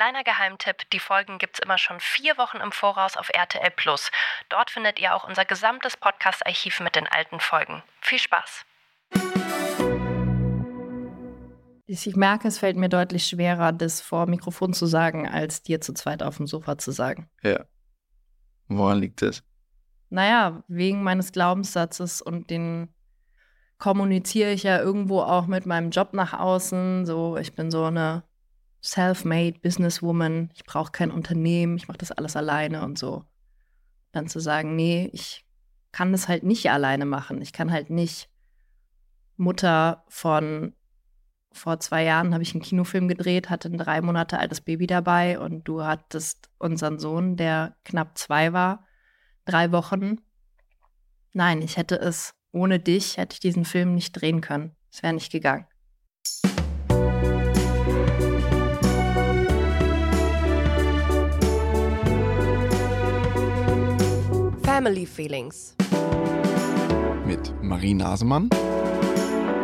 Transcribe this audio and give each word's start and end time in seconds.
Kleiner 0.00 0.24
Geheimtipp, 0.24 0.88
die 0.94 0.98
Folgen 0.98 1.36
gibt's 1.36 1.58
immer 1.58 1.76
schon 1.76 2.00
vier 2.00 2.38
Wochen 2.38 2.56
im 2.56 2.72
Voraus 2.72 3.18
auf 3.18 3.28
RTL 3.34 3.70
Plus. 3.70 4.10
Dort 4.48 4.70
findet 4.70 4.98
ihr 4.98 5.14
auch 5.14 5.28
unser 5.28 5.44
gesamtes 5.44 5.98
Podcast-Archiv 5.98 6.80
mit 6.80 6.96
den 6.96 7.06
alten 7.06 7.38
Folgen. 7.38 7.82
Viel 8.00 8.18
Spaß! 8.18 8.64
Ich 11.84 12.16
merke, 12.16 12.48
es 12.48 12.58
fällt 12.58 12.78
mir 12.78 12.88
deutlich 12.88 13.26
schwerer, 13.26 13.72
das 13.72 14.00
vor 14.00 14.24
Mikrofon 14.24 14.72
zu 14.72 14.86
sagen, 14.86 15.28
als 15.28 15.62
dir 15.62 15.82
zu 15.82 15.92
zweit 15.92 16.22
auf 16.22 16.38
dem 16.38 16.46
Sofa 16.46 16.78
zu 16.78 16.92
sagen. 16.92 17.28
Ja. 17.42 17.66
Woran 18.68 19.00
liegt 19.00 19.20
das? 19.20 19.42
Naja, 20.08 20.64
wegen 20.66 21.02
meines 21.02 21.30
Glaubenssatzes 21.30 22.22
und 22.22 22.48
den 22.48 22.88
kommuniziere 23.76 24.52
ich 24.52 24.62
ja 24.62 24.78
irgendwo 24.78 25.20
auch 25.20 25.46
mit 25.46 25.66
meinem 25.66 25.90
Job 25.90 26.14
nach 26.14 26.32
außen. 26.32 27.04
So, 27.04 27.36
ich 27.36 27.54
bin 27.54 27.70
so 27.70 27.84
eine 27.84 28.22
self-made 28.82 29.60
Businesswoman. 29.60 30.50
Ich 30.54 30.64
brauche 30.64 30.92
kein 30.92 31.10
Unternehmen. 31.10 31.76
Ich 31.76 31.88
mache 31.88 31.98
das 31.98 32.12
alles 32.12 32.36
alleine 32.36 32.84
und 32.84 32.98
so. 32.98 33.24
Dann 34.12 34.26
zu 34.26 34.40
sagen, 34.40 34.76
nee, 34.76 35.10
ich 35.12 35.44
kann 35.92 36.12
das 36.12 36.28
halt 36.28 36.42
nicht 36.42 36.70
alleine 36.70 37.04
machen. 37.04 37.42
Ich 37.42 37.52
kann 37.52 37.70
halt 37.70 37.90
nicht 37.90 38.28
Mutter 39.36 40.04
von 40.08 40.74
vor 41.52 41.80
zwei 41.80 42.04
Jahren 42.04 42.32
habe 42.32 42.42
ich 42.42 42.54
einen 42.54 42.62
Kinofilm 42.62 43.08
gedreht, 43.08 43.50
hatte 43.50 43.68
ein 43.68 43.78
drei 43.78 44.00
Monate 44.00 44.38
altes 44.38 44.60
Baby 44.60 44.86
dabei 44.86 45.38
und 45.38 45.64
du 45.64 45.82
hattest 45.82 46.48
unseren 46.58 46.98
Sohn, 46.98 47.36
der 47.36 47.76
knapp 47.84 48.16
zwei 48.16 48.52
war, 48.52 48.86
drei 49.44 49.72
Wochen. 49.72 50.20
Nein, 51.32 51.62
ich 51.62 51.76
hätte 51.76 51.98
es 51.98 52.34
ohne 52.52 52.78
dich, 52.78 53.16
hätte 53.16 53.34
ich 53.34 53.40
diesen 53.40 53.64
Film 53.64 53.94
nicht 53.94 54.12
drehen 54.12 54.40
können. 54.40 54.76
Es 54.92 55.02
wäre 55.02 55.12
nicht 55.12 55.32
gegangen. 55.32 55.66
Family 64.82 65.04
Feelings 65.04 65.76
Mit 67.26 67.52
Marie 67.62 67.92
Nasemann 67.92 68.48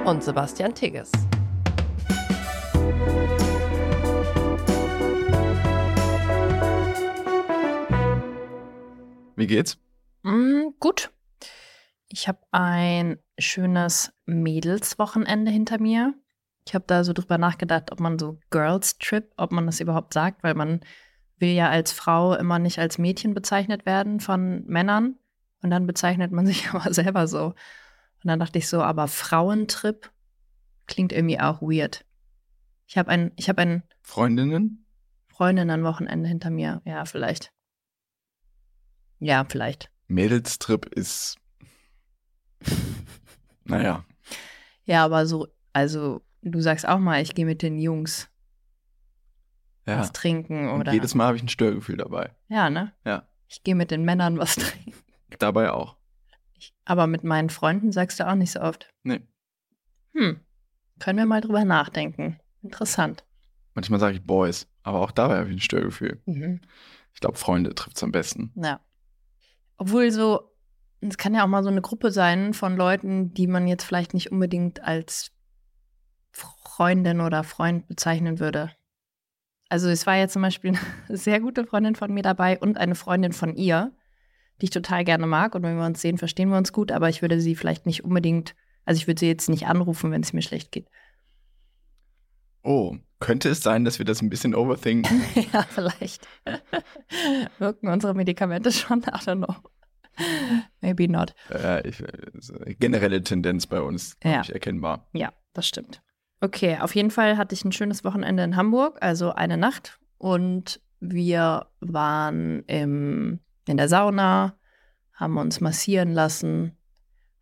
und 0.05 0.22
Sebastian 0.22 0.75
Tigges. 0.75 1.11
Wie 9.37 9.47
geht's? 9.47 9.78
Mm, 10.22 10.72
gut. 10.81 11.11
Ich 12.09 12.28
habe 12.28 12.41
ein 12.50 13.19
schönes 13.39 14.12
Mädelswochenende 14.27 15.50
hinter 15.50 15.81
mir. 15.81 16.12
Ich 16.67 16.75
habe 16.75 16.84
da 16.87 17.05
so 17.05 17.14
drüber 17.14 17.39
nachgedacht, 17.39 17.91
ob 17.91 18.00
man 18.00 18.19
so 18.19 18.39
Girls 18.50 18.98
Trip, 18.98 19.33
ob 19.39 19.50
man 19.50 19.64
das 19.64 19.81
überhaupt 19.81 20.12
sagt, 20.12 20.42
weil 20.42 20.53
man 20.53 20.81
will 21.39 21.51
ja 21.51 21.69
als 21.70 21.92
Frau 21.92 22.34
immer 22.34 22.59
nicht 22.59 22.79
als 22.79 22.98
Mädchen 22.98 23.34
bezeichnet 23.34 23.87
werden 23.87 24.20
von 24.20 24.65
Männern. 24.67 25.17
Und 25.62 25.70
dann 25.70 25.87
bezeichnet 25.87 26.33
man 26.33 26.47
sich 26.47 26.69
aber 26.70 26.93
selber 26.93 27.27
so. 27.27 27.47
Und 27.47 28.28
dann 28.28 28.39
dachte 28.39 28.59
ich 28.59 28.69
so, 28.69 28.83
aber 28.83 29.09
Frauentrip 29.09 30.11
klingt 30.87 31.12
irgendwie 31.12 31.41
auch 31.41 31.61
weird. 31.62 32.05
Ich 32.87 32.97
habe 32.97 33.11
ein, 33.11 33.33
ich 33.37 33.48
habe 33.48 33.62
ein 33.62 33.83
Freundinnen? 34.03 34.87
Freundinnen-Wochenende 35.28 36.28
hinter 36.28 36.51
mir. 36.51 36.81
Ja, 36.84 37.05
vielleicht. 37.05 37.53
Ja, 39.19 39.45
vielleicht. 39.48 39.91
Mädelstrip 40.06 40.87
ist. 40.87 41.37
naja. 43.65 44.05
Ja, 44.84 45.05
aber 45.05 45.27
so, 45.27 45.48
also 45.73 46.23
du 46.43 46.61
sagst 46.61 46.87
auch 46.87 46.98
mal, 46.98 47.21
ich 47.21 47.34
gehe 47.34 47.45
mit 47.45 47.62
den 47.62 47.78
Jungs 47.78 48.28
Ja. 49.87 49.98
was 50.01 50.12
trinken 50.12 50.69
Und 50.69 50.81
oder. 50.81 50.92
jedes 50.92 51.15
Mal 51.15 51.27
habe 51.29 51.37
ich 51.37 51.42
ein 51.42 51.48
Störgefühl 51.48 51.97
dabei. 51.97 52.31
ja, 52.48 52.70
ne? 52.70 52.92
Ja. 53.05 53.29
Ich 53.48 53.62
gehe 53.62 53.77
mit 53.77 53.91
den 53.93 54.05
Männern 54.05 54.39
was 54.39 54.56
trinken. 54.56 54.93
Dabei 55.39 55.70
auch. 55.70 55.97
Ich, 56.55 56.75
aber 56.84 57.06
mit 57.06 57.23
meinen 57.23 57.51
Freunden 57.51 57.93
sagst 57.93 58.19
du 58.19 58.27
auch 58.27 58.34
nicht 58.34 58.50
so 58.53 58.60
oft. 58.60 58.88
Nee. 59.05 59.21
Hm. 60.15 60.41
Können 60.99 61.19
wir 61.19 61.27
mal 61.27 61.41
drüber 61.41 61.65
nachdenken. 61.65 62.41
Interessant. 62.62 63.25
Manchmal 63.75 64.00
sage 64.00 64.16
ich 64.16 64.25
Boys, 64.27 64.66
aber 64.83 65.00
auch 65.00 65.10
dabei 65.10 65.37
habe 65.38 65.49
ich 65.50 65.56
ein 65.56 65.60
Störgefühl. 65.60 66.21
Mhm. 66.27 66.62
Ich 67.12 67.21
glaube, 67.21 67.37
Freunde 67.37 67.75
trifft 67.75 67.97
es 67.97 68.03
am 68.03 68.10
besten. 68.12 68.53
Ja. 68.56 68.81
Obwohl 69.77 70.10
so, 70.10 70.50
es 71.00 71.19
kann 71.19 71.34
ja 71.34 71.44
auch 71.44 71.49
mal 71.49 71.62
so 71.62 71.69
eine 71.69 71.83
Gruppe 71.83 72.10
sein 72.10 72.55
von 72.55 72.77
Leuten, 72.77 73.34
die 73.34 73.47
man 73.47 73.69
jetzt 73.69 73.84
vielleicht 73.84 74.15
nicht 74.15 74.33
unbedingt 74.33 74.83
als 74.83 75.31
Freundin 76.33 77.21
oder 77.21 77.44
Freund 77.44 77.87
bezeichnen 77.89 78.39
würde. 78.41 78.71
Also 79.69 79.88
es 79.88 80.06
war 80.06 80.16
ja 80.16 80.28
zum 80.28 80.43
Beispiel 80.43 80.71
eine 81.09 81.16
sehr 81.16 81.41
gute 81.41 81.65
Freundin 81.66 81.97
von 81.97 82.12
mir 82.12 82.22
dabei 82.22 82.59
und 82.59 82.77
eine 82.78 82.94
Freundin 82.94 83.32
von 83.32 83.56
ihr, 83.56 83.93
die 84.60 84.65
ich 84.66 84.71
total 84.71 85.04
gerne 85.04 85.27
mag. 85.27 85.54
Und 85.54 85.62
wenn 85.62 85.77
wir 85.77 85.87
uns 85.87 86.00
sehen, 86.00 86.19
verstehen 86.19 86.49
wir 86.50 86.56
uns 86.59 86.72
gut, 86.72 86.93
aber 86.93 87.09
ich 87.09 87.22
würde 87.22 87.41
sie 87.41 87.54
vielleicht 87.56 87.87
nicht 87.87 88.04
unbedingt, 88.04 88.54
also 88.84 88.99
ich 88.99 89.06
würde 89.06 89.21
sie 89.21 89.27
jetzt 89.27 89.49
nicht 89.49 89.66
anrufen, 89.66 90.10
wenn 90.10 90.22
es 90.22 90.32
mir 90.32 90.43
schlecht 90.43 90.72
geht. 90.72 90.88
Oh, 92.62 92.97
könnte 93.21 93.49
es 93.49 93.60
sein, 93.62 93.84
dass 93.84 93.99
wir 93.99 94.04
das 94.04 94.22
ein 94.22 94.31
bisschen 94.31 94.54
overthinken? 94.54 95.22
ja, 95.53 95.62
vielleicht. 95.62 96.27
Wirken 97.59 97.88
unsere 97.88 98.15
Medikamente 98.15 98.72
schon? 98.72 99.00
I 99.00 99.04
don't 99.10 99.44
know. 99.44 99.54
Maybe 100.81 101.09
not. 101.09 101.34
äh, 101.50 101.87
ich, 101.87 102.00
äh, 102.00 102.75
generelle 102.78 103.22
Tendenz 103.22 103.66
bei 103.66 103.81
uns, 103.81 104.16
Ja. 104.25 104.31
ja. 104.31 104.41
ich 104.43 104.53
erkennbar. 104.53 105.09
Ja, 105.12 105.33
das 105.53 105.69
stimmt. 105.69 106.03
Okay, 106.41 106.78
auf 106.80 106.94
jeden 106.94 107.10
Fall 107.10 107.38
hatte 107.38 107.54
ich 107.54 107.64
ein 107.64 107.72
schönes 107.72 108.04
Wochenende 108.04 108.42
in 108.42 108.56
Hamburg, 108.56 108.98
also 109.00 109.32
eine 109.32 109.56
Nacht. 109.56 109.98
Und 110.19 110.80
wir 111.00 111.66
waren 111.80 112.62
im, 112.66 113.41
in 113.66 113.76
der 113.76 113.88
Sauna, 113.88 114.56
haben 115.14 115.38
uns 115.38 115.60
massieren 115.60 116.12
lassen, 116.12 116.76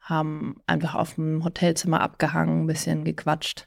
haben 0.01 0.61
einfach 0.67 0.95
auf 0.95 1.15
dem 1.15 1.45
Hotelzimmer 1.45 2.01
abgehangen, 2.01 2.63
ein 2.63 2.67
bisschen 2.67 3.05
gequatscht, 3.05 3.67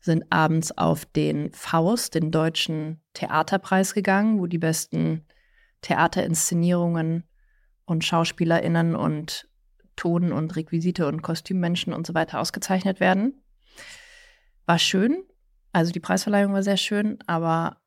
sind 0.00 0.24
abends 0.30 0.76
auf 0.76 1.04
den 1.04 1.52
Faust, 1.52 2.14
den 2.14 2.30
deutschen 2.30 3.00
Theaterpreis 3.12 3.94
gegangen, 3.94 4.40
wo 4.40 4.46
die 4.46 4.58
besten 4.58 5.26
Theaterinszenierungen 5.82 7.24
und 7.84 8.04
SchauspielerInnen 8.04 8.96
und 8.96 9.48
Ton- 9.94 10.32
und 10.32 10.56
Requisite 10.56 11.06
und 11.06 11.22
Kostümmenschen 11.22 11.92
und 11.92 12.06
so 12.06 12.14
weiter 12.14 12.40
ausgezeichnet 12.40 13.00
werden. 13.00 13.40
War 14.68 14.78
schön. 14.78 15.24
Also 15.72 15.92
die 15.92 16.00
Preisverleihung 16.00 16.52
war 16.52 16.62
sehr 16.62 16.76
schön, 16.76 17.18
aber 17.26 17.78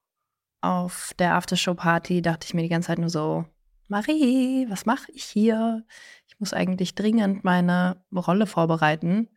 auf 0.62 1.14
der 1.20 1.36
Aftershow-Party 1.36 2.24
dachte 2.24 2.48
ich 2.48 2.56
mir 2.56 2.64
die 2.64 2.70
ganze 2.70 2.88
Zeit 2.88 2.98
nur 2.98 3.10
so, 3.10 3.46
Marie, 3.88 4.66
was 4.68 4.88
mache 4.88 5.12
ich 5.12 5.24
hier? 5.24 5.86
Ich 6.28 6.40
muss 6.40 6.54
eigentlich 6.54 6.96
dringend 6.96 7.44
meine 7.44 8.04
Rolle 8.12 8.48
vorbereiten, 8.48 9.30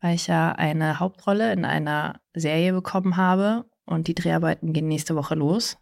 weil 0.00 0.14
ich 0.14 0.28
ja 0.28 0.52
eine 0.52 1.00
Hauptrolle 1.00 1.52
in 1.52 1.64
einer 1.64 2.20
Serie 2.34 2.72
bekommen 2.72 3.16
habe 3.16 3.68
und 3.84 4.06
die 4.06 4.14
Dreharbeiten 4.14 4.72
gehen 4.72 4.86
nächste 4.86 5.16
Woche 5.16 5.34
los. 5.34 5.76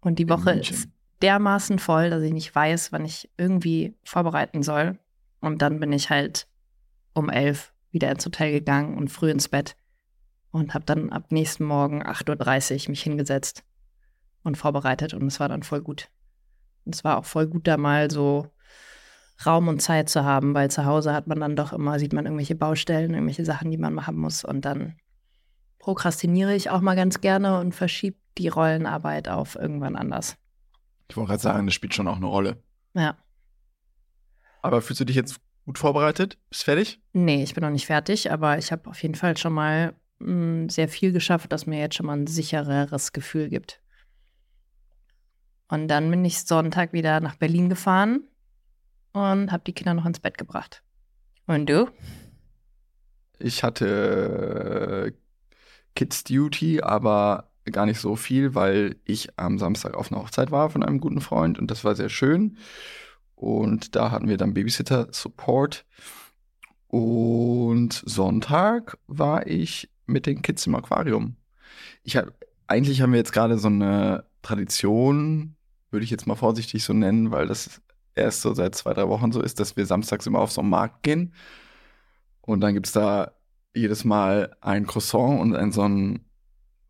Und 0.00 0.20
die 0.20 0.28
Woche 0.28 0.52
ist 0.52 0.88
dermaßen 1.22 1.80
voll, 1.80 2.10
dass 2.10 2.22
ich 2.22 2.32
nicht 2.32 2.54
weiß, 2.54 2.92
wann 2.92 3.04
ich 3.04 3.32
irgendwie 3.36 3.96
vorbereiten 4.04 4.62
soll. 4.62 5.00
Und 5.40 5.60
dann 5.60 5.80
bin 5.80 5.92
ich 5.92 6.08
halt 6.08 6.46
um 7.14 7.30
elf 7.30 7.71
wieder 7.92 8.10
ins 8.10 8.26
Hotel 8.26 8.50
gegangen 8.52 8.96
und 8.96 9.08
früh 9.08 9.30
ins 9.30 9.48
Bett 9.48 9.76
und 10.50 10.74
habe 10.74 10.84
dann 10.84 11.10
ab 11.10 11.30
nächsten 11.30 11.64
Morgen 11.64 12.02
8.30 12.02 12.84
Uhr 12.84 12.90
mich 12.90 13.02
hingesetzt 13.02 13.64
und 14.42 14.56
vorbereitet 14.56 15.14
und 15.14 15.26
es 15.26 15.40
war 15.40 15.48
dann 15.48 15.62
voll 15.62 15.82
gut. 15.82 16.08
Und 16.84 16.94
es 16.94 17.04
war 17.04 17.18
auch 17.18 17.24
voll 17.24 17.46
gut, 17.46 17.66
da 17.66 17.76
mal 17.76 18.10
so 18.10 18.50
Raum 19.44 19.68
und 19.68 19.80
Zeit 19.80 20.08
zu 20.08 20.24
haben, 20.24 20.54
weil 20.54 20.70
zu 20.70 20.84
Hause 20.84 21.12
hat 21.12 21.26
man 21.26 21.40
dann 21.40 21.56
doch 21.56 21.72
immer, 21.72 21.98
sieht 21.98 22.12
man 22.12 22.26
irgendwelche 22.26 22.54
Baustellen, 22.54 23.14
irgendwelche 23.14 23.44
Sachen, 23.44 23.70
die 23.70 23.78
man 23.78 23.94
machen 23.94 24.16
muss 24.16 24.44
und 24.44 24.64
dann 24.64 24.96
prokrastiniere 25.78 26.54
ich 26.54 26.70
auch 26.70 26.80
mal 26.80 26.94
ganz 26.94 27.20
gerne 27.20 27.58
und 27.58 27.74
verschiebe 27.74 28.16
die 28.38 28.48
Rollenarbeit 28.48 29.28
auf 29.28 29.56
irgendwann 29.56 29.96
anders. 29.96 30.36
Ich 31.08 31.16
wollte 31.16 31.30
gerade 31.30 31.42
sagen, 31.42 31.66
das 31.66 31.74
spielt 31.74 31.94
schon 31.94 32.08
auch 32.08 32.16
eine 32.16 32.26
Rolle. 32.26 32.62
Ja. 32.94 33.16
Aber 34.62 34.80
fühlst 34.80 35.00
du 35.00 35.04
dich 35.04 35.16
jetzt 35.16 35.40
gut 35.64 35.78
vorbereitet? 35.78 36.38
Bist 36.50 36.64
fertig? 36.64 37.00
Nee, 37.12 37.42
ich 37.42 37.54
bin 37.54 37.62
noch 37.62 37.70
nicht 37.70 37.86
fertig, 37.86 38.30
aber 38.30 38.58
ich 38.58 38.72
habe 38.72 38.88
auf 38.90 39.02
jeden 39.02 39.14
Fall 39.14 39.36
schon 39.36 39.52
mal 39.52 39.94
mh, 40.18 40.70
sehr 40.70 40.88
viel 40.88 41.12
geschafft, 41.12 41.52
das 41.52 41.66
mir 41.66 41.78
jetzt 41.78 41.96
schon 41.96 42.06
mal 42.06 42.16
ein 42.16 42.26
sichereres 42.26 43.12
Gefühl 43.12 43.48
gibt. 43.48 43.80
Und 45.68 45.88
dann 45.88 46.10
bin 46.10 46.24
ich 46.24 46.44
Sonntag 46.44 46.92
wieder 46.92 47.20
nach 47.20 47.36
Berlin 47.36 47.68
gefahren 47.68 48.24
und 49.12 49.52
habe 49.52 49.62
die 49.66 49.72
Kinder 49.72 49.94
noch 49.94 50.06
ins 50.06 50.20
Bett 50.20 50.36
gebracht. 50.36 50.82
Und 51.46 51.68
du? 51.68 51.88
Ich 53.38 53.62
hatte 53.62 55.06
äh, 55.06 55.12
Kids 55.94 56.24
Duty, 56.24 56.82
aber 56.82 57.50
gar 57.70 57.86
nicht 57.86 58.00
so 58.00 58.16
viel, 58.16 58.54
weil 58.54 58.96
ich 59.04 59.38
am 59.38 59.58
Samstag 59.58 59.94
auf 59.94 60.10
einer 60.10 60.20
Hochzeit 60.20 60.50
war 60.50 60.70
von 60.70 60.82
einem 60.82 61.00
guten 61.00 61.20
Freund 61.20 61.58
und 61.58 61.70
das 61.70 61.84
war 61.84 61.94
sehr 61.94 62.08
schön. 62.08 62.58
Und 63.42 63.96
da 63.96 64.12
hatten 64.12 64.28
wir 64.28 64.36
dann 64.36 64.54
Babysitter-Support. 64.54 65.84
Und 66.86 68.04
Sonntag 68.06 68.98
war 69.08 69.48
ich 69.48 69.90
mit 70.06 70.26
den 70.26 70.42
Kids 70.42 70.68
im 70.68 70.76
Aquarium. 70.76 71.34
Ich 72.04 72.16
habe 72.16 72.32
eigentlich 72.68 73.02
haben 73.02 73.10
wir 73.10 73.18
jetzt 73.18 73.32
gerade 73.32 73.58
so 73.58 73.66
eine 73.66 74.26
Tradition, 74.42 75.56
würde 75.90 76.04
ich 76.04 76.10
jetzt 76.10 76.28
mal 76.28 76.36
vorsichtig 76.36 76.84
so 76.84 76.92
nennen, 76.92 77.32
weil 77.32 77.48
das 77.48 77.82
erst 78.14 78.42
so 78.42 78.54
seit 78.54 78.76
zwei, 78.76 78.94
drei 78.94 79.08
Wochen 79.08 79.32
so 79.32 79.42
ist, 79.42 79.58
dass 79.58 79.76
wir 79.76 79.86
samstags 79.86 80.24
immer 80.28 80.38
auf 80.38 80.52
so 80.52 80.60
einen 80.60 80.70
Markt 80.70 81.02
gehen. 81.02 81.34
Und 82.42 82.60
dann 82.60 82.74
gibt 82.74 82.86
es 82.86 82.92
da 82.92 83.32
jedes 83.74 84.04
Mal 84.04 84.56
ein 84.60 84.86
Croissant 84.86 85.40
und 85.40 85.56
ein 85.56 85.72
so 85.72 85.82
ein, 85.82 86.24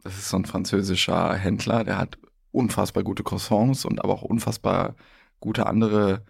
das 0.03 0.19
ist 0.19 0.29
so 0.29 0.37
ein 0.37 0.45
französischer 0.45 1.35
Händler, 1.35 1.83
der 1.83 1.97
hat 1.97 2.19
unfassbar 2.51 3.05
gute 3.05 3.23
Croissants 3.23 3.87
und 3.87 4.05
aber 4.05 4.13
auch 4.13 4.23
unfassbar 4.23 4.97
gute 5.41 5.65
andere 5.65 6.27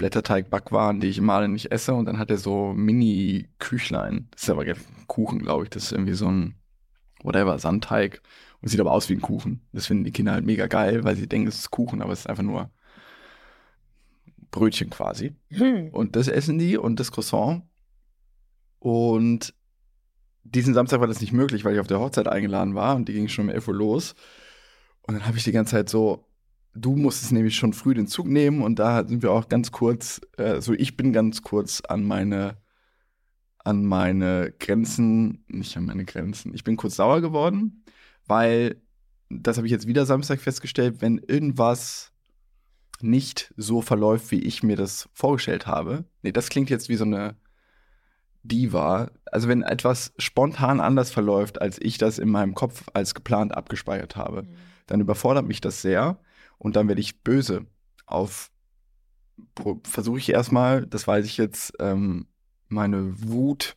Blätterteig-Backwaren, 0.00 0.98
die 0.98 1.08
ich 1.08 1.18
immer 1.18 1.34
alle 1.34 1.48
nicht 1.48 1.70
esse. 1.70 1.92
Und 1.92 2.06
dann 2.06 2.18
hat 2.18 2.30
er 2.30 2.38
so 2.38 2.72
Mini-Küchlein. 2.72 4.28
Das 4.30 4.44
ist 4.44 4.50
aber 4.50 4.64
Kuchen, 5.06 5.40
glaube 5.40 5.64
ich. 5.64 5.70
Das 5.70 5.84
ist 5.84 5.92
irgendwie 5.92 6.14
so 6.14 6.26
ein, 6.26 6.54
whatever, 7.22 7.58
Sandteig. 7.58 8.22
Und 8.62 8.68
sieht 8.68 8.80
aber 8.80 8.92
aus 8.92 9.10
wie 9.10 9.14
ein 9.14 9.20
Kuchen. 9.20 9.60
Das 9.72 9.86
finden 9.86 10.04
die 10.04 10.10
Kinder 10.10 10.32
halt 10.32 10.46
mega 10.46 10.68
geil, 10.68 11.04
weil 11.04 11.16
sie 11.16 11.28
denken, 11.28 11.48
es 11.48 11.58
ist 11.58 11.70
Kuchen, 11.70 12.00
aber 12.00 12.14
es 12.14 12.20
ist 12.20 12.26
einfach 12.28 12.42
nur 12.42 12.70
Brötchen 14.50 14.88
quasi. 14.88 15.34
Hm. 15.50 15.90
Und 15.90 16.16
das 16.16 16.28
essen 16.28 16.58
die 16.58 16.78
und 16.78 16.98
das 16.98 17.12
Croissant. 17.12 17.62
Und 18.78 19.52
diesen 20.44 20.72
Samstag 20.72 21.00
war 21.00 21.08
das 21.08 21.20
nicht 21.20 21.34
möglich, 21.34 21.66
weil 21.66 21.74
ich 21.74 21.80
auf 21.80 21.86
der 21.86 22.00
Hochzeit 22.00 22.26
eingeladen 22.26 22.74
war 22.74 22.96
und 22.96 23.06
die 23.06 23.12
ging 23.12 23.28
schon 23.28 23.44
um 23.44 23.50
11 23.50 23.68
Uhr 23.68 23.74
los. 23.74 24.14
Und 25.02 25.12
dann 25.12 25.26
habe 25.26 25.36
ich 25.36 25.44
die 25.44 25.52
ganze 25.52 25.72
Zeit 25.72 25.90
so, 25.90 26.24
du 26.74 26.96
musstest 26.96 27.32
nämlich 27.32 27.56
schon 27.56 27.72
früh 27.72 27.94
den 27.94 28.06
Zug 28.06 28.26
nehmen 28.26 28.62
und 28.62 28.78
da 28.78 29.06
sind 29.06 29.22
wir 29.22 29.32
auch 29.32 29.48
ganz 29.48 29.72
kurz, 29.72 30.20
äh, 30.36 30.60
so 30.60 30.72
ich 30.72 30.96
bin 30.96 31.12
ganz 31.12 31.42
kurz 31.42 31.80
an 31.80 32.04
meine, 32.04 32.56
an 33.58 33.84
meine 33.84 34.52
Grenzen, 34.58 35.44
nicht 35.48 35.76
an 35.76 35.86
meine 35.86 36.04
Grenzen, 36.04 36.54
ich 36.54 36.64
bin 36.64 36.76
kurz 36.76 36.96
sauer 36.96 37.20
geworden, 37.20 37.84
weil, 38.26 38.80
das 39.28 39.56
habe 39.56 39.66
ich 39.66 39.72
jetzt 39.72 39.86
wieder 39.86 40.06
Samstag 40.06 40.40
festgestellt, 40.40 41.00
wenn 41.00 41.18
irgendwas 41.18 42.12
nicht 43.00 43.52
so 43.56 43.80
verläuft, 43.80 44.30
wie 44.30 44.40
ich 44.40 44.62
mir 44.62 44.76
das 44.76 45.08
vorgestellt 45.14 45.66
habe. 45.66 46.04
Nee, 46.22 46.32
das 46.32 46.48
klingt 46.48 46.68
jetzt 46.68 46.88
wie 46.88 46.96
so 46.96 47.04
eine 47.04 47.36
Diva. 48.42 49.10
Also 49.26 49.48
wenn 49.48 49.62
etwas 49.62 50.12
spontan 50.18 50.80
anders 50.80 51.10
verläuft, 51.10 51.60
als 51.60 51.78
ich 51.80 51.98
das 51.98 52.18
in 52.18 52.28
meinem 52.28 52.54
Kopf 52.54 52.88
als 52.92 53.14
geplant 53.14 53.54
abgespeichert 53.54 54.16
habe, 54.16 54.42
mhm. 54.42 54.48
dann 54.86 55.00
überfordert 55.00 55.46
mich 55.46 55.60
das 55.60 55.80
sehr 55.80 56.18
und 56.60 56.76
dann 56.76 56.86
werde 56.86 57.00
ich 57.00 57.22
böse 57.22 57.66
auf 58.06 58.52
versuche 59.84 60.18
ich 60.18 60.28
erstmal, 60.28 60.86
das 60.86 61.06
weiß 61.06 61.24
ich 61.24 61.38
jetzt, 61.38 61.72
ähm, 61.80 62.26
meine 62.68 63.14
Wut 63.26 63.74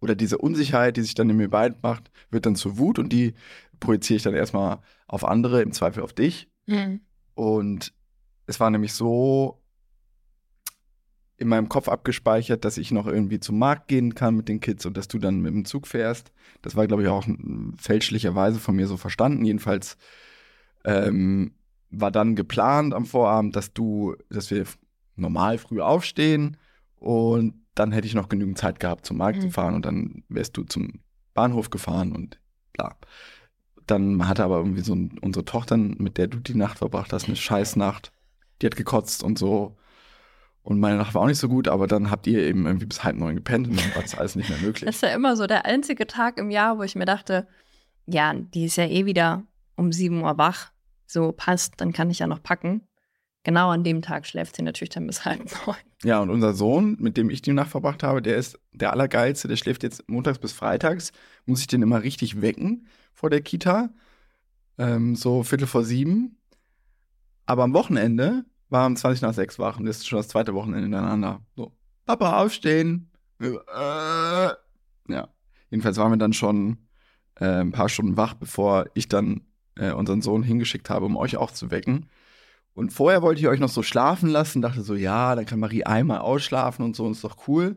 oder 0.00 0.14
diese 0.14 0.38
Unsicherheit, 0.38 0.96
die 0.96 1.02
sich 1.02 1.14
dann 1.14 1.28
in 1.28 1.36
mir 1.36 1.50
beid 1.50 1.82
macht, 1.82 2.10
wird 2.30 2.46
dann 2.46 2.54
zur 2.54 2.78
Wut 2.78 3.00
und 3.00 3.12
die 3.12 3.34
projiziere 3.80 4.16
ich 4.16 4.22
dann 4.22 4.34
erstmal 4.34 4.78
auf 5.08 5.24
andere, 5.24 5.60
im 5.60 5.72
Zweifel 5.72 6.04
auf 6.04 6.12
dich. 6.12 6.48
Mhm. 6.66 7.00
Und 7.34 7.92
es 8.46 8.60
war 8.60 8.70
nämlich 8.70 8.92
so 8.92 9.60
in 11.36 11.48
meinem 11.48 11.68
Kopf 11.68 11.88
abgespeichert, 11.88 12.64
dass 12.64 12.78
ich 12.78 12.92
noch 12.92 13.06
irgendwie 13.06 13.40
zum 13.40 13.58
Markt 13.58 13.88
gehen 13.88 14.14
kann 14.14 14.36
mit 14.36 14.48
den 14.48 14.60
Kids 14.60 14.86
und 14.86 14.96
dass 14.96 15.08
du 15.08 15.18
dann 15.18 15.40
mit 15.40 15.52
dem 15.52 15.64
Zug 15.64 15.86
fährst. 15.86 16.32
Das 16.62 16.76
war, 16.76 16.86
glaube 16.86 17.02
ich, 17.02 17.08
auch 17.08 17.26
fälschlicherweise 17.76 18.58
von 18.60 18.76
mir 18.76 18.86
so 18.86 18.96
verstanden. 18.96 19.44
Jedenfalls 19.44 19.96
ähm, 20.88 21.52
war 21.90 22.10
dann 22.10 22.36
geplant 22.36 22.94
am 22.94 23.06
Vorabend, 23.06 23.56
dass 23.56 23.72
du, 23.72 24.16
dass 24.30 24.50
wir 24.50 24.64
normal 25.16 25.58
früh 25.58 25.80
aufstehen 25.80 26.56
und 26.96 27.54
dann 27.74 27.92
hätte 27.92 28.06
ich 28.06 28.14
noch 28.14 28.28
genügend 28.28 28.58
Zeit 28.58 28.80
gehabt, 28.80 29.06
zum 29.06 29.16
Markt 29.16 29.38
mhm. 29.38 29.42
zu 29.42 29.50
fahren 29.50 29.74
und 29.74 29.86
dann 29.86 30.24
wärst 30.28 30.56
du 30.56 30.64
zum 30.64 31.00
Bahnhof 31.34 31.70
gefahren 31.70 32.12
und 32.12 32.40
bla. 32.72 32.96
Dann 33.86 34.28
hatte 34.28 34.44
aber 34.44 34.58
irgendwie 34.58 34.82
so 34.82 34.96
unsere 35.22 35.44
Tochter, 35.44 35.76
mit 35.76 36.18
der 36.18 36.26
du 36.26 36.38
die 36.38 36.54
Nacht 36.54 36.78
verbracht 36.78 37.12
hast, 37.12 37.26
eine 37.26 37.36
Scheißnacht 37.36 38.12
die 38.60 38.66
hat 38.66 38.76
gekotzt 38.76 39.22
und 39.22 39.38
so. 39.38 39.76
Und 40.62 40.80
meine 40.80 40.96
Nacht 40.96 41.14
war 41.14 41.22
auch 41.22 41.26
nicht 41.26 41.38
so 41.38 41.48
gut, 41.48 41.66
aber 41.66 41.86
dann 41.86 42.10
habt 42.10 42.26
ihr 42.26 42.40
eben 42.40 42.66
irgendwie 42.66 42.86
bis 42.86 43.02
halb 43.02 43.16
neun 43.16 43.36
gepennt 43.36 43.68
und 43.68 43.80
dann 43.80 43.94
war 43.94 44.02
das 44.02 44.16
alles 44.16 44.36
nicht 44.36 44.50
mehr 44.50 44.58
möglich. 44.58 44.84
Das 44.84 44.96
ist 44.96 45.02
ja 45.02 45.14
immer 45.14 45.36
so 45.36 45.46
der 45.46 45.64
einzige 45.64 46.06
Tag 46.06 46.36
im 46.38 46.50
Jahr, 46.50 46.78
wo 46.78 46.82
ich 46.82 46.94
mir 46.94 47.06
dachte, 47.06 47.46
ja, 48.06 48.34
die 48.34 48.66
ist 48.66 48.76
ja 48.76 48.84
eh 48.84 49.06
wieder 49.06 49.44
um 49.76 49.92
sieben 49.92 50.22
Uhr 50.22 50.36
wach. 50.36 50.72
So 51.08 51.32
passt, 51.32 51.74
dann 51.78 51.92
kann 51.92 52.10
ich 52.10 52.18
ja 52.18 52.26
noch 52.26 52.42
packen. 52.42 52.82
Genau 53.42 53.70
an 53.70 53.82
dem 53.82 54.02
Tag 54.02 54.26
schläft 54.26 54.56
sie 54.56 54.62
natürlich 54.62 54.90
dann 54.90 55.06
bis 55.06 55.24
halb 55.24 55.40
neun. 55.66 55.76
Ja, 56.04 56.20
und 56.20 56.28
unser 56.28 56.52
Sohn, 56.52 56.96
mit 57.00 57.16
dem 57.16 57.30
ich 57.30 57.40
die 57.40 57.54
Nacht 57.54 57.70
verbracht 57.70 58.02
habe, 58.02 58.20
der 58.20 58.36
ist 58.36 58.60
der 58.72 58.92
Allergeilste. 58.92 59.48
Der 59.48 59.56
schläft 59.56 59.82
jetzt 59.82 60.06
montags 60.08 60.38
bis 60.38 60.52
freitags. 60.52 61.12
Muss 61.46 61.60
ich 61.60 61.66
den 61.66 61.82
immer 61.82 62.02
richtig 62.02 62.42
wecken 62.42 62.86
vor 63.14 63.30
der 63.30 63.40
Kita. 63.40 63.88
Ähm, 64.76 65.16
so 65.16 65.42
Viertel 65.42 65.66
vor 65.66 65.82
sieben. 65.82 66.36
Aber 67.46 67.64
am 67.64 67.72
Wochenende 67.72 68.44
war 68.68 68.86
um 68.86 68.96
20 68.96 69.22
nach 69.22 69.32
6 69.32 69.58
wach 69.58 69.78
und 69.78 69.86
das 69.86 69.98
ist 69.98 70.08
schon 70.08 70.18
das 70.18 70.28
zweite 70.28 70.52
Wochenende 70.52 70.82
hintereinander. 70.82 71.40
So, 71.56 71.72
Papa, 72.04 72.42
aufstehen. 72.42 73.10
Äh, 73.40 73.54
ja, 75.08 75.28
jedenfalls 75.70 75.96
waren 75.96 76.12
wir 76.12 76.18
dann 76.18 76.34
schon 76.34 76.86
äh, 77.36 77.46
ein 77.46 77.72
paar 77.72 77.88
Stunden 77.88 78.18
wach, 78.18 78.34
bevor 78.34 78.86
ich 78.92 79.08
dann 79.08 79.47
äh, 79.78 79.92
unseren 79.92 80.22
Sohn 80.22 80.42
hingeschickt 80.42 80.90
habe, 80.90 81.06
um 81.06 81.16
euch 81.16 81.36
auch 81.36 81.50
zu 81.50 81.70
wecken. 81.70 82.06
Und 82.74 82.92
vorher 82.92 83.22
wollte 83.22 83.40
ich 83.40 83.48
euch 83.48 83.60
noch 83.60 83.68
so 83.68 83.82
schlafen 83.82 84.28
lassen, 84.28 84.62
dachte 84.62 84.82
so, 84.82 84.94
ja, 84.94 85.34
dann 85.34 85.46
kann 85.46 85.58
Marie 85.58 85.84
einmal 85.84 86.18
ausschlafen 86.18 86.84
und 86.84 86.94
so, 86.94 87.06
und 87.06 87.12
ist 87.12 87.24
doch 87.24 87.48
cool. 87.48 87.76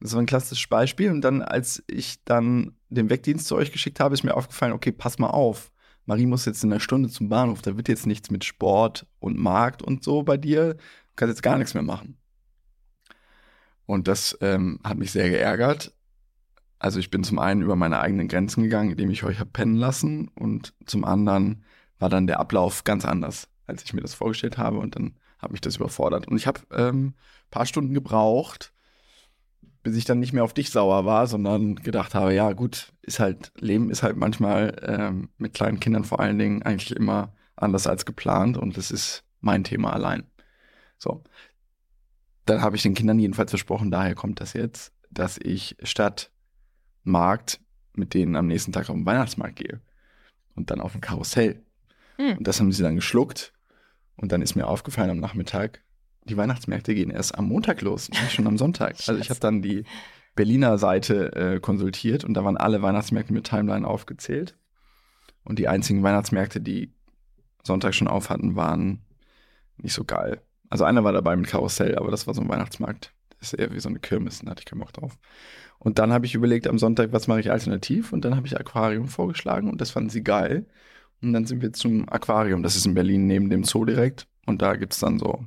Das 0.00 0.12
war 0.12 0.20
ein 0.20 0.26
klassisches 0.26 0.68
Beispiel. 0.68 1.10
Und 1.10 1.22
dann, 1.22 1.42
als 1.42 1.82
ich 1.88 2.22
dann 2.24 2.76
den 2.88 3.10
Weckdienst 3.10 3.46
zu 3.46 3.56
euch 3.56 3.72
geschickt 3.72 3.98
habe, 3.98 4.14
ist 4.14 4.22
mir 4.22 4.36
aufgefallen, 4.36 4.72
okay, 4.72 4.92
pass 4.92 5.18
mal 5.18 5.30
auf. 5.30 5.72
Marie 6.04 6.26
muss 6.26 6.44
jetzt 6.44 6.62
in 6.62 6.72
einer 6.72 6.80
Stunde 6.80 7.08
zum 7.08 7.28
Bahnhof, 7.28 7.62
da 7.62 7.76
wird 7.76 7.88
jetzt 7.88 8.06
nichts 8.06 8.30
mit 8.30 8.44
Sport 8.44 9.06
und 9.18 9.36
Markt 9.36 9.82
und 9.82 10.04
so 10.04 10.22
bei 10.22 10.36
dir. 10.36 10.74
Du 10.74 10.80
kannst 11.16 11.34
jetzt 11.34 11.42
gar 11.42 11.58
nichts 11.58 11.74
mehr 11.74 11.82
machen. 11.82 12.16
Und 13.86 14.06
das 14.06 14.38
ähm, 14.40 14.78
hat 14.84 14.98
mich 14.98 15.10
sehr 15.10 15.30
geärgert. 15.30 15.95
Also 16.78 16.98
ich 16.98 17.10
bin 17.10 17.24
zum 17.24 17.38
einen 17.38 17.62
über 17.62 17.76
meine 17.76 18.00
eigenen 18.00 18.28
Grenzen 18.28 18.62
gegangen, 18.62 18.90
indem 18.90 19.10
ich 19.10 19.24
euch 19.24 19.40
habe 19.40 19.50
pennen 19.50 19.76
lassen 19.76 20.28
und 20.28 20.74
zum 20.84 21.04
anderen 21.04 21.64
war 21.98 22.10
dann 22.10 22.26
der 22.26 22.40
Ablauf 22.40 22.84
ganz 22.84 23.04
anders, 23.04 23.48
als 23.66 23.82
ich 23.82 23.94
mir 23.94 24.02
das 24.02 24.14
vorgestellt 24.14 24.58
habe 24.58 24.78
und 24.78 24.96
dann 24.96 25.16
hat 25.38 25.52
mich 25.52 25.60
das 25.60 25.76
überfordert. 25.76 26.28
Und 26.28 26.36
ich 26.36 26.46
habe 26.46 26.60
ähm, 26.70 27.14
paar 27.50 27.66
Stunden 27.66 27.94
gebraucht, 27.94 28.72
bis 29.82 29.96
ich 29.96 30.04
dann 30.04 30.18
nicht 30.18 30.32
mehr 30.32 30.44
auf 30.44 30.52
dich 30.52 30.70
sauer 30.70 31.04
war, 31.04 31.26
sondern 31.26 31.76
gedacht 31.76 32.14
habe, 32.14 32.34
ja 32.34 32.52
gut, 32.52 32.92
ist 33.02 33.20
halt, 33.20 33.52
Leben 33.56 33.90
ist 33.90 34.02
halt 34.02 34.16
manchmal 34.16 34.76
ähm, 34.82 35.28
mit 35.38 35.54
kleinen 35.54 35.80
Kindern 35.80 36.04
vor 36.04 36.20
allen 36.20 36.38
Dingen 36.38 36.62
eigentlich 36.62 36.94
immer 36.94 37.32
anders 37.54 37.86
als 37.86 38.04
geplant 38.04 38.58
und 38.58 38.76
das 38.76 38.90
ist 38.90 39.24
mein 39.40 39.64
Thema 39.64 39.92
allein. 39.92 40.24
So. 40.98 41.22
Dann 42.44 42.62
habe 42.62 42.76
ich 42.76 42.82
den 42.82 42.94
Kindern 42.94 43.18
jedenfalls 43.18 43.50
versprochen, 43.50 43.90
daher 43.90 44.14
kommt 44.14 44.40
das 44.40 44.52
jetzt, 44.52 44.92
dass 45.10 45.38
ich 45.38 45.76
statt 45.82 46.30
Markt 47.06 47.60
mit 47.94 48.14
denen 48.14 48.36
am 48.36 48.46
nächsten 48.46 48.72
Tag 48.72 48.90
auf 48.90 48.96
den 48.96 49.06
Weihnachtsmarkt 49.06 49.56
gehe 49.56 49.80
und 50.54 50.70
dann 50.70 50.80
auf 50.80 50.94
ein 50.94 51.00
Karussell. 51.00 51.62
Hm. 52.16 52.38
Und 52.38 52.46
das 52.46 52.60
haben 52.60 52.72
sie 52.72 52.82
dann 52.82 52.96
geschluckt 52.96 53.52
und 54.16 54.32
dann 54.32 54.42
ist 54.42 54.54
mir 54.54 54.66
aufgefallen 54.66 55.10
am 55.10 55.20
Nachmittag, 55.20 55.82
die 56.24 56.36
Weihnachtsmärkte 56.36 56.94
gehen 56.94 57.10
erst 57.10 57.36
am 57.38 57.46
Montag 57.46 57.80
los, 57.82 58.10
nicht 58.10 58.32
schon 58.32 58.46
am 58.46 58.58
Sonntag. 58.58 58.96
also 59.06 59.16
ich 59.16 59.30
habe 59.30 59.40
dann 59.40 59.62
die 59.62 59.84
Berliner 60.34 60.76
Seite 60.78 61.32
äh, 61.34 61.60
konsultiert 61.60 62.24
und 62.24 62.34
da 62.34 62.44
waren 62.44 62.56
alle 62.56 62.82
Weihnachtsmärkte 62.82 63.32
mit 63.32 63.44
Timeline 63.44 63.86
aufgezählt. 63.86 64.56
Und 65.44 65.58
die 65.58 65.68
einzigen 65.68 66.02
Weihnachtsmärkte, 66.02 66.60
die 66.60 66.92
Sonntag 67.62 67.94
schon 67.94 68.08
auf 68.08 68.30
hatten, 68.30 68.56
waren 68.56 69.04
nicht 69.78 69.94
so 69.94 70.04
geil. 70.04 70.42
Also 70.68 70.84
einer 70.84 71.04
war 71.04 71.12
dabei 71.12 71.36
mit 71.36 71.46
Karussell, 71.46 71.96
aber 71.96 72.10
das 72.10 72.26
war 72.26 72.34
so 72.34 72.40
ein 72.40 72.48
Weihnachtsmarkt. 72.48 73.12
Das 73.38 73.52
ist 73.52 73.58
eher 73.58 73.72
wie 73.72 73.80
so 73.80 73.88
eine 73.88 73.98
Kirmes, 73.98 74.40
da 74.40 74.50
hatte 74.50 74.60
ich 74.60 74.66
keinen 74.66 74.80
Bock 74.80 74.92
drauf. 74.92 75.18
Und 75.78 75.98
dann 75.98 76.12
habe 76.12 76.26
ich 76.26 76.34
überlegt 76.34 76.66
am 76.66 76.78
Sonntag, 76.78 77.12
was 77.12 77.28
mache 77.28 77.40
ich 77.40 77.50
alternativ? 77.50 78.12
Und 78.12 78.24
dann 78.24 78.36
habe 78.36 78.46
ich 78.46 78.58
Aquarium 78.58 79.08
vorgeschlagen 79.08 79.70
und 79.70 79.80
das 79.80 79.90
fanden 79.90 80.10
sie 80.10 80.22
geil. 80.22 80.66
Und 81.22 81.32
dann 81.32 81.44
sind 81.44 81.62
wir 81.62 81.72
zum 81.72 82.08
Aquarium, 82.08 82.62
das 82.62 82.76
ist 82.76 82.86
in 82.86 82.94
Berlin 82.94 83.26
neben 83.26 83.50
dem 83.50 83.64
Zoo 83.64 83.84
direkt. 83.84 84.26
Und 84.46 84.62
da 84.62 84.76
gibt 84.76 84.92
es 84.92 85.00
dann 85.00 85.18
so 85.18 85.44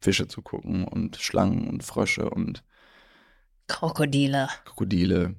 Fische 0.00 0.28
zu 0.28 0.42
gucken 0.42 0.84
und 0.84 1.16
Schlangen 1.16 1.68
und 1.68 1.82
Frösche 1.82 2.30
und 2.30 2.62
Krokodile. 3.66 4.48
Krokodile. 4.64 5.34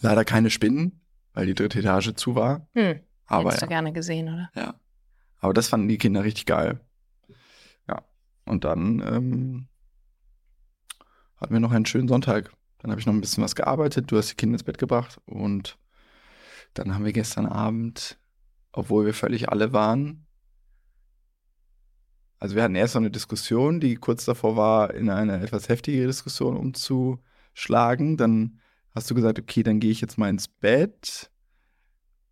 Leider 0.00 0.24
keine 0.24 0.50
Spinnen, 0.50 1.00
weil 1.32 1.46
die 1.46 1.54
dritte 1.54 1.78
Etage 1.78 2.14
zu 2.14 2.34
war. 2.34 2.66
Hm. 2.74 3.00
Aber 3.26 3.50
Hättest 3.50 3.62
ja. 3.62 3.66
du 3.66 3.70
gerne 3.70 3.92
gesehen, 3.92 4.28
oder? 4.28 4.50
Ja. 4.54 4.74
Aber 5.38 5.54
das 5.54 5.68
fanden 5.68 5.88
die 5.88 5.98
Kinder 5.98 6.24
richtig 6.24 6.46
geil. 6.46 6.80
Ja. 7.88 8.02
Und 8.44 8.64
dann 8.64 9.00
ähm, 9.06 9.68
hatten 11.40 11.52
wir 11.52 11.60
noch 11.60 11.72
einen 11.72 11.86
schönen 11.86 12.08
Sonntag. 12.08 12.52
Dann 12.78 12.90
habe 12.90 13.00
ich 13.00 13.06
noch 13.06 13.14
ein 13.14 13.20
bisschen 13.20 13.42
was 13.44 13.54
gearbeitet. 13.54 14.10
Du 14.10 14.16
hast 14.16 14.30
die 14.30 14.36
Kinder 14.36 14.54
ins 14.54 14.64
Bett 14.64 14.78
gebracht. 14.78 15.20
Und 15.26 15.78
dann 16.74 16.94
haben 16.94 17.04
wir 17.04 17.12
gestern 17.12 17.46
Abend, 17.46 18.18
obwohl 18.72 19.06
wir 19.06 19.14
völlig 19.14 19.48
alle 19.48 19.72
waren, 19.72 20.26
also 22.42 22.56
wir 22.56 22.62
hatten 22.62 22.74
erst 22.74 22.94
noch 22.94 23.02
eine 23.02 23.10
Diskussion, 23.10 23.80
die 23.80 23.96
kurz 23.96 24.24
davor 24.24 24.56
war, 24.56 24.94
in 24.94 25.10
eine 25.10 25.42
etwas 25.42 25.68
heftigere 25.68 26.06
Diskussion 26.06 26.56
umzuschlagen. 26.56 28.16
Dann 28.16 28.60
hast 28.94 29.10
du 29.10 29.14
gesagt, 29.14 29.38
okay, 29.38 29.62
dann 29.62 29.78
gehe 29.78 29.90
ich 29.90 30.00
jetzt 30.00 30.16
mal 30.16 30.30
ins 30.30 30.48
Bett. 30.48 31.30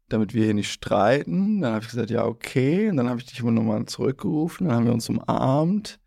damit 0.09 0.35
wir 0.35 0.45
hier 0.45 0.55
nicht 0.55 0.73
streiten. 0.73 1.61
Dann 1.61 1.75
habe 1.75 1.85
ich 1.85 1.91
gesagt, 1.91 2.11
ja, 2.11 2.25
okay. 2.25 2.89
Und 2.89 2.97
dann 2.97 3.09
habe 3.09 3.21
ich 3.21 3.27
dich 3.27 3.41
immer 3.41 3.51
nochmal 3.51 3.85
zurückgerufen. 3.87 4.67
Dann 4.67 4.77
haben 4.77 4.87
wir 4.87 4.93
uns 4.93 5.09
umarmt. 5.09 6.01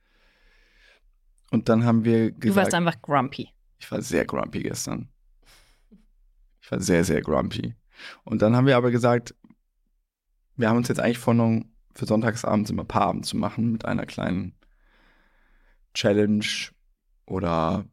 Und 1.52 1.70
dann 1.70 1.86
haben 1.86 2.04
wir 2.06 2.32
gesagt. 2.32 2.46
Du 2.46 2.56
warst 2.56 2.74
einfach 2.74 3.02
grumpy. 3.02 3.50
Ich 3.78 3.92
war 3.92 4.02
sehr 4.02 4.26
grumpy 4.26 4.64
gestern. 4.64 5.10
Ich 6.62 6.72
war 6.72 6.80
sehr, 6.80 7.04
sehr 7.04 7.22
grumpy. 7.22 7.76
Und 8.24 8.42
dann 8.42 8.56
haben 8.56 8.66
wir 8.66 8.78
aber 8.78 8.90
gesagt, 8.90 9.36
wir 10.56 10.70
haben 10.70 10.78
uns 10.78 10.88
jetzt 10.88 11.00
eigentlich 11.00 11.20
vorgenommen, 11.20 11.76
für 11.94 12.06
sonntagsabends 12.06 12.70
immer 12.70 12.86
Paarabend 12.86 13.26
zu 13.26 13.36
machen 13.38 13.74
mit 13.74 13.86
einer 13.86 14.06
kleinen 14.06 14.54
Challenge 15.94 16.46
oder 17.26 17.86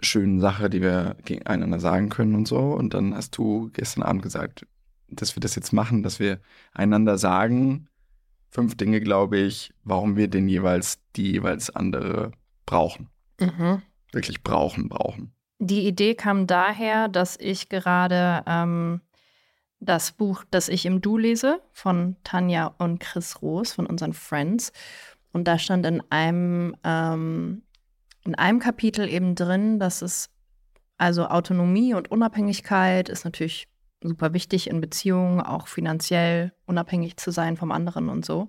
schönen 0.00 0.40
Sache, 0.40 0.68
die 0.68 0.82
wir 0.82 1.16
gegeneinander 1.24 1.80
sagen 1.80 2.10
können 2.10 2.34
und 2.34 2.46
so. 2.46 2.58
Und 2.58 2.92
dann 2.92 3.14
hast 3.14 3.36
du 3.38 3.70
gestern 3.72 4.02
Abend 4.02 4.22
gesagt, 4.22 4.66
dass 5.08 5.34
wir 5.36 5.40
das 5.40 5.54
jetzt 5.54 5.72
machen, 5.72 6.02
dass 6.02 6.20
wir 6.20 6.40
einander 6.72 7.16
sagen, 7.16 7.88
fünf 8.54 8.76
Dinge, 8.76 9.00
glaube 9.00 9.38
ich, 9.38 9.74
warum 9.82 10.16
wir 10.16 10.28
den 10.28 10.48
jeweils, 10.48 11.00
die 11.16 11.32
jeweils 11.32 11.70
andere 11.70 12.30
brauchen. 12.64 13.10
Mhm. 13.40 13.82
Wirklich 14.12 14.42
brauchen, 14.44 14.88
brauchen. 14.88 15.34
Die 15.58 15.86
Idee 15.86 16.14
kam 16.14 16.46
daher, 16.46 17.08
dass 17.08 17.36
ich 17.36 17.68
gerade 17.68 18.44
ähm, 18.46 19.00
das 19.80 20.12
Buch, 20.12 20.44
das 20.50 20.68
ich 20.68 20.86
im 20.86 21.00
Du 21.00 21.18
lese, 21.18 21.60
von 21.72 22.16
Tanja 22.22 22.74
und 22.78 23.00
Chris 23.00 23.42
Roos, 23.42 23.72
von 23.72 23.86
unseren 23.86 24.12
Friends. 24.12 24.72
Und 25.32 25.48
da 25.48 25.58
stand 25.58 25.84
in 25.84 26.02
einem 26.10 26.76
ähm, 26.84 27.62
in 28.24 28.34
einem 28.36 28.58
Kapitel 28.58 29.08
eben 29.08 29.34
drin, 29.34 29.78
dass 29.78 30.00
es 30.00 30.30
also 30.96 31.26
Autonomie 31.26 31.92
und 31.92 32.10
Unabhängigkeit 32.10 33.08
ist 33.08 33.24
natürlich 33.24 33.68
super 34.04 34.32
wichtig 34.32 34.68
in 34.68 34.80
Beziehungen, 34.80 35.40
auch 35.40 35.66
finanziell 35.66 36.52
unabhängig 36.66 37.16
zu 37.16 37.30
sein 37.30 37.56
vom 37.56 37.72
anderen 37.72 38.08
und 38.08 38.24
so. 38.24 38.48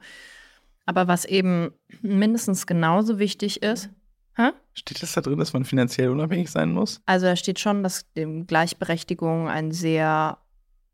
Aber 0.85 1.07
was 1.07 1.25
eben 1.25 1.71
mindestens 2.01 2.67
genauso 2.67 3.17
wichtig 3.17 3.63
ist, 3.63 3.89
hä? 4.35 4.51
Steht 4.74 5.01
das 5.01 5.13
da 5.13 5.21
drin, 5.21 5.39
dass 5.39 5.53
man 5.53 5.65
finanziell 5.65 6.09
unabhängig 6.09 6.51
sein 6.51 6.71
muss? 6.71 7.01
Also 7.05 7.25
da 7.25 7.35
steht 7.35 7.59
schon, 7.59 7.81
dass 7.81 8.05
Gleichberechtigung 8.13 9.47
ein 9.47 9.71
sehr 9.71 10.38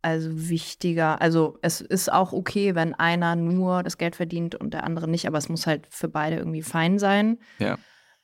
also 0.03 0.29
wichtiger, 0.49 1.21
also 1.21 1.59
es 1.61 1.79
ist 1.79 2.11
auch 2.11 2.33
okay, 2.33 2.73
wenn 2.73 2.95
einer 2.95 3.35
nur 3.35 3.83
das 3.83 3.99
Geld 3.99 4.15
verdient 4.15 4.55
und 4.55 4.73
der 4.73 4.83
andere 4.83 5.07
nicht, 5.07 5.27
aber 5.27 5.37
es 5.37 5.47
muss 5.47 5.67
halt 5.67 5.85
für 5.91 6.07
beide 6.07 6.37
irgendwie 6.37 6.63
fein 6.63 6.97
sein. 6.97 7.37
Ja 7.59 7.77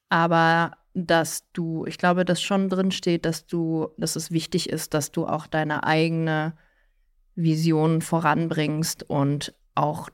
aber 0.09 0.71
dass 1.05 1.43
du, 1.53 1.85
ich 1.85 1.97
glaube, 1.97 2.25
dass 2.25 2.41
schon 2.41 2.69
drin 2.69 2.91
steht, 2.91 3.25
dass 3.25 3.45
du, 3.45 3.89
dass 3.97 4.15
es 4.15 4.31
wichtig 4.31 4.69
ist, 4.69 4.93
dass 4.93 5.11
du 5.11 5.25
auch 5.25 5.47
deine 5.47 5.83
eigene 5.83 6.53
Vision 7.35 8.01
voranbringst 8.01 9.03
und 9.03 9.53
auch 9.75 10.09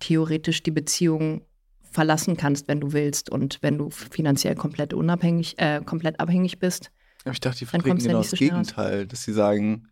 theoretisch 0.00 0.62
die 0.62 0.70
Beziehung 0.70 1.42
verlassen 1.82 2.36
kannst, 2.36 2.68
wenn 2.68 2.80
du 2.80 2.92
willst 2.92 3.30
und 3.30 3.58
wenn 3.62 3.78
du 3.78 3.90
finanziell 3.90 4.54
komplett 4.54 4.94
unabhängig, 4.94 5.58
äh, 5.58 5.80
komplett 5.84 6.18
abhängig 6.18 6.58
bist. 6.58 6.90
Aber 7.24 7.32
ich 7.32 7.40
dachte, 7.40 7.58
die 7.58 7.66
vertreten 7.66 7.98
genau 7.98 8.18
das 8.18 8.30
so 8.30 8.36
Gegenteil, 8.36 9.06
dass 9.06 9.24
sie 9.24 9.32
sagen, 9.32 9.88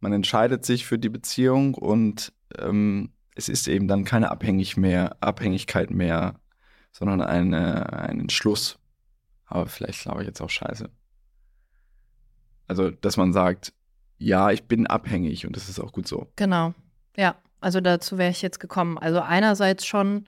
man 0.00 0.12
entscheidet 0.12 0.64
sich 0.64 0.86
für 0.86 0.98
die 0.98 1.08
Beziehung 1.08 1.74
und 1.74 2.32
ähm, 2.58 3.10
es 3.34 3.48
ist 3.48 3.68
eben 3.68 3.86
dann 3.86 4.04
keine 4.04 4.30
Abhängig 4.30 4.76
mehr, 4.76 5.16
Abhängigkeit 5.20 5.90
mehr 5.90 6.40
sondern 6.96 7.20
eine, 7.20 7.92
einen 7.92 8.20
Entschluss. 8.20 8.78
Aber 9.46 9.66
vielleicht 9.66 10.02
glaube 10.02 10.22
ich 10.22 10.26
jetzt 10.26 10.40
auch 10.40 10.50
scheiße. 10.50 10.90
Also, 12.68 12.90
dass 12.90 13.16
man 13.16 13.32
sagt, 13.32 13.72
ja, 14.18 14.50
ich 14.50 14.64
bin 14.64 14.86
abhängig 14.86 15.46
und 15.46 15.56
das 15.56 15.68
ist 15.68 15.78
auch 15.78 15.92
gut 15.92 16.08
so. 16.08 16.26
Genau. 16.36 16.74
Ja, 17.16 17.36
also 17.60 17.80
dazu 17.80 18.18
wäre 18.18 18.30
ich 18.30 18.42
jetzt 18.42 18.60
gekommen. 18.60 18.98
Also 18.98 19.20
einerseits 19.20 19.86
schon 19.86 20.26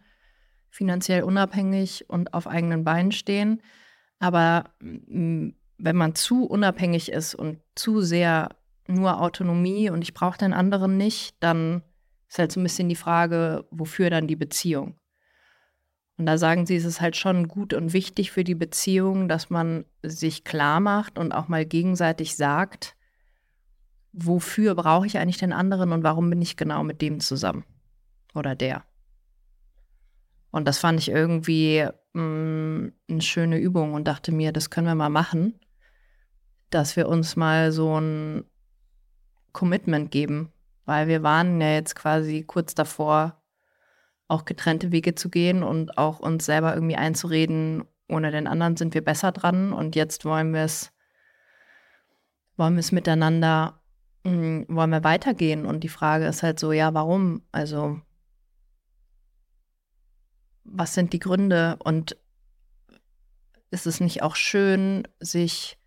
finanziell 0.70 1.22
unabhängig 1.22 2.08
und 2.08 2.34
auf 2.34 2.46
eigenen 2.46 2.84
Beinen 2.84 3.12
stehen, 3.12 3.62
aber 4.18 4.64
mm, 4.80 5.50
wenn 5.78 5.96
man 5.96 6.14
zu 6.14 6.44
unabhängig 6.44 7.10
ist 7.10 7.34
und 7.34 7.60
zu 7.74 8.00
sehr 8.00 8.50
nur 8.86 9.20
Autonomie 9.20 9.90
und 9.90 10.02
ich 10.02 10.14
brauche 10.14 10.38
den 10.38 10.52
anderen 10.52 10.96
nicht, 10.96 11.36
dann 11.40 11.82
ist 12.28 12.38
halt 12.38 12.52
so 12.52 12.60
ein 12.60 12.64
bisschen 12.64 12.88
die 12.88 12.96
Frage, 12.96 13.66
wofür 13.70 14.10
dann 14.10 14.26
die 14.26 14.36
Beziehung? 14.36 14.97
Und 16.18 16.26
da 16.26 16.36
sagen 16.36 16.66
sie, 16.66 16.74
es 16.74 16.84
ist 16.84 17.00
halt 17.00 17.16
schon 17.16 17.46
gut 17.46 17.72
und 17.72 17.92
wichtig 17.92 18.32
für 18.32 18.42
die 18.42 18.56
Beziehung, 18.56 19.28
dass 19.28 19.50
man 19.50 19.84
sich 20.02 20.42
klar 20.42 20.80
macht 20.80 21.16
und 21.16 21.30
auch 21.30 21.46
mal 21.46 21.64
gegenseitig 21.64 22.34
sagt, 22.34 22.96
wofür 24.12 24.74
brauche 24.74 25.06
ich 25.06 25.16
eigentlich 25.18 25.38
den 25.38 25.52
anderen 25.52 25.92
und 25.92 26.02
warum 26.02 26.28
bin 26.28 26.42
ich 26.42 26.56
genau 26.56 26.82
mit 26.82 27.00
dem 27.02 27.20
zusammen 27.20 27.64
oder 28.34 28.56
der. 28.56 28.84
Und 30.50 30.66
das 30.66 30.78
fand 30.78 30.98
ich 30.98 31.08
irgendwie 31.08 31.86
mh, 32.14 32.22
mm, 32.22 32.92
eine 33.10 33.22
schöne 33.22 33.58
Übung 33.58 33.94
und 33.94 34.08
dachte 34.08 34.32
mir, 34.32 34.52
das 34.52 34.70
können 34.70 34.88
wir 34.88 34.96
mal 34.96 35.10
machen, 35.10 35.54
dass 36.70 36.96
wir 36.96 37.08
uns 37.08 37.36
mal 37.36 37.70
so 37.70 38.00
ein 38.00 38.44
Commitment 39.52 40.10
geben, 40.10 40.52
weil 40.84 41.06
wir 41.06 41.22
waren 41.22 41.60
ja 41.60 41.74
jetzt 41.74 41.94
quasi 41.94 42.42
kurz 42.42 42.74
davor, 42.74 43.37
auch 44.28 44.44
getrennte 44.44 44.92
Wege 44.92 45.14
zu 45.14 45.30
gehen 45.30 45.62
und 45.62 45.96
auch 45.98 46.20
uns 46.20 46.44
selber 46.44 46.74
irgendwie 46.74 46.96
einzureden, 46.96 47.84
ohne 48.08 48.30
den 48.30 48.46
anderen 48.46 48.76
sind 48.76 48.94
wir 48.94 49.02
besser 49.02 49.32
dran 49.32 49.72
und 49.72 49.96
jetzt 49.96 50.24
wollen 50.24 50.52
wir 50.52 50.62
es, 50.62 50.92
wollen 52.56 52.74
wir 52.74 52.80
es 52.80 52.92
miteinander, 52.92 53.80
mh, 54.24 54.30
hm, 54.32 54.66
wollen 54.68 54.90
wir 54.90 55.02
weitergehen 55.02 55.64
und 55.64 55.80
die 55.80 55.88
Frage 55.88 56.26
ist 56.26 56.42
halt 56.42 56.60
so, 56.60 56.72
ja, 56.72 56.92
warum? 56.92 57.42
Also, 57.52 58.00
was 60.64 60.94
sind 60.94 61.14
die 61.14 61.18
Gründe 61.18 61.76
und 61.82 62.16
ist 63.70 63.86
es 63.86 64.00
nicht 64.00 64.22
auch 64.22 64.36
schön, 64.36 65.08
sich 65.20 65.78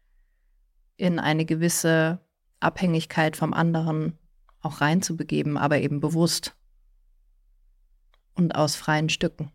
in 0.97 1.19
eine 1.19 1.45
gewisse 1.45 2.19
Abhängigkeit 2.59 3.37
vom 3.37 3.53
anderen 3.53 4.17
auch 4.61 4.81
reinzubegeben, 4.81 5.57
aber 5.57 5.79
eben 5.79 5.99
bewusst? 5.99 6.55
Und 8.35 8.55
aus 8.55 8.75
freien 8.75 9.09
Stücken. 9.09 9.51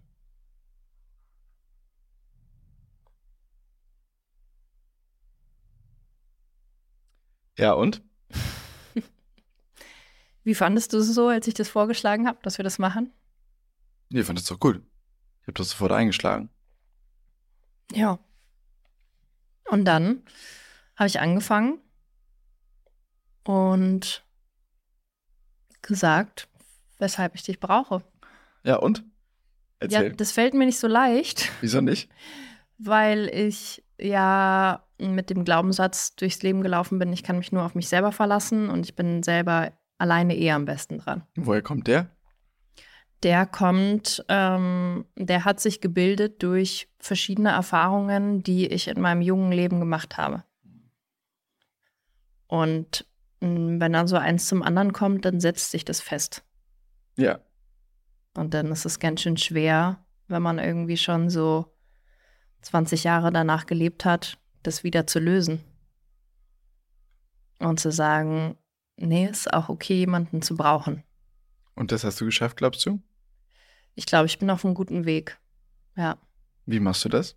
Ja, 7.58 7.72
und? 7.72 8.02
Wie 10.44 10.54
fandest 10.54 10.92
du 10.92 10.98
es 10.98 11.14
so, 11.14 11.28
als 11.28 11.46
ich 11.46 11.54
das 11.54 11.68
vorgeschlagen 11.68 12.26
habe, 12.26 12.38
dass 12.42 12.58
wir 12.58 12.64
das 12.64 12.78
machen? 12.78 13.12
Nee, 14.10 14.20
ich 14.20 14.26
fand 14.26 14.38
das 14.38 14.46
doch 14.46 14.60
gut. 14.60 14.82
Ich 15.40 15.48
habe 15.48 15.54
das 15.54 15.70
sofort 15.70 15.92
eingeschlagen. 15.92 16.50
Ja. 17.92 18.18
Und 19.64 19.84
dann 19.84 20.22
habe 20.96 21.08
ich 21.08 21.20
angefangen 21.20 21.80
und 23.44 24.24
gesagt, 25.82 26.48
weshalb 26.98 27.34
ich 27.34 27.42
dich 27.42 27.60
brauche. 27.60 28.02
Ja, 28.66 28.76
und? 28.76 29.04
Erzähl. 29.78 30.08
Ja, 30.08 30.10
das 30.10 30.32
fällt 30.32 30.52
mir 30.52 30.66
nicht 30.66 30.78
so 30.78 30.88
leicht. 30.88 31.50
Wieso 31.60 31.80
nicht? 31.80 32.10
Weil 32.78 33.30
ich 33.32 33.84
ja 33.98 34.84
mit 34.98 35.30
dem 35.30 35.44
Glaubenssatz 35.44 36.16
durchs 36.16 36.42
Leben 36.42 36.62
gelaufen 36.62 36.98
bin, 36.98 37.12
ich 37.12 37.22
kann 37.22 37.38
mich 37.38 37.52
nur 37.52 37.62
auf 37.62 37.74
mich 37.74 37.88
selber 37.88 38.12
verlassen 38.12 38.68
und 38.68 38.84
ich 38.84 38.96
bin 38.96 39.22
selber 39.22 39.72
alleine 39.98 40.36
eher 40.36 40.56
am 40.56 40.64
besten 40.64 40.98
dran. 40.98 41.22
Woher 41.36 41.62
kommt 41.62 41.86
der? 41.86 42.10
Der 43.22 43.46
kommt, 43.46 44.24
ähm, 44.28 45.06
der 45.16 45.44
hat 45.44 45.60
sich 45.60 45.80
gebildet 45.80 46.42
durch 46.42 46.88
verschiedene 46.98 47.50
Erfahrungen, 47.50 48.42
die 48.42 48.66
ich 48.66 48.88
in 48.88 49.00
meinem 49.00 49.22
jungen 49.22 49.52
Leben 49.52 49.80
gemacht 49.80 50.16
habe. 50.18 50.44
Und 52.46 53.06
mm, 53.40 53.80
wenn 53.80 53.92
dann 53.92 54.06
so 54.06 54.16
eins 54.16 54.48
zum 54.48 54.62
anderen 54.62 54.92
kommt, 54.92 55.24
dann 55.24 55.40
setzt 55.40 55.70
sich 55.70 55.84
das 55.84 56.00
fest. 56.00 56.44
Ja. 57.16 57.40
Und 58.36 58.54
dann 58.54 58.70
ist 58.70 58.84
es 58.84 58.98
ganz 58.98 59.22
schön 59.22 59.36
schwer, 59.36 60.04
wenn 60.28 60.42
man 60.42 60.58
irgendwie 60.58 60.96
schon 60.96 61.30
so 61.30 61.74
20 62.62 63.04
Jahre 63.04 63.32
danach 63.32 63.66
gelebt 63.66 64.04
hat, 64.04 64.38
das 64.62 64.84
wieder 64.84 65.06
zu 65.06 65.18
lösen. 65.18 65.64
Und 67.58 67.80
zu 67.80 67.90
sagen, 67.90 68.58
nee, 68.96 69.26
ist 69.26 69.52
auch 69.52 69.70
okay, 69.70 69.94
jemanden 69.94 70.42
zu 70.42 70.56
brauchen. 70.56 71.02
Und 71.74 71.92
das 71.92 72.04
hast 72.04 72.20
du 72.20 72.26
geschafft, 72.26 72.58
glaubst 72.58 72.84
du? 72.84 73.00
Ich 73.94 74.04
glaube, 74.04 74.26
ich 74.26 74.38
bin 74.38 74.50
auf 74.50 74.64
einem 74.64 74.74
guten 74.74 75.06
Weg. 75.06 75.38
Ja. 75.96 76.18
Wie 76.66 76.80
machst 76.80 77.04
du 77.04 77.08
das? 77.08 77.36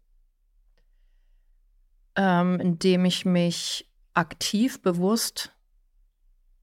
Ähm, 2.16 2.60
indem 2.60 3.06
ich 3.06 3.24
mich 3.26 3.90
aktiv, 4.14 4.82
bewusst 4.82 5.56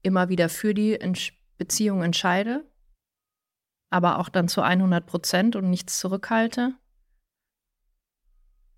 immer 0.03 0.29
wieder 0.29 0.49
für 0.49 0.75
die 0.75 0.99
Beziehung 1.57 2.03
entscheide 2.03 2.63
aber 3.89 4.19
auch 4.19 4.29
dann 4.29 4.47
zu 4.47 4.61
100 4.61 5.05
Prozent 5.05 5.55
und 5.55 5.69
nichts 5.69 5.99
zurückhalte. 5.99 6.73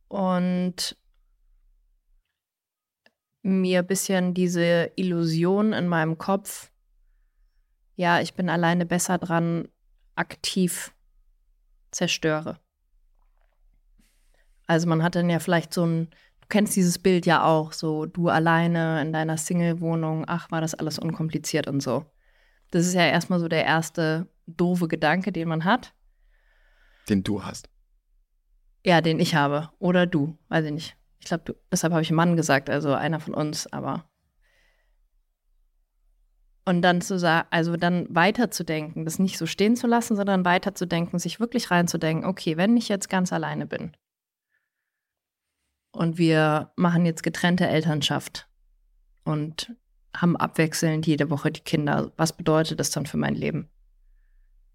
Und 0.07 0.97
mir 3.41 3.79
ein 3.79 3.87
bisschen 3.87 4.33
diese 4.33 4.91
Illusion 4.95 5.73
in 5.73 5.87
meinem 5.87 6.17
Kopf 6.17 6.71
ja, 7.99 8.21
ich 8.21 8.33
bin 8.33 8.47
alleine 8.49 8.85
besser 8.85 9.17
dran, 9.17 9.67
aktiv 10.15 10.93
zerstöre. 11.91 12.57
Also 14.67 14.87
man 14.87 15.03
hat 15.03 15.15
dann 15.15 15.29
ja 15.29 15.39
vielleicht 15.39 15.73
so 15.73 15.85
ein, 15.85 16.05
du 16.39 16.47
kennst 16.47 16.77
dieses 16.77 16.97
Bild 16.97 17.25
ja 17.25 17.43
auch, 17.43 17.73
so 17.73 18.05
du 18.05 18.29
alleine 18.29 19.01
in 19.01 19.11
deiner 19.11 19.35
Single-Wohnung, 19.35 20.23
ach, 20.27 20.49
war 20.49 20.61
das 20.61 20.75
alles 20.75 20.97
unkompliziert 20.97 21.67
und 21.67 21.81
so. 21.81 22.05
Das 22.71 22.87
ist 22.87 22.93
ja 22.93 23.05
erstmal 23.05 23.41
so 23.41 23.49
der 23.49 23.65
erste 23.65 24.29
doofe 24.55 24.87
Gedanke, 24.87 25.31
den 25.31 25.47
man 25.47 25.65
hat. 25.65 25.93
Den 27.07 27.23
du 27.23 27.43
hast. 27.43 27.69
Ja, 28.85 29.01
den 29.01 29.19
ich 29.19 29.35
habe. 29.35 29.69
Oder 29.79 30.05
du, 30.05 30.37
weiß 30.49 30.65
ich 30.65 30.71
nicht. 30.71 30.97
Ich 31.19 31.25
glaube, 31.25 31.55
deshalb 31.71 31.93
habe 31.93 32.01
ich 32.01 32.11
Mann 32.11 32.35
gesagt, 32.35 32.69
also 32.69 32.93
einer 32.93 33.19
von 33.19 33.33
uns, 33.33 33.67
aber. 33.67 34.05
Und 36.65 36.81
dann 36.81 37.01
zu 37.01 37.17
sagen, 37.17 37.47
also 37.51 37.77
dann 37.77 38.07
weiterzudenken, 38.09 39.03
das 39.03 39.19
nicht 39.19 39.37
so 39.37 39.45
stehen 39.45 39.75
zu 39.75 39.87
lassen, 39.87 40.15
sondern 40.15 40.45
weiterzudenken, 40.45 41.19
sich 41.19 41.39
wirklich 41.39 41.71
reinzudenken, 41.71 42.25
okay, 42.25 42.57
wenn 42.57 42.77
ich 42.77 42.89
jetzt 42.89 43.09
ganz 43.09 43.33
alleine 43.33 43.65
bin 43.65 43.91
und 45.91 46.17
wir 46.17 46.71
machen 46.75 47.05
jetzt 47.05 47.23
getrennte 47.23 47.67
Elternschaft 47.67 48.47
und 49.23 49.75
haben 50.15 50.37
abwechselnd 50.37 51.05
jede 51.07 51.29
Woche 51.29 51.51
die 51.51 51.61
Kinder, 51.61 52.11
was 52.17 52.33
bedeutet 52.33 52.79
das 52.79 52.91
dann 52.91 53.05
für 53.05 53.17
mein 53.17 53.35
Leben? 53.35 53.69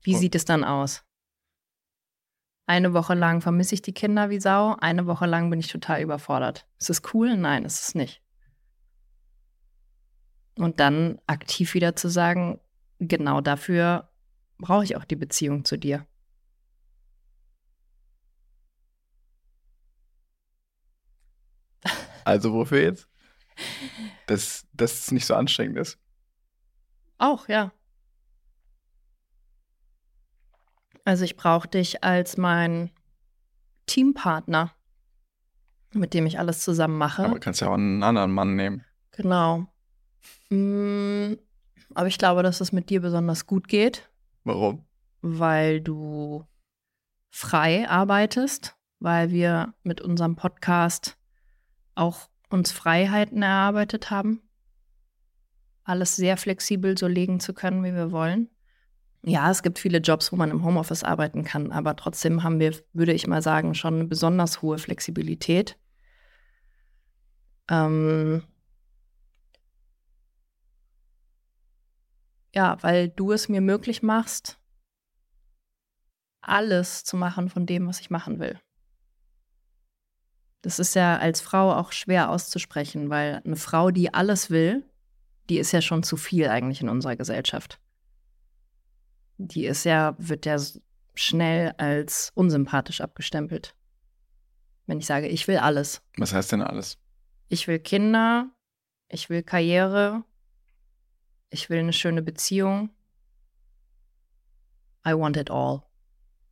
Wie 0.04 0.14
sieht 0.14 0.34
es 0.34 0.44
dann 0.44 0.64
aus? 0.64 1.02
Eine 2.66 2.92
Woche 2.92 3.14
lang 3.14 3.40
vermisse 3.40 3.74
ich 3.74 3.82
die 3.82 3.94
Kinder 3.94 4.28
wie 4.30 4.38
Sau, 4.38 4.76
eine 4.78 5.06
Woche 5.06 5.26
lang 5.26 5.50
bin 5.50 5.60
ich 5.60 5.68
total 5.68 6.02
überfordert. 6.02 6.66
Ist 6.78 6.90
das 6.90 7.02
cool? 7.12 7.36
Nein, 7.36 7.64
ist 7.64 7.88
es 7.88 7.94
nicht. 7.94 8.22
Und 10.56 10.80
dann 10.80 11.18
aktiv 11.26 11.74
wieder 11.74 11.96
zu 11.96 12.08
sagen, 12.08 12.60
genau 12.98 13.40
dafür 13.40 14.10
brauche 14.58 14.84
ich 14.84 14.96
auch 14.96 15.04
die 15.04 15.16
Beziehung 15.16 15.64
zu 15.64 15.78
dir. 15.78 16.06
Also 22.26 22.54
wofür 22.54 22.80
jetzt? 22.80 23.06
Dass, 24.26 24.66
dass 24.72 25.00
es 25.00 25.10
nicht 25.10 25.26
so 25.26 25.34
anstrengend 25.34 25.76
ist. 25.76 25.98
Auch, 27.18 27.48
ja. 27.48 27.70
Also 31.04 31.24
ich 31.24 31.36
brauche 31.36 31.68
dich 31.68 32.02
als 32.02 32.36
mein 32.36 32.90
Teampartner, 33.86 34.72
mit 35.92 36.14
dem 36.14 36.26
ich 36.26 36.38
alles 36.38 36.60
zusammen 36.60 36.96
mache. 36.96 37.24
Aber 37.24 37.34
du 37.34 37.40
kannst 37.40 37.60
ja 37.60 37.68
auch 37.68 37.74
einen 37.74 38.02
anderen 38.02 38.32
Mann 38.32 38.56
nehmen. 38.56 38.84
Genau. 39.12 39.66
Mm, 40.48 41.34
aber 41.94 42.06
ich 42.06 42.18
glaube, 42.18 42.42
dass 42.42 42.60
es 42.60 42.72
mit 42.72 42.90
dir 42.90 43.00
besonders 43.00 43.46
gut 43.46 43.68
geht. 43.68 44.10
Warum? 44.44 44.84
Weil 45.20 45.80
du 45.80 46.44
frei 47.30 47.88
arbeitest, 47.88 48.76
weil 48.98 49.30
wir 49.30 49.74
mit 49.82 50.00
unserem 50.00 50.36
Podcast 50.36 51.18
auch 51.94 52.28
uns 52.48 52.72
Freiheiten 52.72 53.42
erarbeitet 53.42 54.10
haben. 54.10 54.40
Alles 55.84 56.16
sehr 56.16 56.36
flexibel 56.36 56.96
so 56.96 57.06
legen 57.06 57.40
zu 57.40 57.52
können, 57.52 57.84
wie 57.84 57.94
wir 57.94 58.10
wollen. 58.10 58.48
Ja, 59.26 59.50
es 59.50 59.62
gibt 59.62 59.78
viele 59.78 59.98
Jobs, 59.98 60.32
wo 60.32 60.36
man 60.36 60.50
im 60.50 60.64
Homeoffice 60.64 61.02
arbeiten 61.02 61.44
kann, 61.44 61.72
aber 61.72 61.96
trotzdem 61.96 62.42
haben 62.42 62.60
wir, 62.60 62.74
würde 62.92 63.14
ich 63.14 63.26
mal 63.26 63.40
sagen, 63.40 63.74
schon 63.74 63.94
eine 63.94 64.04
besonders 64.04 64.60
hohe 64.60 64.76
Flexibilität. 64.76 65.78
Ähm 67.70 68.42
ja, 72.54 72.76
weil 72.82 73.08
du 73.08 73.32
es 73.32 73.48
mir 73.48 73.62
möglich 73.62 74.02
machst, 74.02 74.60
alles 76.42 77.04
zu 77.04 77.16
machen 77.16 77.48
von 77.48 77.64
dem, 77.64 77.88
was 77.88 78.00
ich 78.00 78.10
machen 78.10 78.38
will. 78.38 78.60
Das 80.60 80.78
ist 80.78 80.94
ja 80.94 81.16
als 81.16 81.40
Frau 81.40 81.72
auch 81.72 81.92
schwer 81.92 82.28
auszusprechen, 82.28 83.08
weil 83.08 83.40
eine 83.42 83.56
Frau, 83.56 83.90
die 83.90 84.12
alles 84.12 84.50
will, 84.50 84.84
die 85.48 85.58
ist 85.58 85.72
ja 85.72 85.80
schon 85.80 86.02
zu 86.02 86.18
viel 86.18 86.48
eigentlich 86.48 86.82
in 86.82 86.90
unserer 86.90 87.16
Gesellschaft 87.16 87.80
die 89.38 89.66
ist 89.66 89.84
ja, 89.84 90.14
wird 90.18 90.46
ja 90.46 90.56
schnell 91.14 91.72
als 91.78 92.32
unsympathisch 92.34 93.00
abgestempelt. 93.00 93.74
Wenn 94.86 94.98
ich 94.98 95.06
sage, 95.06 95.28
ich 95.28 95.48
will 95.48 95.58
alles. 95.58 96.02
Was 96.16 96.32
heißt 96.32 96.52
denn 96.52 96.62
alles? 96.62 96.98
Ich 97.48 97.66
will 97.68 97.78
Kinder, 97.78 98.50
ich 99.08 99.30
will 99.30 99.42
Karriere, 99.42 100.24
ich 101.50 101.70
will 101.70 101.78
eine 101.78 101.92
schöne 101.92 102.22
Beziehung. 102.22 102.90
I 105.06 105.12
want 105.12 105.36
it 105.36 105.50
all 105.50 105.82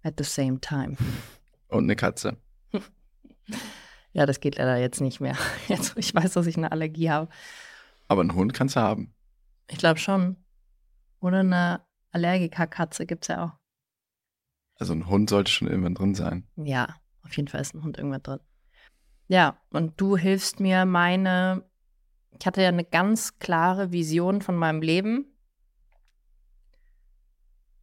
at 0.03 0.15
the 0.19 0.25
same 0.25 0.61
time. 0.61 0.97
Und 1.69 1.85
eine 1.85 1.97
Katze. 1.97 2.37
ja, 4.13 4.27
das 4.27 4.41
geht 4.41 4.57
leider 4.57 4.77
jetzt 4.77 5.01
nicht 5.01 5.21
mehr. 5.21 5.37
Jetzt, 5.69 5.97
ich 5.97 6.15
weiß, 6.15 6.35
dass 6.35 6.47
ich 6.47 6.57
eine 6.59 6.71
Allergie 6.71 7.11
habe. 7.11 7.31
Aber 8.09 8.21
einen 8.21 8.35
Hund 8.35 8.53
kannst 8.53 8.77
du 8.77 8.81
haben. 8.81 9.15
Ich 9.71 9.79
glaube 9.79 9.99
schon. 9.99 10.37
Oder 11.21 11.41
eine 11.41 11.81
Allergikerkatze 12.13 13.07
gibt 13.07 13.25
es 13.25 13.29
ja 13.29 13.45
auch. 13.45 13.59
Also 14.77 14.93
ein 14.93 15.07
Hund 15.07 15.31
sollte 15.31 15.51
schon 15.51 15.69
irgendwann 15.69 15.95
drin 15.95 16.15
sein. 16.15 16.47
Ja, 16.57 16.97
auf 17.25 17.37
jeden 17.37 17.49
Fall 17.49 17.61
ist 17.61 17.75
ein 17.75 17.83
Hund 17.83 17.99
irgendwann 17.99 18.23
drin. 18.23 18.41
Ja, 19.29 19.59
und 19.71 20.01
du 20.01 20.17
hilfst 20.17 20.61
mir 20.61 20.85
meine, 20.85 21.65
ich 22.39 22.47
hatte 22.47 22.63
ja 22.63 22.69
eine 22.69 22.85
ganz 22.85 23.39
klare 23.39 23.93
Vision 23.93 24.43
von 24.43 24.57
meinem 24.57 24.83
Leben. 24.83 25.27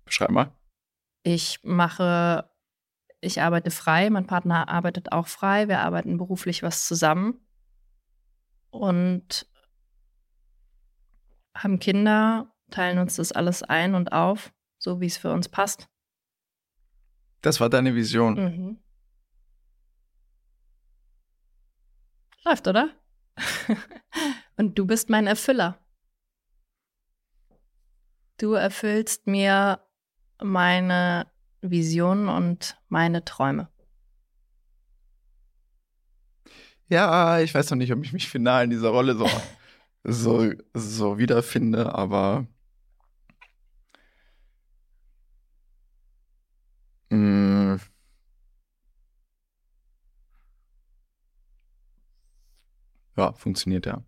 Beschreib 0.06 0.32
mal. 0.32 0.52
Ich 1.24 1.60
mache, 1.64 2.50
ich 3.22 3.42
arbeite 3.42 3.72
frei, 3.72 4.10
mein 4.10 4.28
Partner 4.28 4.70
arbeitet 4.70 5.12
auch 5.12 5.28
frei, 5.28 5.68
wir 5.68 5.80
arbeiten 5.80 6.18
beruflich 6.18 6.64
was 6.64 6.86
zusammen 6.86 7.40
und 8.70 9.48
haben 11.54 11.80
Kinder 11.80 12.54
teilen 12.70 13.00
uns 13.00 13.16
das 13.16 13.32
alles 13.32 13.64
ein 13.64 13.96
und 13.96 14.12
auf, 14.12 14.52
so 14.78 15.02
wie 15.02 15.08
es 15.08 15.18
für 15.18 15.32
uns 15.32 15.50
passt. 15.50 15.88
Das 17.42 17.60
war 17.60 17.70
deine 17.70 17.96
Vision. 17.96 18.36
Mhm. 18.36 18.80
Läuft, 22.44 22.68
oder? 22.68 22.90
und 24.58 24.78
du 24.78 24.86
bist 24.86 25.10
mein 25.10 25.28
Erfüller. 25.28 25.78
Du 28.38 28.54
erfüllst 28.54 29.28
mir 29.28 29.82
meine 30.42 31.28
Visionen 31.62 32.30
und 32.30 32.78
meine 32.88 33.26
Träume. 33.26 33.70
Ja, 36.88 37.40
ich 37.40 37.54
weiß 37.54 37.70
noch 37.70 37.78
nicht, 37.78 37.92
ob 37.92 38.04
ich 38.04 38.14
mich 38.14 38.30
final 38.30 38.64
in 38.64 38.70
dieser 38.70 38.90
Rolle 38.90 39.16
so, 39.16 39.30
so, 40.04 40.52
so 40.74 41.18
wiederfinde, 41.18 41.94
aber 41.94 42.48
Mm. 47.10 47.76
Ja, 53.18 53.34
funktioniert 53.34 53.86
ja. 53.86 54.04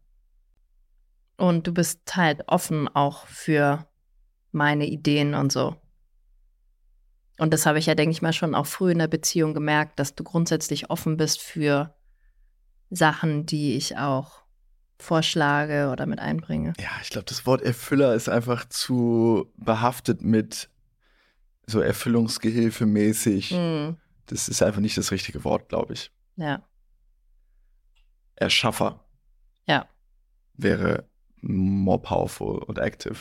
Und 1.38 1.68
du 1.68 1.74
bist 1.74 2.16
halt 2.16 2.44
offen 2.48 2.88
auch 2.88 3.26
für 3.26 3.88
meine 4.52 4.86
Ideen 4.86 5.34
und 5.34 5.52
so. 5.52 5.76
Und 7.40 7.52
das 7.52 7.66
habe 7.66 7.80
ich 7.80 7.88
ja, 7.88 7.96
denke 7.96 8.12
ich 8.12 8.22
mal, 8.22 8.34
schon 8.34 8.54
auch 8.54 8.68
früh 8.68 8.92
in 8.92 9.00
der 9.00 9.08
Beziehung 9.08 9.54
gemerkt, 9.54 10.00
dass 10.00 10.14
du 10.14 10.24
grundsätzlich 10.24 10.92
offen 10.92 11.18
bist 11.18 11.42
für 11.42 11.96
Sachen, 12.92 13.48
die 13.48 13.76
ich 13.76 13.98
auch 13.98 14.44
vorschlage 15.00 15.90
oder 15.92 16.06
mit 16.06 16.20
einbringe. 16.20 16.74
Ja, 16.80 16.90
ich 17.02 17.10
glaube, 17.10 17.26
das 17.26 17.46
Wort 17.48 17.64
Erfüller 17.64 18.14
ist 18.14 18.30
einfach 18.30 18.70
zu 18.70 19.52
behaftet 19.58 20.22
mit 20.22 20.70
so 21.72 21.82
Erfüllungsgehilfe 21.82 22.86
mäßig. 22.86 23.52
Mhm. 23.52 23.98
Das 24.28 24.48
ist 24.48 24.62
einfach 24.62 24.82
nicht 24.82 24.98
das 24.98 25.12
richtige 25.12 25.44
Wort, 25.44 25.70
glaube 25.70 25.94
ich. 25.94 26.12
Ja. 26.36 26.64
Erschaffer. 28.36 29.04
Ja. 29.68 29.88
Wäre 30.54 31.10
more 31.42 32.02
powerful 32.02 32.60
und 32.60 32.78
active. 32.78 33.18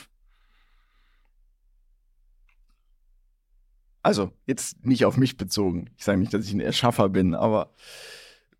Also, 4.02 4.32
jetzt 4.46 4.84
nicht 4.84 5.04
auf 5.04 5.16
mich 5.16 5.36
bezogen. 5.36 5.90
Ich 5.96 6.04
sage 6.04 6.18
nicht, 6.18 6.32
dass 6.32 6.46
ich 6.46 6.52
ein 6.52 6.60
Erschaffer 6.60 7.08
bin, 7.10 7.34
aber 7.34 7.74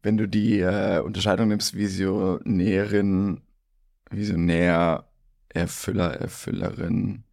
wenn 0.03 0.17
du 0.17 0.29
die 0.29 0.61
äh, 0.61 1.01
Unterscheidung 1.01 1.49
nimmst, 1.49 1.75
Visionärin, 1.75 3.43
Visionär, 4.11 5.09
Erfüller, 5.49 6.15
Erfüllerin, 6.15 7.25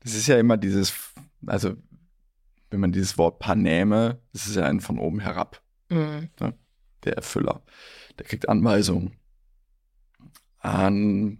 das 0.00 0.14
ist 0.14 0.28
ja 0.28 0.38
immer 0.38 0.56
dieses 0.56 1.12
also 1.46 1.74
wenn 2.70 2.80
man 2.80 2.92
dieses 2.92 3.18
Wort 3.18 3.38
Panäme, 3.38 4.20
das 4.32 4.46
ist 4.46 4.56
ja 4.56 4.64
ein 4.64 4.80
von 4.80 4.98
oben 4.98 5.20
herab. 5.20 5.62
Mhm. 5.88 6.30
Ne? 6.38 6.54
Der 7.04 7.14
Erfüller. 7.14 7.62
Der 8.18 8.26
kriegt 8.26 8.48
Anweisungen. 8.48 9.16
An 10.58 11.38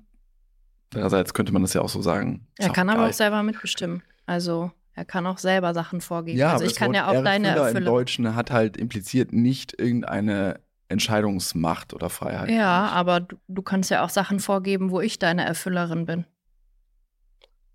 Andererseits 0.92 1.34
könnte 1.34 1.52
man 1.52 1.62
das 1.62 1.72
ja 1.72 1.82
auch 1.82 1.88
so 1.88 2.02
sagen. 2.02 2.46
Er 2.58 2.70
kann 2.70 2.88
aber 2.88 3.02
geil. 3.02 3.10
auch 3.10 3.14
selber 3.14 3.42
mitbestimmen. 3.42 4.02
Also 4.26 4.72
er 4.94 5.04
kann 5.04 5.26
auch 5.26 5.38
selber 5.38 5.72
Sachen 5.72 6.00
vorgeben. 6.00 6.38
Ja, 6.38 6.52
also 6.52 6.64
aber 6.64 6.70
ich 6.70 6.76
kann 6.76 6.94
ja 6.94 7.08
auch 7.08 7.22
deine 7.22 7.48
Erfüller 7.48 7.68
im 7.70 7.76
Erfüller. 7.76 7.90
Deutschen 7.90 8.34
hat 8.34 8.50
halt 8.50 8.76
impliziert 8.76 9.32
nicht 9.32 9.78
irgendeine 9.78 10.60
Entscheidungsmacht 10.88 11.94
oder 11.94 12.10
Freiheit. 12.10 12.50
Ja, 12.50 12.88
aber 12.88 13.20
du, 13.20 13.36
du 13.46 13.62
kannst 13.62 13.90
ja 13.90 14.04
auch 14.04 14.10
Sachen 14.10 14.40
vorgeben, 14.40 14.90
wo 14.90 15.00
ich 15.00 15.20
deine 15.20 15.44
Erfüllerin 15.44 16.06
bin. 16.06 16.24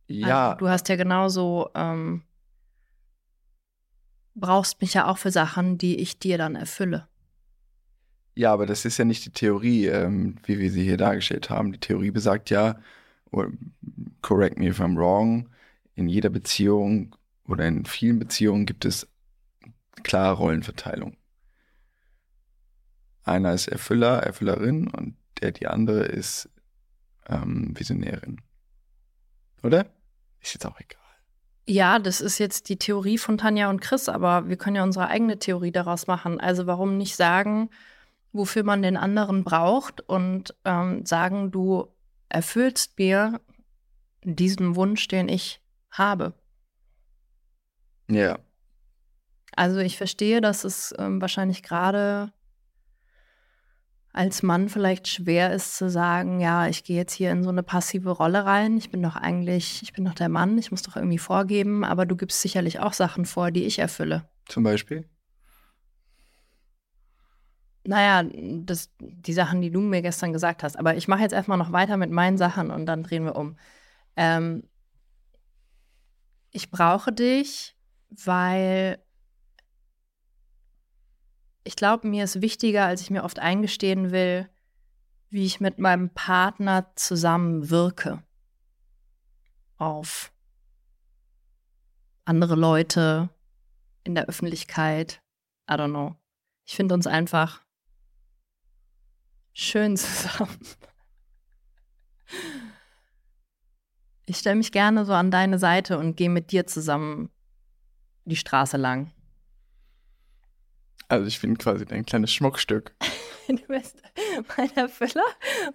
Ja, 0.08 0.52
Also, 0.52 0.58
du 0.60 0.70
hast 0.70 0.90
ja 0.90 0.96
genauso, 0.96 1.70
ähm, 1.76 2.24
brauchst 4.36 4.82
mich 4.82 4.94
ja 4.94 5.08
auch 5.08 5.18
für 5.18 5.32
Sachen, 5.32 5.78
die 5.78 5.98
ich 5.98 6.20
dir 6.20 6.38
dann 6.38 6.56
erfülle. 6.56 7.08
ja, 8.38 8.52
aber 8.52 8.66
das 8.66 8.84
ist 8.84 8.98
ja 8.98 9.06
nicht 9.06 9.26
die 9.26 9.32
Theorie, 9.32 9.88
ähm, 9.88 10.36
wie 10.44 10.60
wir 10.60 10.70
sie 10.72 10.84
hier 10.84 10.98
dargestellt 10.98 11.50
haben. 11.50 11.72
Die 11.72 11.80
Theorie 11.80 12.12
besagt 12.12 12.50
ja, 12.50 12.78
correct 14.22 14.58
me 14.60 14.68
if 14.68 14.80
I'm 14.82 14.98
wrong, 14.98 15.50
in 15.96 16.10
jeder 16.10 16.30
Beziehung 16.30 17.16
oder 17.48 17.66
in 17.66 17.86
vielen 17.86 18.20
Beziehungen 18.20 18.66
gibt 18.66 18.86
es 18.86 19.08
klare 20.04 20.36
Rollenverteilung. 20.36 21.16
Einer 23.24 23.54
ist 23.54 23.68
Erfüller, 23.68 24.18
Erfüllerin 24.24 24.88
und 24.88 25.16
der 25.40 25.52
die 25.52 25.68
andere 25.68 26.04
ist 26.04 26.50
ähm, 27.28 27.74
Visionärin. 27.78 28.42
Oder? 29.64 29.86
Ist 30.46 30.54
jetzt 30.54 30.66
auch 30.68 30.80
egal. 30.80 31.02
Ja, 31.68 31.98
das 31.98 32.22
ist 32.22 32.38
jetzt 32.38 32.70
die 32.70 32.78
Theorie 32.78 33.18
von 33.18 33.40
Tanja 33.40 33.68
und 33.72 33.82
Chris, 33.82 34.08
aber 34.08 34.48
wir 34.48 34.58
können 34.58 34.76
ja 34.76 34.84
unsere 34.84 35.08
eigene 35.08 35.40
Theorie 35.40 35.72
daraus 35.72 36.06
machen. 36.06 36.40
Also 36.40 36.68
warum 36.68 36.98
nicht 36.98 37.16
sagen, 37.16 37.72
wofür 38.32 38.64
man 38.64 38.84
den 38.84 38.96
anderen 38.96 39.44
braucht 39.44 40.02
und 40.02 40.54
ähm, 40.64 41.04
sagen, 41.04 41.50
du 41.50 41.88
erfüllst 42.30 43.00
mir 43.00 43.42
diesen 44.24 44.76
Wunsch, 44.76 45.08
den 45.08 45.30
ich 45.30 45.62
habe. 45.90 46.34
Ja. 48.08 48.38
Also 49.56 49.80
ich 49.80 49.98
verstehe, 49.98 50.42
dass 50.42 50.64
es 50.64 50.94
ähm, 51.00 51.20
wahrscheinlich 51.22 51.64
gerade 51.64 52.32
als 54.16 54.44
Mann 54.44 54.70
vielleicht 54.70 55.10
schwer 55.10 55.52
ist 55.52 55.76
zu 55.76 55.90
sagen, 55.90 56.40
ja, 56.40 56.68
ich 56.68 56.86
gehe 56.86 56.96
jetzt 56.96 57.14
hier 57.14 57.32
in 57.32 57.44
so 57.44 57.50
eine 57.50 57.64
passive 57.64 58.12
Rolle 58.12 58.46
rein. 58.46 58.78
Ich 58.78 58.90
bin 58.90 59.04
doch 59.04 59.18
eigentlich, 59.18 59.84
ich 59.84 59.92
bin 59.92 60.06
doch 60.06 60.14
der 60.14 60.30
Mann, 60.30 60.58
ich 60.58 60.72
muss 60.72 60.84
doch 60.84 60.96
irgendwie 60.96 61.18
vorgeben, 61.18 61.84
aber 61.84 62.06
du 62.06 62.16
gibst 62.16 62.42
sicherlich 62.42 62.80
auch 62.80 62.94
Sachen 62.94 63.26
vor, 63.26 63.52
die 63.52 63.66
ich 63.66 63.78
erfülle. 63.78 64.30
Zum 64.48 64.64
Beispiel? 64.64 65.10
Naja, 67.84 68.24
das, 68.64 68.90
die 69.00 69.34
Sachen, 69.34 69.62
die 69.62 69.70
du 69.70 69.82
mir 69.82 70.02
gestern 70.02 70.32
gesagt 70.32 70.64
hast. 70.64 70.80
Aber 70.80 70.96
ich 70.96 71.10
mache 71.10 71.22
jetzt 71.22 71.34
erstmal 71.34 71.58
noch 71.58 71.74
weiter 71.74 71.98
mit 71.98 72.10
meinen 72.10 72.38
Sachen 72.38 72.72
und 72.72 72.86
dann 72.86 73.04
drehen 73.04 73.26
wir 73.26 73.36
um. 73.36 73.58
Ähm, 74.16 74.64
ich 76.52 76.72
brauche 76.72 77.12
dich, 77.12 77.76
weil 78.10 78.98
ich 81.66 81.76
glaube, 81.76 82.08
mir 82.08 82.24
ist 82.24 82.42
wichtiger, 82.42 82.86
als 82.86 83.02
ich 83.02 83.10
mir 83.10 83.24
oft 83.24 83.40
eingestehen 83.40 84.12
will, 84.12 84.48
wie 85.30 85.46
ich 85.46 85.60
mit 85.60 85.80
meinem 85.80 86.12
Partner 86.12 86.92
zusammen 86.96 87.70
wirke. 87.70 88.24
Auf 89.78 90.32
andere 92.24 92.56
Leute, 92.56 93.30
in 94.06 94.16
der 94.16 94.28
Öffentlichkeit. 94.28 95.22
I 95.70 95.74
don't 95.74 95.90
know. 95.90 96.16
Ich 96.64 96.76
finde 96.76 96.94
uns 96.94 97.08
einfach 97.08 97.62
schön 99.54 99.98
zusammen. 99.98 100.58
Ich 104.28 104.38
stelle 104.38 104.56
mich 104.56 104.72
gerne 104.72 105.06
so 105.06 105.14
an 105.14 105.32
deine 105.32 105.60
Seite 105.60 105.98
und 105.98 106.16
gehe 106.16 106.30
mit 106.30 106.52
dir 106.52 106.66
zusammen 106.66 107.30
die 108.26 108.36
Straße 108.36 108.78
lang. 108.78 109.12
Also 111.08 111.28
ich 111.28 111.40
bin 111.40 111.58
quasi 111.58 111.86
dein 111.86 112.06
kleines 112.06 112.34
Schmuckstück. 112.34 112.96
Du 113.48 113.58
bist 113.68 114.02
mein 114.58 114.76
Erfüller 114.76 115.22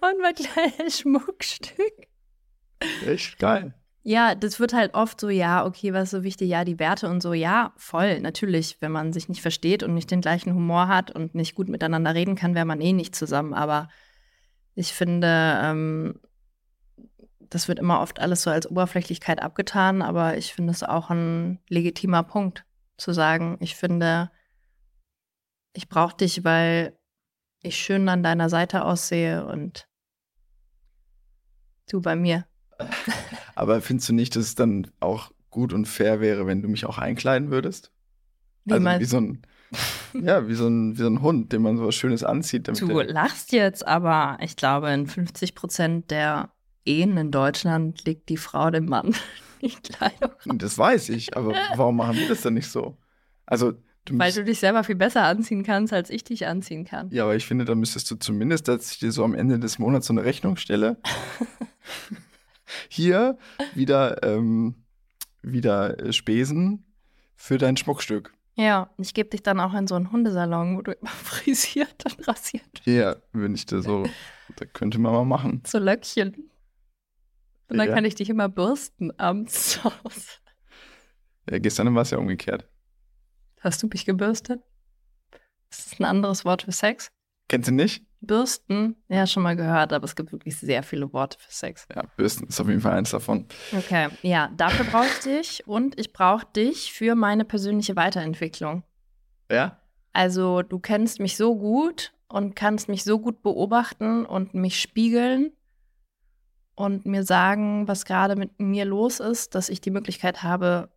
und 0.01 0.21
mein 0.21 0.35
kleines 0.35 0.99
Schmuckstück. 0.99 2.09
Echt 3.05 3.39
geil. 3.39 3.73
Ja, 4.03 4.35
das 4.35 4.59
wird 4.59 4.73
halt 4.73 4.93
oft 4.93 5.21
so, 5.21 5.29
ja, 5.29 5.65
okay, 5.65 5.93
was 5.93 6.05
ist 6.05 6.11
so 6.11 6.23
wichtig? 6.23 6.49
Ja, 6.49 6.65
die 6.65 6.79
Werte 6.79 7.07
und 7.07 7.21
so, 7.21 7.31
ja, 7.31 7.71
voll, 7.77 8.19
natürlich. 8.19 8.81
Wenn 8.81 8.91
man 8.91 9.13
sich 9.13 9.29
nicht 9.29 9.41
versteht 9.41 9.83
und 9.83 9.93
nicht 9.93 10.11
den 10.11 10.19
gleichen 10.19 10.53
Humor 10.53 10.89
hat 10.89 11.11
und 11.11 11.33
nicht 11.33 11.55
gut 11.55 11.69
miteinander 11.69 12.13
reden 12.13 12.35
kann, 12.35 12.55
wäre 12.55 12.65
man 12.65 12.81
eh 12.81 12.91
nicht 12.91 13.15
zusammen. 13.15 13.53
Aber 13.53 13.87
ich 14.75 14.91
finde, 14.91 15.59
ähm, 15.63 16.19
das 17.37 17.67
wird 17.67 17.79
immer 17.79 18.01
oft 18.01 18.19
alles 18.19 18.41
so 18.41 18.49
als 18.49 18.69
Oberflächlichkeit 18.69 19.41
abgetan, 19.41 20.01
aber 20.01 20.37
ich 20.37 20.53
finde 20.53 20.71
es 20.71 20.83
auch 20.83 21.09
ein 21.09 21.59
legitimer 21.69 22.23
Punkt, 22.23 22.65
zu 22.97 23.13
sagen, 23.13 23.57
ich 23.59 23.75
finde, 23.75 24.31
ich 25.73 25.89
brauche 25.89 26.17
dich, 26.17 26.43
weil 26.43 26.97
ich 27.61 27.77
schön 27.77 28.09
an 28.09 28.23
deiner 28.23 28.49
Seite 28.49 28.85
aussehe 28.85 29.45
und 29.45 29.87
du 31.89 32.01
bei 32.01 32.15
mir. 32.15 32.45
Aber 33.55 33.81
findest 33.81 34.09
du 34.09 34.13
nicht, 34.13 34.35
dass 34.35 34.45
es 34.45 34.55
dann 34.55 34.91
auch 34.99 35.31
gut 35.49 35.73
und 35.73 35.85
fair 35.85 36.21
wäre, 36.21 36.47
wenn 36.47 36.61
du 36.61 36.69
mich 36.69 36.85
auch 36.85 36.97
einkleiden 36.97 37.51
würdest? 37.51 37.91
Wie 38.65 38.73
also 38.73 38.99
wie 38.99 39.05
so 39.05 39.17
ein, 39.17 39.41
ja, 40.13 40.47
wie 40.47 40.55
so 40.55 40.67
ein, 40.67 40.97
wie 40.97 41.01
so 41.01 41.07
ein 41.07 41.21
Hund, 41.21 41.53
den 41.53 41.61
man 41.61 41.77
so 41.77 41.85
was 41.85 41.95
Schönes 41.95 42.23
anzieht. 42.23 42.67
Du 42.67 43.01
lachst 43.01 43.51
jetzt, 43.51 43.85
aber 43.85 44.37
ich 44.41 44.55
glaube, 44.55 44.89
in 44.91 45.07
50 45.07 45.55
Prozent 45.55 46.11
der 46.11 46.51
Ehen 46.85 47.17
in 47.17 47.31
Deutschland 47.31 48.03
legt 48.05 48.29
die 48.29 48.37
Frau 48.37 48.71
dem 48.71 48.85
Mann 48.87 49.13
die 49.61 49.69
Kleidung. 49.69 50.31
das 50.57 50.77
weiß 50.77 51.09
ich, 51.09 51.37
aber 51.37 51.53
warum 51.75 51.97
machen 51.97 52.17
wir 52.17 52.27
das 52.27 52.41
dann 52.41 52.55
nicht 52.55 52.69
so? 52.69 52.97
Also, 53.45 53.73
du 54.05 54.17
Weil 54.17 54.31
du 54.33 54.43
dich 54.43 54.59
selber 54.59 54.83
viel 54.83 54.95
besser 54.95 55.23
anziehen 55.23 55.63
kannst, 55.63 55.93
als 55.93 56.09
ich 56.09 56.23
dich 56.23 56.47
anziehen 56.47 56.85
kann. 56.85 57.09
ja, 57.11 57.23
aber 57.23 57.35
ich 57.35 57.45
finde, 57.45 57.65
da 57.65 57.75
müsstest 57.75 58.09
du 58.11 58.15
zumindest, 58.15 58.67
dass 58.67 58.91
ich 58.91 58.99
dir 58.99 59.11
so 59.11 59.23
am 59.23 59.33
Ende 59.35 59.59
des 59.59 59.79
Monats 59.79 60.07
so 60.07 60.13
eine 60.13 60.23
Rechnung 60.23 60.55
stelle. 60.57 60.97
Hier 62.89 63.37
wieder, 63.75 64.23
ähm, 64.23 64.75
wieder 65.41 65.99
äh, 65.99 66.13
Spesen 66.13 66.85
für 67.35 67.57
dein 67.57 67.75
Schmuckstück. 67.77 68.33
Ja, 68.55 68.89
ich 68.97 69.13
gebe 69.13 69.29
dich 69.29 69.43
dann 69.43 69.59
auch 69.59 69.73
in 69.73 69.87
so 69.87 69.95
einen 69.95 70.11
Hundesalon, 70.11 70.77
wo 70.77 70.81
du 70.81 70.91
immer 70.91 71.09
frisiert 71.23 72.03
und 72.05 72.27
rasiert 72.27 72.81
Hier, 72.83 73.21
wenn 73.33 73.55
ich 73.55 73.65
da 73.65 73.81
so, 73.81 74.05
da 74.55 74.65
könnte 74.65 74.99
man 74.99 75.11
mal 75.13 75.25
machen. 75.25 75.63
so 75.65 75.79
Löckchen. 75.79 76.49
Und 77.69 77.77
dann 77.77 77.87
Ja. 77.87 77.93
kann 77.95 78.05
ich 78.05 78.15
dich 78.15 78.29
immer 78.29 78.49
bürsten 78.49 79.11
abends 79.17 79.71
zu 79.71 79.83
Hause. 79.85 80.27
Ja, 81.49 81.59
gestern 81.59 81.93
war 81.95 82.01
es 82.03 82.11
ja 82.11 82.17
umgekehrt. 82.17 82.67
Hast 83.61 83.83
du 83.83 83.87
mich 83.87 84.05
gebürstet? 84.05 84.61
Ist 85.69 85.91
das 85.91 85.99
ein 85.99 86.05
anderes 86.05 86.45
Wort 86.45 86.63
für 86.63 86.71
Sex? 86.71 87.11
Kennst 87.47 87.69
du 87.69 87.73
nicht? 87.73 88.03
Bürsten? 88.21 88.95
Ja, 89.07 89.27
schon 89.27 89.43
mal 89.43 89.55
gehört, 89.55 89.93
aber 89.93 90.05
es 90.05 90.15
gibt 90.15 90.31
wirklich 90.31 90.57
sehr 90.57 90.81
viele 90.81 91.13
Worte 91.13 91.37
für 91.39 91.51
Sex. 91.51 91.87
Ja, 91.95 92.03
Bürsten 92.17 92.47
ist 92.47 92.59
auf 92.59 92.67
jeden 92.67 92.81
Fall 92.81 92.93
eins 92.93 93.11
davon. 93.11 93.45
Okay, 93.71 94.09
ja, 94.23 94.51
dafür 94.57 94.85
brauche 94.85 95.05
ich 95.05 95.19
dich 95.19 95.67
und 95.67 95.99
ich 95.99 96.11
brauche 96.11 96.45
dich 96.55 96.91
für 96.91 97.13
meine 97.13 97.45
persönliche 97.45 97.95
Weiterentwicklung. 97.95 98.83
Ja? 99.51 99.79
Also 100.11 100.63
du 100.63 100.79
kennst 100.79 101.19
mich 101.19 101.37
so 101.37 101.55
gut 101.55 102.13
und 102.29 102.55
kannst 102.55 102.89
mich 102.89 103.03
so 103.03 103.19
gut 103.19 103.43
beobachten 103.43 104.25
und 104.25 104.55
mich 104.55 104.79
spiegeln 104.79 105.51
und 106.73 107.05
mir 107.05 107.23
sagen, 107.23 107.87
was 107.87 108.05
gerade 108.05 108.35
mit 108.35 108.59
mir 108.59 108.85
los 108.85 109.19
ist, 109.19 109.53
dass 109.53 109.69
ich 109.69 109.81
die 109.81 109.91
Möglichkeit 109.91 110.41
habe, 110.41 110.89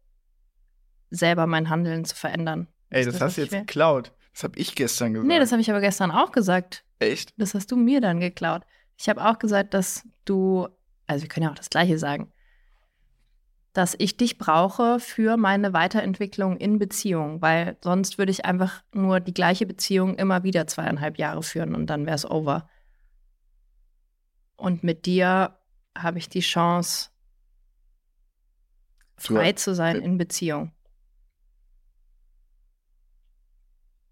selber 1.15 1.47
mein 1.47 1.71
Handeln 1.71 2.05
zu 2.05 2.15
verändern. 2.15 2.69
Ey, 2.91 3.05
das, 3.05 3.15
das 3.15 3.23
hast 3.23 3.37
du 3.37 3.43
jetzt 3.43 3.53
geklaut. 3.53 4.13
Das 4.33 4.45
habe 4.45 4.59
ich 4.59 4.75
gestern 4.75 5.13
gesagt. 5.13 5.29
Nee, 5.29 5.39
das 5.39 5.53
habe 5.53 5.63
ich 5.63 5.71
aber 5.71 5.81
gestern 5.81 6.11
auch 6.11 6.33
gesagt. 6.33 6.85
Echt? 6.99 7.33
Das 7.37 7.55
hast 7.55 7.71
du 7.71 7.77
mir 7.77 8.01
dann 8.01 8.21
geklaut. 8.21 8.63
Ich 8.97 9.09
habe 9.09 9.25
auch 9.25 9.39
gesagt, 9.39 9.75
dass 9.75 10.07
du, 10.25 10.69
also 11.07 11.23
wir 11.23 11.29
können 11.29 11.45
ja 11.45 11.51
auch 11.51 11.57
das 11.57 11.71
Gleiche 11.71 11.99
sagen, 11.99 12.33
dass 13.73 13.97
ich 13.99 14.17
dich 14.17 14.39
brauche 14.39 15.01
für 15.01 15.37
meine 15.37 15.73
Weiterentwicklung 15.73 16.57
in 16.57 16.79
Beziehung, 16.79 17.43
weil 17.43 17.77
sonst 17.83 18.19
würde 18.19 18.31
ich 18.31 18.45
einfach 18.45 18.83
nur 18.93 19.19
die 19.19 19.35
gleiche 19.35 19.67
Beziehung 19.67 20.15
immer 20.15 20.45
wieder 20.45 20.69
zweieinhalb 20.69 21.19
Jahre 21.19 21.43
führen 21.43 21.75
und 21.75 21.87
dann 21.87 22.07
wäre 22.07 22.15
es 22.15 22.29
over. 22.29 22.69
Und 24.57 24.85
mit 24.85 25.07
dir 25.07 25.59
habe 25.97 26.19
ich 26.19 26.29
die 26.29 26.41
Chance, 26.41 27.11
frei 29.17 29.53
zu 29.53 29.75
sein 29.75 30.01
in 30.01 30.19
Beziehung. 30.19 30.73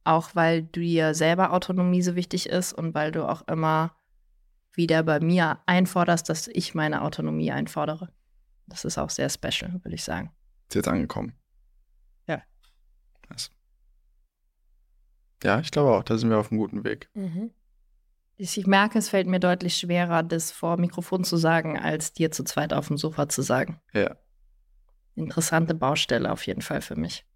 Auch 0.05 0.35
weil 0.35 0.63
dir 0.63 1.15
selber 1.15 1.53
Autonomie 1.53 2.03
so 2.03 2.17
wichtig 2.17 2.49
ist 2.49 2.73
und 2.73 2.95
weil 2.95 3.13
du 3.13 3.29
auch 3.29 3.47
immer 3.47 3.95
wieder 4.75 5.03
bei 5.03 5.21
mir 5.21 5.61
einforderst, 5.67 6.29
dass 6.29 6.49
ich 6.49 6.75
meine 6.75 7.03
Autonomie 7.03 7.53
einfordere. 7.53 8.13
Das 8.67 8.85
ist 8.85 8.99
auch 8.99 9.11
sehr 9.11 9.29
special, 9.29 9.73
würde 9.85 9.95
ich 9.95 10.05
sagen. 10.05 10.33
Ist 10.69 10.77
jetzt 10.77 10.89
angekommen. 10.89 11.35
Ja. 12.27 12.43
Nice. 13.29 13.51
Ja, 15.43 15.61
ich 15.61 15.71
glaube 15.71 15.91
auch, 15.91 16.03
da 16.03 16.17
sind 16.17 16.31
wir 16.31 16.39
auf 16.39 16.51
einem 16.51 16.61
guten 16.61 16.85
Weg. 16.85 17.11
Ich 18.37 18.67
merke, 18.67 18.99
es 18.99 19.09
fällt 19.09 19.27
mir 19.27 19.41
deutlich 19.41 19.77
schwerer, 19.77 20.23
das 20.23 20.51
vor 20.51 20.79
Mikrofon 20.79 21.25
zu 21.25 21.37
sagen, 21.37 21.79
als 21.79 22.13
dir 22.13 22.31
zu 22.31 22.45
zweit 22.45 22.73
auf 22.73 22.89
dem 22.89 22.97
Sofa 22.97 23.29
zu 23.29 23.43
sagen. 23.43 23.81
Ja. 23.93 24.17
Interessante 25.15 25.75
Baustelle 25.75 26.33
auf 26.33 26.47
jeden 26.47 26.63
Fall 26.63 26.81
für 26.81 26.97
mich. 26.97 27.27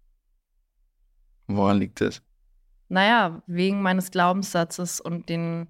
Woran 1.45 1.77
liegt 1.77 2.01
das? 2.01 2.21
Naja, 2.89 3.41
wegen 3.47 3.81
meines 3.81 4.11
Glaubenssatzes 4.11 5.01
und 5.01 5.29
den 5.29 5.67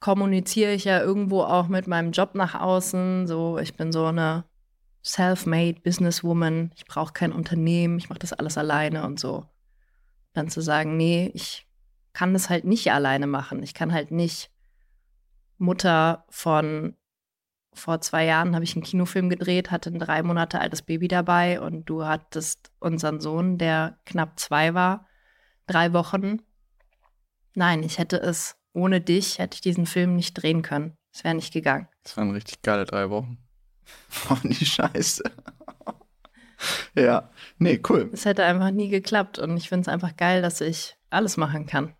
kommuniziere 0.00 0.72
ich 0.72 0.84
ja 0.84 1.00
irgendwo 1.00 1.42
auch 1.42 1.68
mit 1.68 1.86
meinem 1.86 2.12
Job 2.12 2.34
nach 2.34 2.54
außen. 2.54 3.26
So, 3.26 3.58
ich 3.58 3.76
bin 3.76 3.92
so 3.92 4.06
eine 4.06 4.44
self-made 5.04 5.80
Businesswoman. 5.80 6.72
Ich 6.76 6.86
brauche 6.86 7.12
kein 7.12 7.32
Unternehmen. 7.32 7.98
Ich 7.98 8.08
mache 8.08 8.20
das 8.20 8.32
alles 8.32 8.56
alleine 8.56 9.04
und 9.04 9.18
so. 9.18 9.46
Dann 10.32 10.48
zu 10.48 10.60
sagen, 10.60 10.96
nee, 10.96 11.30
ich 11.34 11.66
kann 12.12 12.32
das 12.32 12.48
halt 12.48 12.64
nicht 12.64 12.92
alleine 12.92 13.26
machen. 13.26 13.62
Ich 13.62 13.74
kann 13.74 13.92
halt 13.92 14.10
nicht 14.10 14.50
Mutter 15.58 16.24
von 16.28 16.94
vor 17.74 18.00
zwei 18.00 18.24
Jahren 18.24 18.54
habe 18.54 18.64
ich 18.64 18.74
einen 18.74 18.82
Kinofilm 18.82 19.28
gedreht, 19.28 19.70
hatte 19.70 19.90
ein 19.90 19.98
drei 19.98 20.22
Monate 20.22 20.60
altes 20.60 20.82
Baby 20.82 21.08
dabei 21.08 21.60
und 21.60 21.84
du 21.84 22.04
hattest 22.04 22.72
unseren 22.80 23.20
Sohn, 23.20 23.56
der 23.56 23.98
knapp 24.04 24.38
zwei 24.38 24.74
war, 24.74 25.06
drei 25.68 25.92
Wochen. 25.92 26.42
Nein, 27.54 27.82
ich 27.82 27.98
hätte 27.98 28.16
es 28.20 28.56
ohne 28.72 29.00
dich, 29.00 29.38
hätte 29.38 29.54
ich 29.54 29.60
diesen 29.60 29.86
Film 29.86 30.16
nicht 30.16 30.34
drehen 30.34 30.62
können. 30.62 30.96
Es 31.12 31.24
wäre 31.24 31.34
nicht 31.34 31.52
gegangen. 31.52 31.88
Das 32.02 32.16
waren 32.16 32.30
richtig 32.30 32.62
geile 32.62 32.84
drei 32.84 33.10
Wochen. 33.10 33.38
Oh, 34.30 34.36
die 34.42 34.66
Scheiße. 34.66 35.22
ja, 36.94 37.30
nee, 37.58 37.80
cool. 37.88 38.10
Es 38.12 38.24
hätte 38.26 38.44
einfach 38.44 38.70
nie 38.70 38.88
geklappt 38.90 39.38
und 39.38 39.56
ich 39.56 39.68
finde 39.70 39.82
es 39.82 39.88
einfach 39.88 40.14
geil, 40.16 40.42
dass 40.42 40.60
ich 40.60 40.96
alles 41.08 41.36
machen 41.38 41.64
kann. 41.66 41.94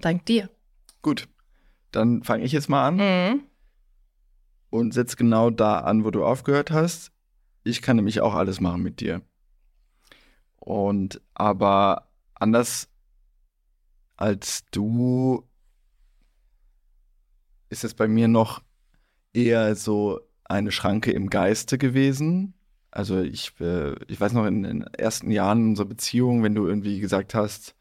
Dank 0.00 0.24
dir. 0.26 0.48
Gut, 1.02 1.28
dann 1.92 2.22
fange 2.22 2.44
ich 2.44 2.52
jetzt 2.52 2.68
mal 2.70 2.86
an 2.86 2.96
Mhm. 2.96 3.42
und 4.70 4.94
setze 4.94 5.16
genau 5.16 5.50
da 5.50 5.80
an, 5.80 6.04
wo 6.04 6.10
du 6.10 6.24
aufgehört 6.24 6.70
hast. 6.70 7.12
Ich 7.64 7.82
kann 7.82 7.96
nämlich 7.96 8.20
auch 8.22 8.34
alles 8.34 8.60
machen 8.60 8.82
mit 8.82 9.00
dir. 9.00 9.20
Und 10.68 11.22
aber 11.32 12.10
anders 12.34 12.90
als 14.18 14.66
du 14.70 15.48
ist 17.70 17.84
es 17.84 17.94
bei 17.94 18.06
mir 18.06 18.28
noch 18.28 18.60
eher 19.32 19.74
so 19.76 20.20
eine 20.44 20.70
Schranke 20.70 21.10
im 21.10 21.30
Geiste 21.30 21.78
gewesen. 21.78 22.52
Also 22.90 23.22
ich, 23.22 23.58
äh, 23.60 23.94
ich 24.08 24.20
weiß 24.20 24.34
noch 24.34 24.44
in 24.44 24.62
den 24.62 24.82
ersten 24.82 25.30
Jahren 25.30 25.70
unserer 25.70 25.86
Beziehung, 25.86 26.42
wenn 26.42 26.54
du 26.54 26.66
irgendwie 26.66 27.00
gesagt 27.00 27.34
hast, 27.34 27.74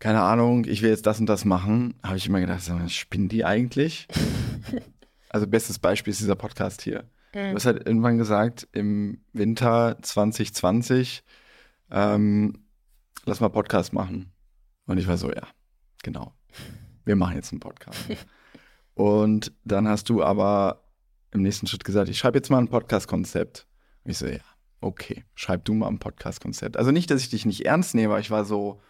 keine 0.00 0.22
Ahnung, 0.22 0.64
ich 0.64 0.82
will 0.82 0.90
jetzt 0.90 1.06
das 1.06 1.20
und 1.20 1.26
das 1.26 1.44
machen, 1.44 1.94
habe 2.02 2.16
ich 2.16 2.26
immer 2.26 2.40
gedacht, 2.40 2.68
spinnen 2.90 3.28
die 3.28 3.44
eigentlich? 3.44 4.08
also 5.28 5.46
bestes 5.46 5.78
Beispiel 5.78 6.10
ist 6.10 6.20
dieser 6.20 6.34
Podcast 6.34 6.82
hier. 6.82 7.04
Du 7.50 7.54
hast 7.54 7.66
halt 7.66 7.86
irgendwann 7.86 8.18
gesagt, 8.18 8.68
im 8.72 9.22
Winter 9.32 9.98
2020, 10.02 11.22
ähm, 11.90 12.64
lass 13.24 13.40
mal 13.40 13.48
Podcast 13.48 13.92
machen. 13.92 14.32
Und 14.86 14.98
ich 14.98 15.06
war 15.06 15.16
so, 15.16 15.30
ja, 15.30 15.46
genau. 16.02 16.34
Wir 17.04 17.16
machen 17.16 17.36
jetzt 17.36 17.52
einen 17.52 17.60
Podcast. 17.60 18.00
Und 18.94 19.52
dann 19.64 19.88
hast 19.88 20.08
du 20.08 20.22
aber 20.22 20.84
im 21.30 21.42
nächsten 21.42 21.66
Schritt 21.66 21.84
gesagt, 21.84 22.08
ich 22.08 22.18
schreibe 22.18 22.38
jetzt 22.38 22.50
mal 22.50 22.58
ein 22.58 22.68
Podcast-Konzept. 22.68 23.66
Und 24.04 24.10
ich 24.10 24.18
so, 24.18 24.26
ja, 24.26 24.40
okay, 24.80 25.24
schreib 25.34 25.64
du 25.64 25.74
mal 25.74 25.88
ein 25.88 25.98
Podcast-Konzept. 25.98 26.76
Also 26.76 26.90
nicht, 26.90 27.10
dass 27.10 27.22
ich 27.22 27.30
dich 27.30 27.46
nicht 27.46 27.64
ernst 27.66 27.94
nehme, 27.94 28.14
aber 28.14 28.20
ich 28.20 28.30
war 28.30 28.44
so, 28.44 28.80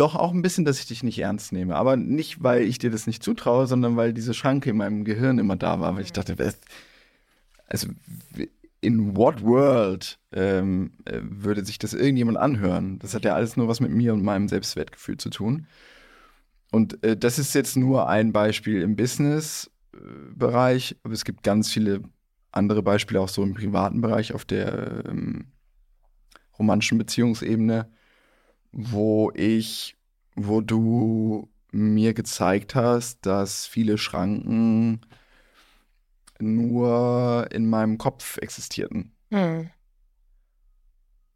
doch 0.00 0.16
auch 0.16 0.32
ein 0.32 0.42
bisschen, 0.42 0.64
dass 0.64 0.80
ich 0.80 0.86
dich 0.86 1.02
nicht 1.02 1.18
ernst 1.18 1.52
nehme. 1.52 1.76
Aber 1.76 1.96
nicht, 1.96 2.42
weil 2.42 2.62
ich 2.62 2.78
dir 2.78 2.90
das 2.90 3.06
nicht 3.06 3.22
zutraue, 3.22 3.66
sondern 3.66 3.96
weil 3.96 4.12
diese 4.12 4.34
Schranke 4.34 4.70
in 4.70 4.78
meinem 4.78 5.04
Gehirn 5.04 5.38
immer 5.38 5.56
da 5.56 5.80
war. 5.80 5.94
Weil 5.94 6.02
ich 6.02 6.12
dachte, 6.12 6.38
was- 6.38 6.60
also 7.66 7.88
in 8.80 9.16
what 9.16 9.42
world 9.42 10.18
ähm, 10.32 10.92
äh, 11.04 11.20
würde 11.22 11.64
sich 11.64 11.78
das 11.78 11.92
irgendjemand 11.92 12.38
anhören? 12.38 12.98
Das 12.98 13.14
hat 13.14 13.24
ja 13.24 13.34
alles 13.34 13.56
nur 13.56 13.68
was 13.68 13.80
mit 13.80 13.90
mir 13.90 14.14
und 14.14 14.24
meinem 14.24 14.48
Selbstwertgefühl 14.48 15.18
zu 15.18 15.30
tun. 15.30 15.66
Und 16.72 17.02
äh, 17.04 17.16
das 17.16 17.38
ist 17.38 17.54
jetzt 17.54 17.76
nur 17.76 18.08
ein 18.08 18.32
Beispiel 18.32 18.82
im 18.82 18.96
Business-Bereich, 18.96 20.96
aber 21.02 21.14
es 21.14 21.24
gibt 21.24 21.42
ganz 21.42 21.70
viele 21.70 22.02
andere 22.52 22.82
Beispiele 22.82 23.20
auch 23.20 23.28
so 23.28 23.42
im 23.42 23.54
privaten 23.54 24.00
Bereich 24.00 24.32
auf 24.32 24.44
der 24.44 25.04
ähm, 25.06 25.46
romantischen 26.58 26.98
Beziehungsebene, 26.98 27.88
wo 28.72 29.30
ich, 29.34 29.96
wo 30.34 30.60
du 30.60 31.48
mir 31.72 32.14
gezeigt 32.14 32.74
hast, 32.74 33.24
dass 33.26 33.66
viele 33.66 33.98
Schranken 33.98 35.00
nur 36.38 37.48
in 37.50 37.68
meinem 37.68 37.98
Kopf 37.98 38.38
existierten. 38.38 39.12
Mhm. 39.30 39.70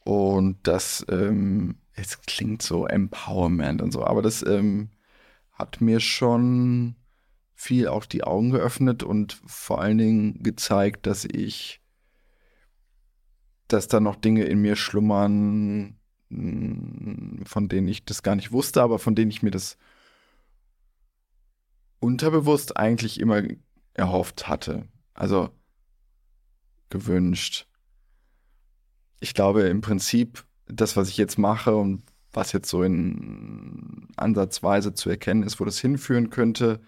Und 0.05 0.59
das, 0.65 1.05
ähm, 1.09 1.77
es 1.93 2.21
klingt 2.23 2.63
so 2.63 2.87
Empowerment 2.87 3.81
und 3.81 3.93
so, 3.93 4.05
aber 4.05 4.23
das 4.23 4.45
ähm, 4.47 4.91
hat 5.53 5.81
mir 5.81 6.01
schon 6.01 6.97
viel 7.55 7.89
auch 7.89 8.05
die 8.05 8.25
Augen 8.25 8.51
geöffnet 8.51 9.03
und 9.03 9.41
vor 9.47 9.81
allen 9.81 9.99
Dingen 9.99 10.43
gezeigt, 10.43 11.07
dass 11.07 11.25
ich, 11.25 11.81
dass 13.69 13.89
da 13.89 14.01
noch 14.01 14.17
Dinge 14.17 14.45
in 14.45 14.61
mir 14.61 14.77
schlummern, 14.77 15.97
von 17.45 17.69
denen 17.69 17.89
ich 17.89 18.05
das 18.05 18.23
gar 18.23 18.35
nicht 18.35 18.53
wusste, 18.53 18.83
aber 18.83 18.99
von 18.99 19.15
denen 19.15 19.31
ich 19.31 19.43
mir 19.43 19.51
das 19.51 19.77
unterbewusst 22.01 22.77
eigentlich 22.77 23.21
immer 23.21 23.43
erhofft 23.95 24.49
hatte. 24.49 24.89
Also 25.15 25.51
gewünscht. 26.91 27.67
Ich 29.21 29.35
glaube 29.35 29.63
im 29.63 29.81
Prinzip, 29.81 30.45
das, 30.67 30.97
was 30.97 31.09
ich 31.09 31.17
jetzt 31.17 31.39
mache 31.39 31.75
und 31.75 32.03
was 32.33 32.53
jetzt 32.53 32.69
so 32.69 32.83
in 32.83 34.09
Ansatzweise 34.17 34.95
zu 34.95 35.09
erkennen 35.09 35.43
ist, 35.43 35.61
wo 35.61 35.65
das 35.65 35.79
hinführen 35.79 36.31
könnte. 36.31 36.81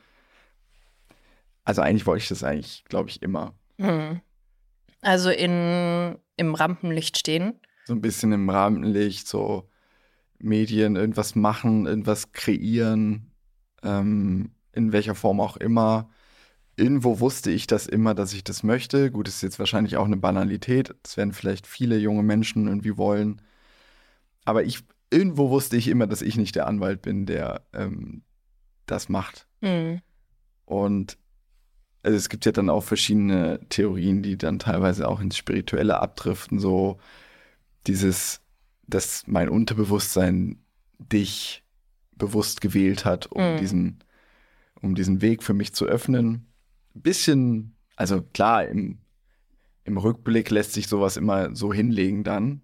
Also 1.65 1.83
eigentlich 1.83 2.07
wollte 2.07 2.23
ich 2.23 2.29
das 2.29 2.43
eigentlich, 2.43 2.85
glaube 2.85 3.11
ich, 3.11 3.23
immer. 3.23 3.55
Mhm. 3.79 4.21
Also 5.03 5.31
in, 5.31 6.19
im 6.37 6.55
Rampenlicht 6.55 7.19
stehen. 7.19 7.61
So 7.87 7.95
ein 7.95 8.01
bisschen 8.01 8.33
im 8.33 8.51
Rahmenlicht, 8.51 9.29
so 9.29 9.69
Medien, 10.39 10.97
irgendwas 10.97 11.35
machen, 11.35 11.87
irgendwas 11.87 12.33
kreieren, 12.33 13.33
ähm, 13.83 14.51
in 14.73 14.93
welcher 14.93 15.15
Form 15.15 15.41
auch 15.41 15.57
immer. 15.57 16.11
Irgendwo 16.77 17.21
wusste 17.21 17.51
ich 17.51 17.67
das 17.67 17.87
immer, 17.87 18.15
dass 18.15 18.35
ich 18.35 18.45
das 18.45 18.63
möchte. 18.63 19.11
Gut, 19.11 19.29
das 19.29 19.37
ist 19.37 19.43
jetzt 19.43 19.59
wahrscheinlich 19.59 19.97
auch 19.97 20.05
eine 20.05 20.19
Banalität. 20.19 20.95
Das 21.03 21.17
werden 21.17 21.33
vielleicht 21.33 21.67
viele 21.67 21.97
junge 21.97 22.23
Menschen 22.23 22.67
irgendwie 22.67 22.99
wollen. 22.99 23.41
Aber 24.45 24.65
ich, 24.65 24.85
irgendwo 25.11 25.51
wusste 25.51 25.77
ich 25.77 25.89
immer, 25.89 26.07
dass 26.07 26.23
ich 26.23 26.37
nicht 26.37 26.55
der 26.55 26.67
Anwalt 26.67 27.03
bin, 27.03 27.25
der 27.25 27.67
ähm, 27.73 28.23
das 28.85 29.09
macht. 29.09 29.47
Mhm. 29.63 30.03
Und 30.67 31.19
also 32.03 32.17
es 32.17 32.29
gibt 32.29 32.45
ja 32.47 32.53
dann 32.53 32.71
auch 32.71 32.85
verschiedene 32.85 33.61
Theorien, 33.69 34.23
die 34.23 34.37
dann 34.37 34.59
teilweise 34.59 35.09
auch 35.09 35.21
ins 35.21 35.37
Spirituelle 35.37 36.01
abdriften, 36.01 36.59
so 36.59 36.99
dieses, 37.87 38.41
dass 38.87 39.25
mein 39.27 39.49
Unterbewusstsein 39.49 40.59
dich 40.99 41.63
bewusst 42.13 42.61
gewählt 42.61 43.05
hat, 43.05 43.27
um 43.27 43.43
Mhm. 43.55 43.59
diesen, 43.59 43.99
um 44.81 44.95
diesen 44.95 45.21
Weg 45.23 45.43
für 45.43 45.55
mich 45.55 45.73
zu 45.75 45.85
öffnen. 45.87 46.47
Ein 46.95 47.03
bisschen, 47.03 47.77
also 47.97 48.23
klar, 48.23 48.65
im, 48.67 48.99
im 49.85 49.99
Rückblick 49.99 50.51
lässt 50.51 50.73
sich 50.73 50.89
sowas 50.89 51.17
immer 51.17 51.55
so 51.55 51.73
hinlegen 51.73 52.25
dann. 52.25 52.63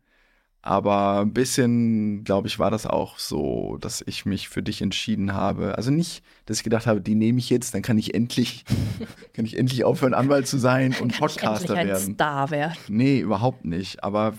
Aber 0.64 1.20
ein 1.22 1.32
bisschen, 1.32 2.22
glaube 2.22 2.46
ich, 2.46 2.61
war 2.61 2.70
das 2.70 2.87
auch 2.87 3.18
so, 3.18 3.78
dass 3.80 4.00
ich 4.06 4.24
mich 4.26 4.48
für 4.48 4.62
dich 4.62 4.80
entschieden 4.80 5.32
habe. 5.35 5.76
Also 5.76 5.90
nicht, 5.90 6.22
dass 6.46 6.58
ich 6.58 6.62
gedacht 6.64 6.87
habe, 6.87 7.00
die 7.00 7.16
nehme 7.16 7.40
ich 7.40 7.50
jetzt, 7.50 7.74
dann 7.74 7.82
kann 7.82 7.98
ich 7.98 8.14
endlich, 8.14 8.64
kann 9.35 9.44
ich 9.44 9.58
endlich 9.58 9.82
aufhören, 9.85 10.14
Anwalt 10.14 10.46
zu 10.46 10.58
sein 10.58 10.92
und 10.92 10.96
Kann 10.98 11.11
ich 11.11 11.18
Podcaster 11.18 11.70
endlich 11.76 11.78
ein 11.80 11.87
werden. 11.88 12.14
Star 12.14 12.50
werden. 12.52 12.76
Nee, 12.88 13.18
überhaupt 13.18 13.64
nicht. 13.64 14.04
Aber 14.04 14.35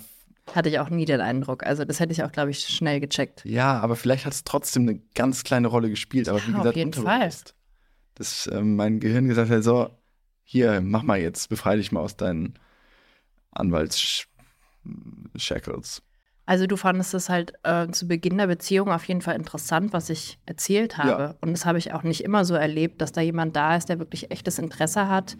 Hatte 0.52 0.68
ich 0.68 0.78
auch 0.78 0.90
nie 0.90 1.04
den 1.04 1.20
Eindruck. 1.20 1.64
Also 1.64 1.84
das 1.84 2.00
hätte 2.00 2.12
ich 2.12 2.22
auch, 2.22 2.32
glaube 2.32 2.50
ich, 2.50 2.68
schnell 2.68 3.00
gecheckt. 3.00 3.44
ja, 3.44 3.80
aber 3.80 3.96
vielleicht 3.96 4.26
hat 4.26 4.34
es 4.34 4.44
trotzdem 4.44 4.88
eine 4.88 5.00
ganz 5.14 5.42
kleine 5.42 5.68
Rolle 5.68 5.90
gespielt. 5.90 6.28
Aber 6.28 6.38
wie 6.46 6.50
Ja, 6.50 6.56
auf 6.58 6.62
gesagt, 6.62 6.76
jeden 6.76 6.94
unterbewusst. 6.94 7.54
Dass 8.14 8.48
ähm, 8.52 8.76
mein 8.76 9.00
Gehirn 9.00 9.26
gesagt 9.26 9.50
hat, 9.50 9.64
so, 9.64 9.90
hier, 10.44 10.80
mach 10.80 11.02
mal 11.02 11.18
jetzt, 11.18 11.48
befreie 11.48 11.78
dich 11.78 11.90
mal 11.92 12.00
aus 12.00 12.16
deinen 12.16 12.54
Anwaltsshackles. 13.52 16.02
Also 16.46 16.66
du 16.66 16.76
fandest 16.76 17.14
es 17.14 17.30
halt 17.30 17.54
äh, 17.62 17.88
zu 17.88 18.06
Beginn 18.06 18.36
der 18.36 18.48
Beziehung 18.48 18.92
auf 18.92 19.08
jeden 19.08 19.22
Fall 19.22 19.34
interessant, 19.36 19.94
was 19.94 20.10
ich 20.10 20.38
erzählt 20.44 20.98
habe. 20.98 21.22
Ja. 21.22 21.34
Und 21.40 21.52
das 21.52 21.64
habe 21.64 21.78
ich 21.78 21.94
auch 21.94 22.02
nicht 22.02 22.22
immer 22.22 22.44
so 22.44 22.54
erlebt, 22.54 23.00
dass 23.00 23.12
da 23.12 23.22
jemand 23.22 23.56
da 23.56 23.76
ist, 23.76 23.88
der 23.88 23.98
wirklich 23.98 24.30
echtes 24.30 24.58
Interesse 24.58 25.08
hat, 25.08 25.38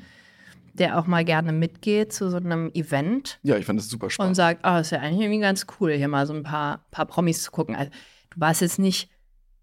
der 0.74 0.98
auch 0.98 1.06
mal 1.06 1.24
gerne 1.24 1.52
mitgeht 1.52 2.12
zu 2.12 2.28
so 2.30 2.36
einem 2.36 2.70
Event 2.74 3.38
Ja, 3.42 3.56
ich 3.56 3.64
fand 3.64 3.78
das 3.78 3.88
super 3.88 4.06
und 4.06 4.10
spannend. 4.10 4.36
sagt, 4.36 4.64
ah, 4.64 4.80
ist 4.80 4.90
ja 4.90 4.98
eigentlich 5.00 5.22
irgendwie 5.22 5.40
ganz 5.40 5.66
cool, 5.80 5.92
hier 5.92 6.08
mal 6.08 6.26
so 6.26 6.34
ein 6.34 6.42
paar, 6.42 6.84
paar 6.90 7.06
Promis 7.06 7.42
zu 7.42 7.50
gucken. 7.50 7.74
Also, 7.76 7.90
du 8.30 8.40
warst 8.40 8.60
jetzt 8.60 8.78
nicht 8.78 9.08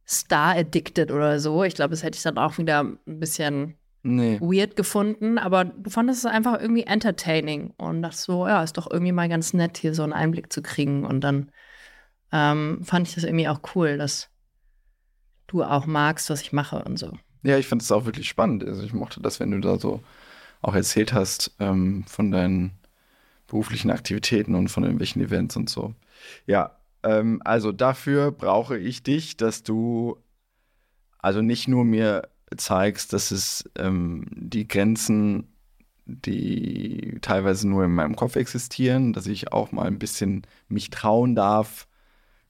Star-addicted 0.08 1.12
oder 1.12 1.40
so. 1.40 1.64
Ich 1.64 1.76
glaube, 1.76 1.92
das 1.92 2.04
hätte 2.04 2.18
ich 2.18 2.24
dann 2.24 2.38
auch 2.38 2.58
wieder 2.58 2.82
ein 2.84 2.98
bisschen 3.06 3.76
Nee. 4.04 4.40
weird 4.42 4.76
gefunden, 4.76 5.38
aber 5.38 5.64
du 5.64 5.90
fandest 5.92 6.20
es 6.20 6.26
einfach 6.26 6.60
irgendwie 6.60 6.84
entertaining 6.84 7.72
und 7.78 8.02
dachte 8.02 8.18
so, 8.18 8.48
ja, 8.48 8.64
ist 8.64 8.78
doch 8.78 8.90
irgendwie 8.90 9.12
mal 9.12 9.30
ganz 9.30 9.54
nett, 9.54 9.78
hier 9.78 9.94
so 9.94 10.02
einen 10.02 10.12
Einblick 10.14 10.52
zu 10.52 10.64
kriegen. 10.64 11.06
Und 11.06 11.22
dann 11.22 11.52
ähm, 12.32 12.80
fand 12.84 13.08
ich 13.08 13.14
das 13.16 13.24
irgendwie 13.26 13.48
auch 13.48 13.60
cool, 13.76 13.98
dass 13.98 14.30
du 15.48 15.64
auch 15.64 15.86
magst, 15.86 16.30
was 16.32 16.42
ich 16.42 16.52
mache 16.52 16.84
und 16.84 16.98
so. 16.98 17.12
Ja, 17.44 17.58
ich 17.58 17.68
fand 17.68 17.82
es 17.84 17.92
auch 17.92 18.06
wirklich 18.06 18.28
spannend. 18.28 18.64
Also 18.64 18.82
ich 18.84 18.94
mochte 18.94 19.22
das, 19.22 19.40
wenn 19.40 19.52
du 19.52 19.60
da 19.60 19.78
so 19.78 20.02
auch 20.62 20.76
erzählt 20.76 21.14
hast 21.14 21.56
ähm, 21.60 22.04
von 22.08 22.32
deinen 22.32 22.72
beruflichen 23.48 23.92
Aktivitäten 23.92 24.56
und 24.56 24.70
von 24.70 24.84
irgendwelchen 24.84 25.22
Events 25.22 25.56
und 25.58 25.70
so. 25.70 25.94
Ja, 26.46 26.78
ähm, 27.04 27.42
also 27.44 27.72
dafür 27.72 28.32
brauche 28.32 28.78
ich 28.78 29.04
dich, 29.04 29.38
dass 29.38 29.64
du 29.64 30.18
also 31.20 31.42
nicht 31.42 31.68
nur 31.68 31.86
mir 31.86 32.30
zeigst, 32.58 33.14
dass 33.14 33.32
es 33.32 33.70
ähm, 33.78 34.26
die 34.32 34.68
Grenzen, 34.68 35.48
die 36.06 37.18
teilweise 37.22 37.68
nur 37.68 37.86
in 37.86 37.92
meinem 37.92 38.16
Kopf 38.16 38.36
existieren, 38.36 39.14
dass 39.14 39.28
ich 39.28 39.54
auch 39.54 39.72
mal 39.72 39.88
ein 39.88 40.00
bisschen 40.00 40.46
mich 40.68 40.90
trauen 40.90 41.36
darf, 41.36 41.88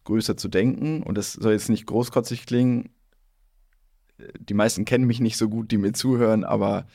größer 0.06 0.38
zu 0.38 0.47
denken. 0.47 1.04
Und 1.04 1.17
das 1.17 1.34
soll 1.34 1.54
jetzt 1.54 1.69
nicht 1.69 1.86
großkotzig 1.86 2.45
klingen. 2.45 2.89
Die 4.39 4.54
meisten 4.54 4.86
kennen 4.86 5.06
mich 5.06 5.19
nicht 5.19 5.38
so 5.38 5.50
gut, 5.50 5.71
die 5.71 5.78
mir 5.78 5.93
zuhören, 5.93 6.43
aber 6.43 6.86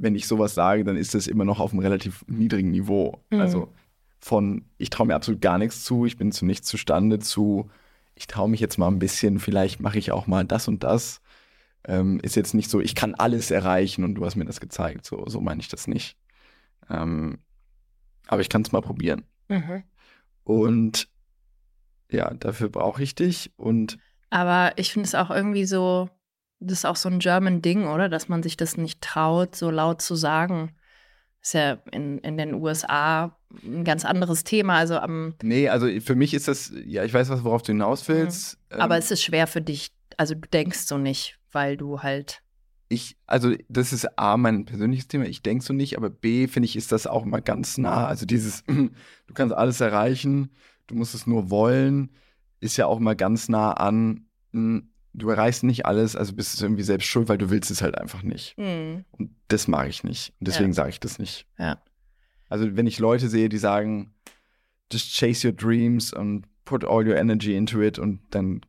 wenn 0.00 0.14
ich 0.14 0.26
sowas 0.26 0.54
sage, 0.54 0.84
dann 0.84 0.96
ist 0.96 1.14
das 1.14 1.26
immer 1.26 1.44
noch 1.44 1.60
auf 1.60 1.72
einem 1.72 1.80
relativ 1.80 2.24
niedrigen 2.26 2.70
Niveau. 2.70 3.22
Mhm. 3.30 3.40
Also 3.40 3.72
von 4.18 4.64
ich 4.78 4.90
traue 4.90 5.06
mir 5.06 5.14
absolut 5.14 5.40
gar 5.40 5.58
nichts 5.58 5.84
zu, 5.84 6.06
ich 6.06 6.16
bin 6.16 6.32
zu 6.32 6.44
nichts 6.44 6.68
zustande 6.68 7.18
zu, 7.18 7.70
ich 8.14 8.26
traue 8.26 8.48
mich 8.48 8.60
jetzt 8.60 8.78
mal 8.78 8.88
ein 8.88 8.98
bisschen, 8.98 9.38
vielleicht 9.38 9.80
mache 9.80 9.98
ich 9.98 10.12
auch 10.12 10.26
mal 10.26 10.44
das 10.44 10.68
und 10.68 10.84
das. 10.84 11.20
Ähm, 11.84 12.20
ist 12.20 12.36
jetzt 12.36 12.52
nicht 12.52 12.68
so, 12.68 12.80
ich 12.80 12.94
kann 12.94 13.14
alles 13.14 13.50
erreichen 13.50 14.04
und 14.04 14.14
du 14.14 14.24
hast 14.24 14.36
mir 14.36 14.44
das 14.44 14.60
gezeigt. 14.60 15.06
So, 15.06 15.24
so 15.26 15.40
meine 15.40 15.60
ich 15.60 15.68
das 15.68 15.86
nicht. 15.86 16.18
Ähm, 16.90 17.38
aber 18.26 18.42
ich 18.42 18.50
kann 18.50 18.62
es 18.62 18.72
mal 18.72 18.82
probieren. 18.82 19.24
Und 20.44 21.08
ja, 22.10 22.34
dafür 22.34 22.68
brauche 22.68 23.02
ich 23.02 23.14
dich. 23.14 23.52
Und 23.56 23.98
Aber 24.28 24.72
ich 24.76 24.92
finde 24.92 25.06
es 25.06 25.14
auch 25.14 25.30
irgendwie 25.30 25.64
so, 25.64 26.10
das 26.60 26.78
ist 26.78 26.84
auch 26.84 26.96
so 26.96 27.08
ein 27.08 27.18
German 27.18 27.62
Ding, 27.62 27.86
oder? 27.86 28.08
Dass 28.08 28.28
man 28.28 28.42
sich 28.42 28.56
das 28.56 28.76
nicht 28.76 29.00
traut, 29.00 29.56
so 29.56 29.70
laut 29.70 30.02
zu 30.02 30.14
sagen. 30.14 30.74
Ist 31.42 31.54
ja 31.54 31.78
in, 31.90 32.18
in 32.18 32.36
den 32.36 32.54
USA 32.54 33.34
ein 33.64 33.84
ganz 33.84 34.04
anderes 34.04 34.44
Thema. 34.44 34.74
Also 34.76 34.98
am, 34.98 35.34
nee, 35.42 35.68
also 35.68 35.88
für 36.00 36.14
mich 36.14 36.34
ist 36.34 36.48
das, 36.48 36.72
ja, 36.84 37.02
ich 37.04 37.14
weiß, 37.14 37.30
was, 37.30 37.42
worauf 37.44 37.62
du 37.62 37.72
hinaus 37.72 38.06
willst. 38.08 38.58
Ähm, 38.70 38.80
aber 38.80 38.98
es 38.98 39.10
ist 39.10 39.22
schwer 39.22 39.46
für 39.46 39.62
dich. 39.62 39.90
Also 40.18 40.34
du 40.34 40.46
denkst 40.52 40.80
so 40.80 40.98
nicht, 40.98 41.38
weil 41.50 41.78
du 41.78 42.02
halt. 42.02 42.42
ich, 42.90 43.16
also 43.26 43.54
das 43.70 43.94
ist 43.94 44.18
A, 44.18 44.36
mein 44.36 44.66
persönliches 44.66 45.08
Thema, 45.08 45.24
ich 45.24 45.42
denke 45.42 45.64
so 45.64 45.72
nicht, 45.72 45.96
aber 45.96 46.10
B, 46.10 46.46
finde 46.46 46.66
ich, 46.66 46.76
ist 46.76 46.92
das 46.92 47.06
auch 47.06 47.24
mal 47.24 47.40
ganz 47.40 47.78
nah. 47.78 48.06
Also 48.06 48.26
dieses, 48.26 48.64
du 48.66 49.34
kannst 49.34 49.54
alles 49.54 49.80
erreichen, 49.80 50.50
du 50.88 50.94
musst 50.94 51.14
es 51.14 51.26
nur 51.26 51.48
wollen, 51.48 52.10
ist 52.60 52.76
ja 52.76 52.84
auch 52.84 52.98
mal 52.98 53.16
ganz 53.16 53.48
nah 53.48 53.72
an, 53.72 54.26
mh, 54.52 54.82
du 55.12 55.28
erreichst 55.30 55.62
nicht 55.64 55.86
alles, 55.86 56.16
also 56.16 56.32
bist 56.34 56.60
du 56.60 56.64
irgendwie 56.64 56.82
selbst 56.82 57.06
schuld, 57.06 57.28
weil 57.28 57.38
du 57.38 57.50
willst 57.50 57.70
es 57.70 57.82
halt 57.82 57.98
einfach 57.98 58.22
nicht. 58.22 58.56
Und 58.58 59.04
das 59.48 59.66
mag 59.68 59.88
ich 59.88 60.04
nicht. 60.04 60.32
Und 60.40 60.48
deswegen 60.48 60.70
Ja. 60.70 60.74
sage 60.74 60.90
ich 60.90 61.00
das 61.00 61.18
nicht. 61.18 61.46
Ja. 61.58 61.82
Also 62.48 62.76
wenn 62.76 62.86
ich 62.86 62.98
Leute 62.98 63.28
sehe, 63.28 63.48
die 63.48 63.58
sagen, 63.58 64.14
just 64.92 65.14
chase 65.16 65.46
your 65.46 65.54
dreams 65.54 66.12
und 66.12 66.46
put 66.64 66.84
all 66.84 67.06
your 67.06 67.16
energy 67.16 67.54
into 67.56 67.80
it 67.82 67.98
und 67.98 68.20
dann 68.30 68.60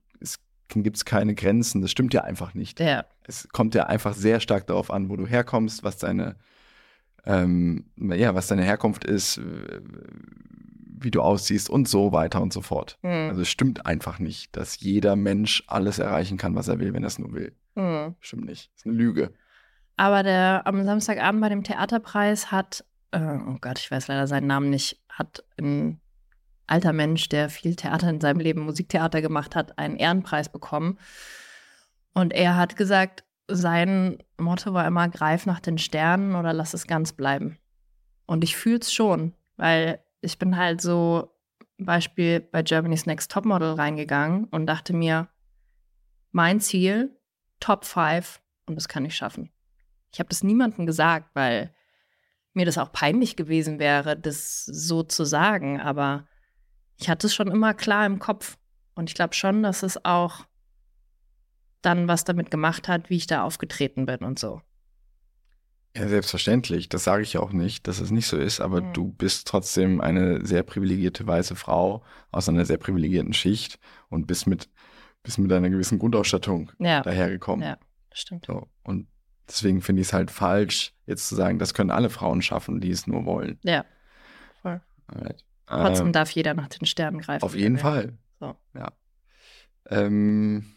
gibt 0.74 0.96
es 0.96 1.04
keine 1.06 1.36
Grenzen, 1.36 1.82
das 1.82 1.92
stimmt 1.92 2.14
ja 2.14 2.22
einfach 2.24 2.54
nicht 2.54 2.80
Ja. 2.80 3.04
es 3.28 3.50
kommt 3.50 3.76
ja 3.76 3.88
einfach 3.88 4.14
sehr 4.14 4.40
stark 4.40 4.68
darauf 4.68 4.90
an, 4.90 5.10
wo 5.10 5.18
du 5.18 5.28
herkommst, 5.28 5.84
was 5.84 5.98
deine, 5.98 6.38
ähm, 7.26 7.92
ja, 7.98 8.34
was 8.36 8.48
deine 8.48 8.64
Herkunft 8.64 9.04
ist, 9.04 9.38
wie 11.04 11.12
du 11.12 11.22
aussiehst 11.22 11.70
und 11.70 11.88
so 11.88 12.12
weiter 12.12 12.42
und 12.42 12.54
so 12.54 12.62
fort. 12.62 12.98
Mhm. 13.02 13.30
Also 13.30 13.42
es 13.42 13.50
stimmt 13.50 13.86
einfach 13.86 14.20
nicht, 14.20 14.56
dass 14.56 14.80
jeder 14.80 15.16
Mensch 15.16 15.64
alles 15.68 16.00
erreichen 16.00 16.38
kann, 16.38 16.56
was 16.56 16.68
er 16.68 16.80
will, 16.80 16.94
wenn 16.94 17.04
er 17.04 17.08
es 17.08 17.20
nur 17.20 17.34
will. 17.34 17.56
Mhm. 17.76 18.16
Stimmt 18.20 18.46
nicht. 18.46 18.72
Das 18.72 18.82
ist 18.82 18.86
eine 18.86 18.96
Lüge. 18.96 19.34
Aber 19.98 20.24
der 20.24 20.66
am 20.66 20.84
Samstagabend 20.84 21.42
bei 21.42 21.50
dem 21.50 21.64
Theaterpreis 21.64 22.52
hat, 22.52 22.86
äh, 23.12 23.20
oh 23.20 23.58
Gott, 23.62 23.80
ich 23.80 23.92
weiß 23.92 24.08
leider 24.08 24.28
seinen 24.28 24.48
Namen 24.48 24.70
nicht, 24.70 25.00
hat 25.10 25.44
ein 25.60 26.00
alter 26.68 26.94
Mensch, 26.94 27.28
der 27.30 27.50
viel 27.50 27.76
Theater 27.76 28.10
in 28.10 28.22
seinem 28.22 28.40
Leben, 28.40 28.62
Musiktheater 28.62 29.22
gemacht 29.22 29.56
hat, 29.56 29.78
einen 29.78 29.98
Ehrenpreis 29.98 30.50
bekommen. 30.50 30.98
Und 32.14 32.34
er 32.34 32.56
hat 32.56 32.78
gesagt, 32.78 33.24
sein 33.48 34.18
Motto 34.38 34.74
war 34.74 34.88
immer, 34.88 35.10
greif 35.10 35.46
nach 35.46 35.60
den 35.60 35.78
Sternen 35.78 36.36
oder 36.36 36.54
lass 36.54 36.74
es 36.74 36.88
ganz 36.88 37.14
bleiben. 37.14 37.58
Und 38.26 38.44
ich 38.44 38.56
fühle 38.56 38.80
es 38.80 38.94
schon, 38.94 39.34
weil 39.58 40.00
ich 40.22 40.40
bin 40.40 40.58
halt 40.58 40.82
so, 40.82 41.36
Beispiel 41.78 42.40
bei 42.40 42.62
Germany's 42.62 43.06
Next 43.06 43.32
Topmodel 43.32 43.74
reingegangen 43.74 44.46
und 44.46 44.68
dachte 44.68 44.94
mir, 44.94 45.30
mein 46.32 46.60
Ziel, 46.60 47.18
Top 47.60 47.86
5 47.86 48.42
und 48.68 48.76
das 48.76 48.88
kann 48.88 49.06
ich 49.06 49.16
schaffen. 49.16 49.52
Ich 50.14 50.20
habe 50.20 50.30
das 50.30 50.44
niemandem 50.44 50.86
gesagt, 50.86 51.32
weil 51.34 51.74
mir 52.54 52.66
das 52.66 52.78
auch 52.78 52.92
peinlich 52.92 53.36
gewesen 53.36 53.80
wäre, 53.80 54.18
das 54.18 54.66
so 54.66 55.04
zu 55.04 55.24
sagen. 55.24 55.80
Aber 55.80 56.28
ich 56.98 57.10
hatte 57.10 57.28
es 57.28 57.36
schon 57.36 57.50
immer 57.50 57.74
klar 57.74 58.06
im 58.06 58.20
Kopf. 58.20 58.58
Und 58.94 59.10
ich 59.10 59.16
glaube 59.16 59.34
schon, 59.34 59.64
dass 59.64 59.84
es 59.84 60.04
auch 60.04 60.46
dann 61.82 62.08
was 62.08 62.26
damit 62.26 62.52
gemacht 62.52 62.88
hat, 62.88 63.10
wie 63.10 63.18
ich 63.18 63.28
da 63.28 63.44
aufgetreten 63.44 64.06
bin 64.06 64.18
und 64.18 64.38
so. 64.38 64.62
Ja, 65.96 66.08
selbstverständlich. 66.08 66.88
Das 66.88 67.04
sage 67.04 67.24
ich 67.24 67.38
auch 67.38 67.52
nicht, 67.52 67.86
dass 67.88 68.00
es 68.00 68.12
nicht 68.12 68.28
so 68.28 68.38
ist, 68.38 68.62
aber 68.62 68.82
Mhm. 68.82 68.94
du 68.94 69.12
bist 69.12 69.48
trotzdem 69.48 70.00
eine 70.00 70.46
sehr 70.46 70.64
privilegierte 70.64 71.28
weiße 71.28 71.56
Frau 71.56 72.04
aus 72.32 72.48
einer 72.48 72.64
sehr 72.66 72.78
privilegierten 72.78 73.34
Schicht 73.34 73.78
und 74.10 74.26
bist 74.26 74.48
mit, 74.48 74.70
bist 75.24 75.38
mit 75.38 75.52
einer 75.52 75.70
gewissen 75.70 76.00
Grundausstattung 76.00 76.72
Ja, 76.80 77.02
dahergekommen. 77.02 77.66
ja, 77.68 77.78
stimmt. 78.14 78.46
So, 78.46 78.70
und 78.84 79.08
deswegen 79.50 79.82
finde 79.82 80.02
ich 80.02 80.08
es 80.08 80.14
halt 80.14 80.32
falsch, 80.32 80.94
jetzt 81.08 81.28
zu 81.28 81.36
sagen, 81.36 81.60
das 81.60 81.74
können 81.74 81.92
alle 81.92 82.10
Frauen 82.10 82.42
schaffen, 82.42 82.80
die 82.80 82.92
es 82.92 83.06
nur 83.06 83.26
wollen. 83.26 83.60
Ja, 83.64 83.84
voll. 84.62 84.80
Alright. 85.08 85.44
Trotzdem 85.68 86.08
Ähm, 86.08 86.14
darf 86.14 86.32
jeder 86.32 86.54
nach 86.54 86.70
den 86.70 86.86
Sternen 86.86 87.20
greifen. 87.20 87.44
auf 87.44 87.54
jeden. 87.56 87.78
Fall. 87.78 88.18
So. 88.40 88.56
Ja. 88.76 88.94
Ähm, 89.88 90.74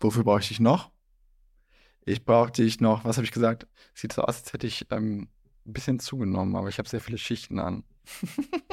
wofür 0.00 0.24
brauche 0.24 0.40
ich 0.40 0.48
dich 0.48 0.60
noch? 0.60 0.90
Ich 2.08 2.24
brauche 2.24 2.50
dich 2.50 2.80
noch, 2.80 3.04
was 3.04 3.16
habe 3.16 3.24
ich 3.24 3.32
gesagt? 3.32 3.66
Sieht 3.94 4.12
so 4.12 4.22
aus, 4.22 4.38
als 4.38 4.52
hätte 4.52 4.66
ich 4.66 4.86
ähm, 4.90 5.28
ein 5.66 5.72
bisschen 5.72 6.00
zugenommen, 6.00 6.56
aber 6.56 6.68
ich 6.68 6.78
habe 6.78 6.88
sehr 6.88 7.00
viele 7.00 7.18
Schichten 7.18 7.58
an. 7.58 7.84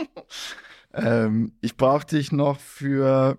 ähm, 0.94 1.54
ich 1.62 1.76
brauche 1.76 2.06
dich 2.06 2.32
noch 2.32 2.60
für 2.60 3.38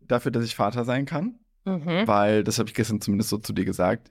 dafür, 0.00 0.30
dass 0.30 0.44
ich 0.44 0.56
Vater 0.56 0.84
sein 0.84 1.06
kann. 1.06 1.40
Mhm. 1.64 2.06
weil, 2.06 2.42
das 2.42 2.58
habe 2.58 2.68
ich 2.68 2.74
gestern 2.74 3.00
zumindest 3.00 3.30
so 3.30 3.38
zu 3.38 3.52
dir 3.52 3.64
gesagt, 3.64 4.10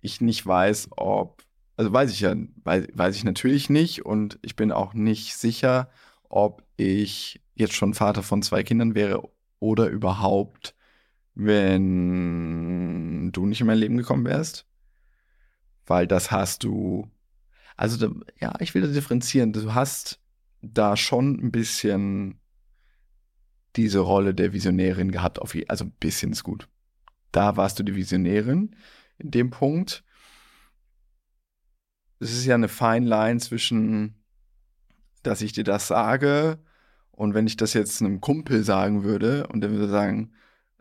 ich 0.00 0.20
nicht 0.20 0.44
weiß, 0.44 0.88
ob, 0.96 1.44
also 1.76 1.92
weiß 1.92 2.10
ich 2.10 2.20
ja, 2.20 2.34
weiß, 2.64 2.88
weiß 2.92 3.16
ich 3.16 3.24
natürlich 3.24 3.70
nicht 3.70 4.04
und 4.04 4.38
ich 4.42 4.56
bin 4.56 4.72
auch 4.72 4.92
nicht 4.92 5.36
sicher, 5.36 5.88
ob 6.28 6.64
ich 6.76 7.40
jetzt 7.54 7.74
schon 7.74 7.94
Vater 7.94 8.22
von 8.22 8.42
zwei 8.42 8.62
Kindern 8.62 8.94
wäre 8.94 9.28
oder 9.60 9.86
überhaupt, 9.86 10.74
wenn 11.34 13.30
du 13.32 13.46
nicht 13.46 13.60
in 13.60 13.66
mein 13.66 13.78
Leben 13.78 13.96
gekommen 13.96 14.24
wärst. 14.24 14.66
Weil 15.86 16.06
das 16.06 16.30
hast 16.30 16.64
du, 16.64 17.10
also 17.76 18.14
ja, 18.38 18.54
ich 18.60 18.74
will 18.74 18.82
das 18.82 18.92
differenzieren, 18.92 19.52
du 19.52 19.74
hast 19.74 20.20
da 20.62 20.96
schon 20.96 21.38
ein 21.42 21.50
bisschen 21.50 22.38
diese 23.76 24.00
Rolle 24.00 24.34
der 24.34 24.52
Visionärin 24.52 25.10
gehabt, 25.10 25.38
auf 25.38 25.56
also 25.68 25.84
ein 25.84 25.92
bisschen 25.92 26.32
ist 26.32 26.42
gut 26.42 26.68
da 27.32 27.56
warst 27.56 27.78
du 27.78 27.82
die 27.82 27.94
Visionärin 27.94 28.76
in 29.18 29.30
dem 29.30 29.50
Punkt. 29.50 30.04
Es 32.18 32.32
ist 32.32 32.44
ja 32.44 32.54
eine 32.54 32.68
fine 32.68 33.06
Line 33.06 33.40
zwischen, 33.40 34.22
dass 35.22 35.42
ich 35.42 35.52
dir 35.52 35.64
das 35.64 35.88
sage 35.88 36.58
und 37.12 37.34
wenn 37.34 37.46
ich 37.46 37.56
das 37.56 37.74
jetzt 37.74 38.02
einem 38.02 38.20
Kumpel 38.20 38.64
sagen 38.64 39.04
würde 39.04 39.46
und 39.46 39.60
der 39.62 39.70
würde 39.70 39.88
sagen, 39.88 40.32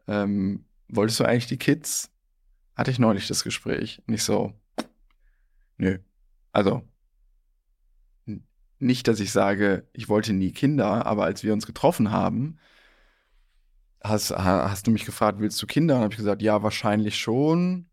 ähm, 0.10 0.66
wolltest 0.90 1.22
du 1.22 1.26
eigentlich 1.26 1.48
die 1.48 1.58
Kids? 1.60 2.12
Hatte 2.76 2.92
ich 2.92 3.00
neulich 3.00 3.28
das 3.28 3.44
Gespräch. 3.46 4.02
Nicht 4.08 4.24
so, 4.24 4.54
nö. 5.78 6.00
Also, 6.52 6.84
nicht, 8.80 9.08
dass 9.08 9.20
ich 9.20 9.32
sage, 9.32 9.88
ich 9.94 10.08
wollte 10.10 10.34
nie 10.34 10.52
Kinder, 10.52 11.06
aber 11.06 11.26
als 11.26 11.44
wir 11.44 11.54
uns 11.54 11.66
getroffen 11.66 12.12
haben, 12.12 12.58
hast, 14.04 14.32
ha- 14.32 14.70
hast 14.70 14.88
du 14.88 14.92
mich 14.92 15.06
gefragt, 15.06 15.40
willst 15.40 15.62
du 15.62 15.68
Kinder? 15.68 15.96
Und 15.96 16.04
habe 16.04 16.14
ich 16.14 16.18
gesagt, 16.18 16.42
ja, 16.42 16.64
wahrscheinlich 16.64 17.18
schon. 17.18 17.90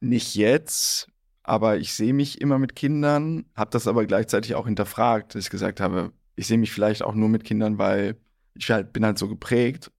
Nicht 0.00 0.34
jetzt, 0.34 1.08
aber 1.44 1.76
ich 1.78 1.94
sehe 1.94 2.12
mich 2.12 2.40
immer 2.40 2.58
mit 2.58 2.74
Kindern, 2.74 3.46
habe 3.54 3.70
das 3.70 3.86
aber 3.86 4.04
gleichzeitig 4.04 4.54
auch 4.56 4.66
hinterfragt, 4.66 5.34
dass 5.34 5.44
ich 5.44 5.50
gesagt 5.50 5.80
habe, 5.80 6.12
ich 6.34 6.46
sehe 6.48 6.58
mich 6.58 6.72
vielleicht 6.72 7.02
auch 7.02 7.14
nur 7.14 7.28
mit 7.28 7.44
Kindern, 7.44 7.78
weil 7.78 8.16
ich 8.54 8.70
halt, 8.70 8.92
bin 8.92 9.04
halt 9.04 9.18
so 9.18 9.28
geprägt. 9.28 9.92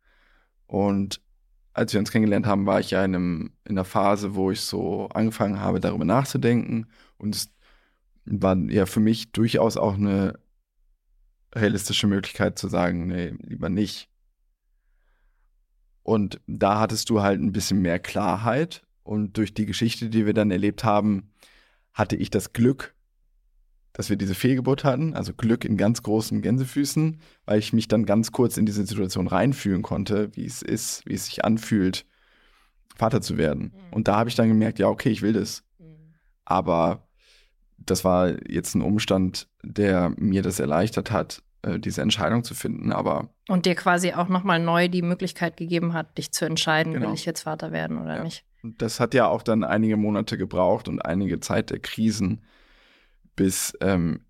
Und 0.68 1.22
als 1.74 1.94
wir 1.94 2.00
uns 2.00 2.12
kennengelernt 2.12 2.46
haben, 2.46 2.66
war 2.66 2.80
ich 2.80 2.92
ja 2.92 3.04
in, 3.04 3.16
einem, 3.16 3.52
in 3.66 3.72
einer 3.72 3.86
Phase, 3.86 4.36
wo 4.36 4.52
ich 4.52 4.62
so 4.62 5.08
angefangen 5.10 5.60
habe, 5.60 5.80
darüber 5.80 6.06
nachzudenken. 6.06 6.88
Und 7.18 7.36
es 7.36 7.50
war 8.26 8.56
ja 8.70 8.86
für 8.86 9.00
mich 9.00 9.32
durchaus 9.32 9.78
auch 9.78 9.96
eine 9.96 10.40
realistische 11.54 12.08
Möglichkeit 12.08 12.58
zu 12.58 12.68
sagen, 12.68 13.08
nee, 13.08 13.34
lieber 13.42 13.70
nicht. 13.70 14.10
Und 16.04 16.42
da 16.48 16.80
hattest 16.80 17.10
du 17.10 17.22
halt 17.22 17.40
ein 17.40 17.54
bisschen 17.54 17.82
mehr 17.82 18.00
Klarheit. 18.00 18.84
Und 19.04 19.38
durch 19.38 19.54
die 19.54 19.66
Geschichte, 19.66 20.10
die 20.10 20.26
wir 20.26 20.34
dann 20.34 20.52
erlebt 20.52 20.84
haben, 20.84 21.32
hatte 21.94 22.16
ich 22.16 22.30
das 22.30 22.54
Glück, 22.54 22.94
dass 23.94 24.10
wir 24.10 24.18
diese 24.18 24.36
Fehlgeburt 24.36 24.84
hatten, 24.84 25.14
also 25.14 25.34
Glück 25.34 25.64
in 25.64 25.78
ganz 25.78 26.02
großen 26.02 26.42
Gänsefüßen, 26.42 27.20
weil 27.46 27.60
ich 27.60 27.74
mich 27.74 27.88
dann 27.88 28.06
ganz 28.06 28.32
kurz 28.32 28.58
in 28.58 28.66
diese 28.66 28.86
Situation 28.86 29.28
reinfühlen 29.28 29.84
konnte, 29.84 30.36
wie 30.36 30.46
es 30.46 30.62
ist, 30.62 31.06
wie 31.06 31.14
es 31.14 31.26
sich 31.26 31.46
anfühlt, 31.46 32.06
Vater 32.96 33.22
zu 33.22 33.38
werden. 33.38 33.74
Mhm. 33.74 33.94
Und 33.94 34.08
da 34.08 34.18
habe 34.18 34.30
ich 34.30 34.36
dann 34.36 34.48
gemerkt, 34.48 34.80
ja, 34.80 34.88
okay, 34.88 35.10
ich 35.10 35.22
will 35.22 35.34
das. 35.34 35.64
Mhm. 35.78 36.14
Aber 36.44 37.08
das 37.78 38.04
war 38.04 38.36
jetzt 38.50 38.76
ein 38.76 38.82
Umstand, 38.82 39.48
der 39.64 40.14
mir 40.18 40.42
das 40.42 40.60
erleichtert 40.60 41.12
hat, 41.12 41.44
äh, 41.62 41.80
diese 41.80 42.02
Entscheidung 42.02 42.44
zu 42.44 42.56
finden. 42.56 42.92
Aber 42.92 43.30
und 43.48 43.66
dir 43.66 43.76
quasi 43.76 44.14
auch 44.14 44.30
nochmal 44.30 44.60
neu 44.60 44.88
die 44.88 45.02
Möglichkeit 45.02 45.58
gegeben 45.58 45.94
hat, 45.94 46.18
dich 46.18 46.32
zu 46.32 46.46
entscheiden, 46.46 46.94
genau. 46.94 47.08
will 47.08 47.14
ich 47.14 47.26
jetzt 47.26 47.42
Vater 47.42 47.72
werden 47.72 48.00
oder 48.02 48.18
ja. 48.18 48.24
nicht. 48.24 48.44
Und 48.64 48.82
das 48.82 49.00
hat 49.00 49.14
ja 49.14 49.28
auch 49.28 49.44
dann 49.44 49.64
einige 49.64 49.98
Monate 49.98 50.38
gebraucht 50.38 50.88
und 50.88 51.00
einige 51.02 51.40
Zeit 51.42 51.70
der 51.70 51.80
Krisen, 51.80 52.42
bis 53.36 53.78
ähm, 53.82 54.26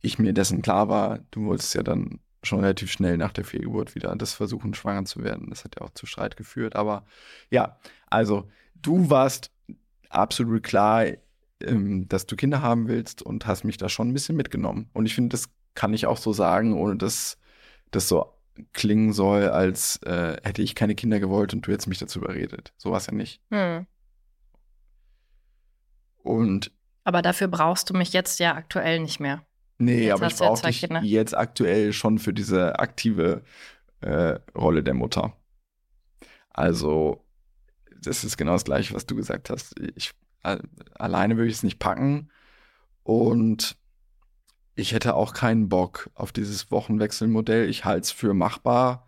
ich 0.00 0.18
mir 0.18 0.32
dessen 0.32 0.62
klar 0.62 0.88
war, 0.88 1.20
du 1.30 1.46
wolltest 1.46 1.74
ja 1.74 1.82
dann 1.82 2.20
schon 2.42 2.60
relativ 2.60 2.90
schnell 2.90 3.16
nach 3.16 3.32
der 3.32 3.44
Fehlgeburt 3.44 3.94
wieder 3.94 4.14
das 4.16 4.34
versuchen, 4.34 4.74
schwanger 4.74 5.04
zu 5.04 5.22
werden. 5.22 5.48
Das 5.50 5.64
hat 5.64 5.76
ja 5.78 5.86
auch 5.86 5.90
zu 5.90 6.06
Streit 6.06 6.36
geführt. 6.36 6.74
Aber 6.74 7.04
ja, 7.50 7.78
also 8.08 8.48
du 8.74 9.10
warst 9.10 9.52
absolut 10.08 10.62
klar, 10.62 11.06
ähm, 11.60 12.08
dass 12.08 12.26
du 12.26 12.36
Kinder 12.36 12.60
haben 12.60 12.88
willst 12.88 13.22
und 13.22 13.46
hast 13.46 13.64
mich 13.64 13.76
da 13.76 13.88
schon 13.88 14.08
ein 14.08 14.12
bisschen 14.12 14.36
mitgenommen. 14.36 14.90
Und 14.92 15.06
ich 15.06 15.14
finde, 15.14 15.30
das 15.30 15.50
kann 15.74 15.94
ich 15.94 16.06
auch 16.06 16.18
so 16.18 16.32
sagen, 16.32 16.74
ohne 16.74 16.96
dass 16.96 17.38
das 17.92 18.08
so 18.08 18.34
klingen 18.72 19.12
soll, 19.12 19.48
als 19.48 19.96
äh, 20.02 20.36
hätte 20.42 20.62
ich 20.62 20.74
keine 20.74 20.94
Kinder 20.94 21.20
gewollt 21.20 21.54
und 21.54 21.66
du 21.66 21.72
hättest 21.72 21.88
mich 21.88 21.98
dazu 21.98 22.18
überredet. 22.18 22.72
So 22.76 22.90
war 22.90 22.98
es 22.98 23.06
ja 23.06 23.14
nicht. 23.14 23.40
Hm. 23.50 23.86
Und 26.22 26.72
aber 27.04 27.22
dafür 27.22 27.48
brauchst 27.48 27.90
du 27.90 27.94
mich 27.94 28.12
jetzt 28.12 28.38
ja 28.38 28.54
aktuell 28.54 29.00
nicht 29.00 29.20
mehr. 29.20 29.44
Nee, 29.78 30.04
jetzt 30.06 30.14
aber 30.14 30.26
ich 30.26 30.36
brauche 30.36 30.66
dich 30.66 30.80
Kinder. 30.80 31.02
jetzt 31.02 31.36
aktuell 31.36 31.92
schon 31.92 32.18
für 32.18 32.32
diese 32.32 32.78
aktive 32.78 33.42
äh, 34.00 34.38
Rolle 34.56 34.82
der 34.82 34.94
Mutter. 34.94 35.36
Also, 36.50 37.24
das 38.00 38.24
ist 38.24 38.36
genau 38.36 38.52
das 38.52 38.64
Gleiche, 38.64 38.94
was 38.94 39.06
du 39.06 39.16
gesagt 39.16 39.50
hast. 39.50 39.74
Ich, 39.96 40.12
alleine 40.94 41.36
würde 41.36 41.48
ich 41.48 41.56
es 41.56 41.62
nicht 41.62 41.78
packen. 41.78 42.30
Und 43.02 43.76
ich 44.74 44.92
hätte 44.92 45.14
auch 45.14 45.34
keinen 45.34 45.68
Bock 45.68 46.10
auf 46.14 46.32
dieses 46.32 46.70
Wochenwechselmodell. 46.70 47.68
Ich 47.68 47.84
halte 47.84 48.02
es 48.02 48.10
für 48.10 48.34
machbar 48.34 49.06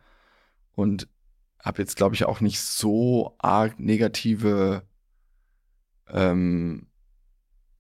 und 0.73 1.09
habe 1.63 1.83
jetzt, 1.83 1.97
glaube 1.97 2.15
ich, 2.15 2.25
auch 2.25 2.41
nicht 2.41 2.61
so 2.61 3.35
arg 3.39 3.79
negative 3.79 4.83
ähm, 6.09 6.87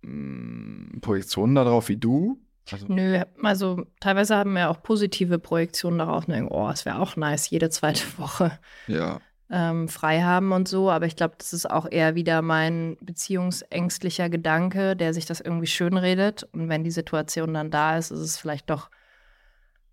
mm, 0.04 1.00
Projektionen 1.00 1.54
darauf 1.54 1.88
wie 1.88 1.96
du. 1.96 2.40
Also, 2.70 2.86
Nö, 2.88 3.22
also 3.42 3.84
teilweise 4.00 4.36
haben 4.36 4.54
wir 4.54 4.70
auch 4.70 4.82
positive 4.82 5.38
Projektionen 5.38 5.98
darauf. 5.98 6.28
Ne? 6.28 6.48
Oh, 6.50 6.70
es 6.70 6.86
wäre 6.86 6.98
auch 6.98 7.16
nice, 7.16 7.50
jede 7.50 7.68
zweite 7.68 8.04
Woche. 8.18 8.58
Ja 8.86 9.20
ähm, 9.50 9.88
frei 9.88 10.22
haben 10.22 10.52
und 10.52 10.68
so. 10.68 10.90
Aber 10.90 11.06
ich 11.06 11.16
glaube, 11.16 11.34
das 11.38 11.52
ist 11.52 11.70
auch 11.70 11.86
eher 11.90 12.14
wieder 12.14 12.42
mein 12.42 12.96
beziehungsängstlicher 13.00 14.28
Gedanke, 14.28 14.96
der 14.96 15.14
sich 15.14 15.26
das 15.26 15.40
irgendwie 15.40 15.66
schönredet. 15.66 16.44
Und 16.52 16.68
wenn 16.68 16.84
die 16.84 16.90
Situation 16.90 17.54
dann 17.54 17.70
da 17.70 17.96
ist, 17.96 18.10
ist 18.10 18.20
es 18.20 18.36
vielleicht 18.36 18.70
doch 18.70 18.90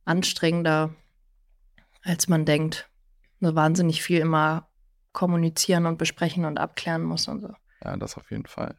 anstrengender, 0.05 0.95
als 2.03 2.27
man 2.27 2.45
denkt. 2.45 2.89
So 3.39 3.55
wahnsinnig 3.55 4.01
viel 4.01 4.19
immer 4.19 4.67
kommunizieren 5.13 5.85
und 5.85 5.97
besprechen 5.97 6.45
und 6.45 6.57
abklären 6.57 7.03
muss 7.03 7.27
und 7.27 7.41
so. 7.41 7.53
Ja, 7.83 7.97
das 7.97 8.17
auf 8.17 8.31
jeden 8.31 8.45
Fall. 8.45 8.75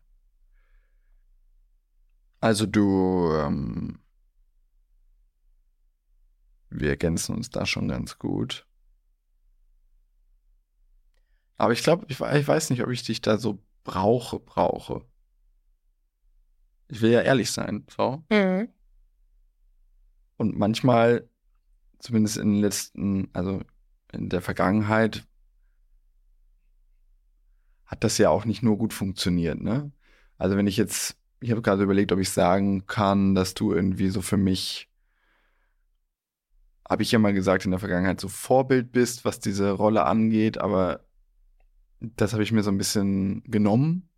Also 2.42 2.66
du, 2.66 3.32
ähm, 3.36 4.00
wir 6.70 6.90
ergänzen 6.90 7.36
uns 7.36 7.50
da 7.50 7.64
schon 7.66 7.86
ganz 7.86 8.18
gut. 8.18 8.66
Aber 11.56 11.72
ich 11.72 11.84
glaube, 11.84 12.04
ich, 12.08 12.20
ich, 12.20 12.48
weiß 12.48 12.70
nicht, 12.70 12.82
ob 12.82 12.90
ich 12.90 13.04
dich 13.04 13.20
da 13.20 13.38
so 13.38 13.62
brauche, 13.84 14.40
brauche. 14.40 15.04
Ich 16.88 17.00
will 17.00 17.12
ja 17.12 17.20
ehrlich 17.20 17.52
sein, 17.52 17.86
so. 17.88 18.24
Mhm. 18.28 18.68
Und 20.36 20.58
manchmal, 20.58 21.30
zumindest 22.00 22.38
in 22.38 22.54
den 22.54 22.60
letzten, 22.60 23.30
also 23.34 23.62
in 24.12 24.30
der 24.30 24.42
Vergangenheit, 24.42 25.24
hat 27.86 28.02
das 28.02 28.18
ja 28.18 28.30
auch 28.30 28.46
nicht 28.46 28.64
nur 28.64 28.76
gut 28.78 28.92
funktioniert, 28.92 29.60
ne? 29.60 29.92
Also 30.38 30.56
wenn 30.56 30.66
ich 30.66 30.76
jetzt, 30.76 31.21
ich 31.42 31.50
habe 31.50 31.62
gerade 31.62 31.82
überlegt, 31.82 32.12
ob 32.12 32.20
ich 32.20 32.30
sagen 32.30 32.86
kann, 32.86 33.34
dass 33.34 33.54
du 33.54 33.72
irgendwie 33.72 34.08
so 34.08 34.22
für 34.22 34.36
mich, 34.36 34.88
habe 36.88 37.02
ich 37.02 37.10
ja 37.10 37.18
mal 37.18 37.32
gesagt, 37.32 37.64
in 37.64 37.72
der 37.72 37.80
Vergangenheit 37.80 38.20
so 38.20 38.28
Vorbild 38.28 38.92
bist, 38.92 39.24
was 39.24 39.40
diese 39.40 39.72
Rolle 39.72 40.04
angeht, 40.04 40.58
aber 40.58 41.00
das 42.00 42.32
habe 42.32 42.42
ich 42.42 42.52
mir 42.52 42.62
so 42.62 42.70
ein 42.70 42.78
bisschen 42.78 43.42
genommen, 43.44 44.08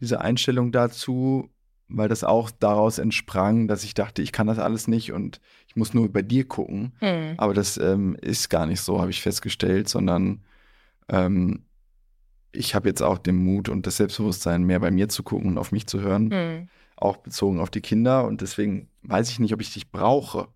diese 0.00 0.20
Einstellung 0.20 0.72
dazu, 0.72 1.50
weil 1.88 2.08
das 2.08 2.24
auch 2.24 2.50
daraus 2.50 2.98
entsprang, 2.98 3.68
dass 3.68 3.84
ich 3.84 3.94
dachte, 3.94 4.22
ich 4.22 4.32
kann 4.32 4.46
das 4.46 4.58
alles 4.58 4.88
nicht 4.88 5.12
und 5.12 5.40
ich 5.66 5.76
muss 5.76 5.94
nur 5.94 6.12
bei 6.12 6.22
dir 6.22 6.46
gucken. 6.46 6.92
Mhm. 7.00 7.34
Aber 7.36 7.54
das 7.54 7.78
ähm, 7.78 8.16
ist 8.20 8.48
gar 8.48 8.66
nicht 8.66 8.80
so, 8.80 9.00
habe 9.00 9.10
ich 9.10 9.22
festgestellt, 9.22 9.88
sondern 9.88 10.44
ähm, 11.08 11.65
ich 12.52 12.74
habe 12.74 12.88
jetzt 12.88 13.02
auch 13.02 13.18
den 13.18 13.36
Mut 13.36 13.68
und 13.68 13.86
das 13.86 13.98
Selbstbewusstsein, 13.98 14.64
mehr 14.64 14.80
bei 14.80 14.90
mir 14.90 15.08
zu 15.08 15.22
gucken 15.22 15.50
und 15.50 15.58
auf 15.58 15.72
mich 15.72 15.86
zu 15.86 16.00
hören, 16.00 16.28
mhm. 16.28 16.68
auch 16.96 17.18
bezogen 17.18 17.60
auf 17.60 17.70
die 17.70 17.80
Kinder. 17.80 18.24
Und 18.24 18.40
deswegen 18.40 18.88
weiß 19.02 19.30
ich 19.30 19.38
nicht, 19.38 19.52
ob 19.52 19.60
ich 19.60 19.72
dich 19.72 19.90
brauche, 19.90 20.48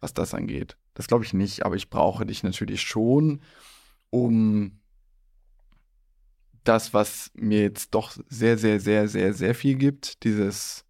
was 0.00 0.14
das 0.14 0.34
angeht. 0.34 0.76
Das 0.94 1.06
glaube 1.06 1.24
ich 1.24 1.32
nicht, 1.32 1.64
aber 1.64 1.76
ich 1.76 1.90
brauche 1.90 2.26
dich 2.26 2.42
natürlich 2.42 2.82
schon, 2.82 3.40
um 4.10 4.80
das, 6.64 6.92
was 6.92 7.30
mir 7.34 7.62
jetzt 7.62 7.94
doch 7.94 8.16
sehr, 8.28 8.58
sehr, 8.58 8.80
sehr, 8.80 9.08
sehr, 9.08 9.32
sehr 9.32 9.54
viel 9.54 9.76
gibt. 9.76 10.22
Dieses, 10.24 10.84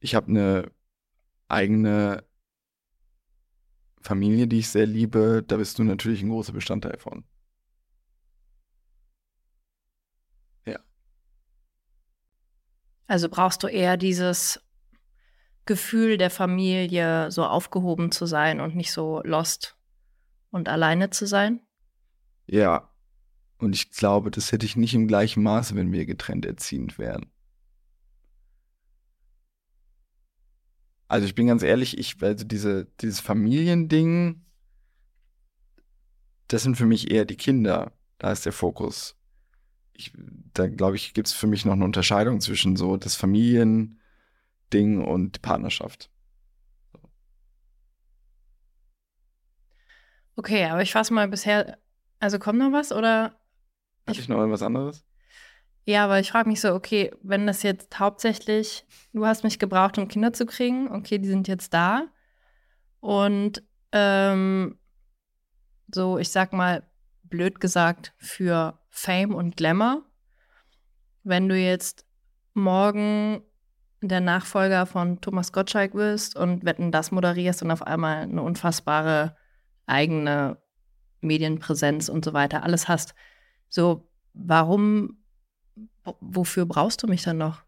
ich 0.00 0.14
habe 0.14 0.28
eine 0.28 0.70
eigene 1.48 2.24
Familie, 4.00 4.46
die 4.46 4.60
ich 4.60 4.68
sehr 4.68 4.86
liebe. 4.86 5.42
Da 5.46 5.56
bist 5.56 5.78
du 5.78 5.84
natürlich 5.84 6.22
ein 6.22 6.30
großer 6.30 6.52
Bestandteil 6.52 6.98
von. 6.98 7.24
Also 13.06 13.28
brauchst 13.28 13.62
du 13.62 13.66
eher 13.66 13.96
dieses 13.96 14.60
Gefühl 15.66 16.18
der 16.18 16.30
Familie, 16.30 17.30
so 17.30 17.44
aufgehoben 17.44 18.12
zu 18.12 18.26
sein 18.26 18.60
und 18.60 18.76
nicht 18.76 18.92
so 18.92 19.22
lost 19.24 19.76
und 20.50 20.68
alleine 20.68 21.10
zu 21.10 21.26
sein? 21.26 21.60
Ja, 22.46 22.90
und 23.58 23.74
ich 23.74 23.90
glaube, 23.90 24.30
das 24.30 24.52
hätte 24.52 24.66
ich 24.66 24.76
nicht 24.76 24.94
im 24.94 25.08
gleichen 25.08 25.42
Maße, 25.42 25.74
wenn 25.74 25.92
wir 25.92 26.06
getrennt 26.06 26.44
erziehend 26.44 26.98
wären. 26.98 27.26
Also 31.08 31.26
ich 31.26 31.34
bin 31.34 31.46
ganz 31.46 31.62
ehrlich, 31.62 31.98
ich, 31.98 32.22
also 32.22 32.44
diese, 32.44 32.86
dieses 33.00 33.20
Familiending, 33.20 34.44
das 36.48 36.62
sind 36.62 36.76
für 36.76 36.86
mich 36.86 37.10
eher 37.10 37.24
die 37.24 37.36
Kinder. 37.36 37.92
Da 38.18 38.32
ist 38.32 38.46
der 38.46 38.52
Fokus. 38.52 39.16
Ich, 39.94 40.12
da 40.52 40.66
glaube 40.66 40.96
ich, 40.96 41.14
gibt 41.14 41.28
es 41.28 41.32
für 41.32 41.46
mich 41.46 41.64
noch 41.64 41.72
eine 41.72 41.84
Unterscheidung 41.84 42.40
zwischen 42.40 42.76
so 42.76 42.96
das 42.96 43.14
Familiending 43.14 43.96
und 45.04 45.36
die 45.36 45.40
Partnerschaft. 45.40 46.10
Okay, 50.36 50.64
aber 50.64 50.82
ich 50.82 50.92
fasse 50.92 51.14
mal 51.14 51.28
bisher, 51.28 51.78
also 52.18 52.38
kommt 52.38 52.58
noch 52.58 52.72
was 52.72 52.90
oder 52.90 53.38
hatte 54.06 54.20
ich 54.20 54.28
noch 54.28 54.38
irgendwas 54.38 54.62
anderes? 54.62 55.04
Ja, 55.86 56.04
aber 56.04 56.18
ich 56.18 56.30
frage 56.30 56.48
mich 56.48 56.60
so, 56.60 56.74
okay, 56.74 57.10
wenn 57.22 57.46
das 57.46 57.62
jetzt 57.62 57.98
hauptsächlich, 57.98 58.86
du 59.12 59.26
hast 59.26 59.44
mich 59.44 59.58
gebraucht, 59.58 59.98
um 59.98 60.08
Kinder 60.08 60.32
zu 60.32 60.46
kriegen, 60.46 60.90
okay, 60.90 61.18
die 61.18 61.28
sind 61.28 61.46
jetzt 61.46 61.74
da. 61.74 62.08
Und 63.00 63.62
ähm, 63.92 64.78
so, 65.92 66.18
ich 66.18 66.30
sag 66.30 66.54
mal, 66.54 66.88
blöd 67.24 67.60
gesagt, 67.60 68.14
für 68.16 68.78
Fame 68.96 69.34
und 69.34 69.56
Glamour. 69.56 70.04
Wenn 71.24 71.48
du 71.48 71.58
jetzt 71.58 72.06
morgen 72.54 73.42
der 74.00 74.20
Nachfolger 74.20 74.86
von 74.86 75.20
Thomas 75.20 75.50
Gottschalk 75.52 75.94
wirst 75.94 76.36
und 76.36 76.64
Wetten 76.64 76.92
das 76.92 77.10
moderierst 77.10 77.62
und 77.62 77.72
auf 77.72 77.82
einmal 77.82 78.22
eine 78.22 78.40
unfassbare 78.40 79.36
eigene 79.86 80.58
Medienpräsenz 81.20 82.08
und 82.08 82.24
so 82.24 82.34
weiter 82.34 82.62
alles 82.62 82.86
hast. 82.86 83.14
So, 83.68 84.08
warum, 84.32 85.18
wofür 86.20 86.64
brauchst 86.64 87.02
du 87.02 87.08
mich 87.08 87.24
dann 87.24 87.38
noch? 87.38 87.62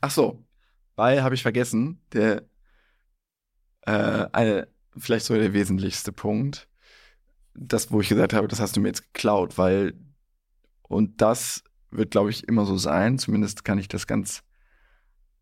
Ach 0.00 0.10
so, 0.10 0.42
weil 0.96 1.22
habe 1.22 1.34
ich 1.34 1.42
vergessen, 1.42 2.00
der 2.12 2.44
äh, 3.82 4.26
eine, 4.32 4.68
vielleicht 4.96 5.26
so 5.26 5.34
der 5.34 5.52
wesentlichste 5.52 6.12
Punkt, 6.12 6.68
das, 7.54 7.92
wo 7.92 8.00
ich 8.00 8.08
gesagt 8.08 8.32
habe, 8.32 8.48
das 8.48 8.60
hast 8.60 8.74
du 8.76 8.80
mir 8.80 8.88
jetzt 8.88 9.12
geklaut, 9.12 9.58
weil 9.58 9.94
und 10.88 11.20
das 11.20 11.64
wird, 11.90 12.10
glaube 12.10 12.30
ich, 12.30 12.46
immer 12.48 12.66
so 12.66 12.76
sein. 12.76 13.18
Zumindest 13.18 13.64
kann 13.64 13.78
ich 13.78 13.88
das 13.88 14.06
ganz 14.06 14.42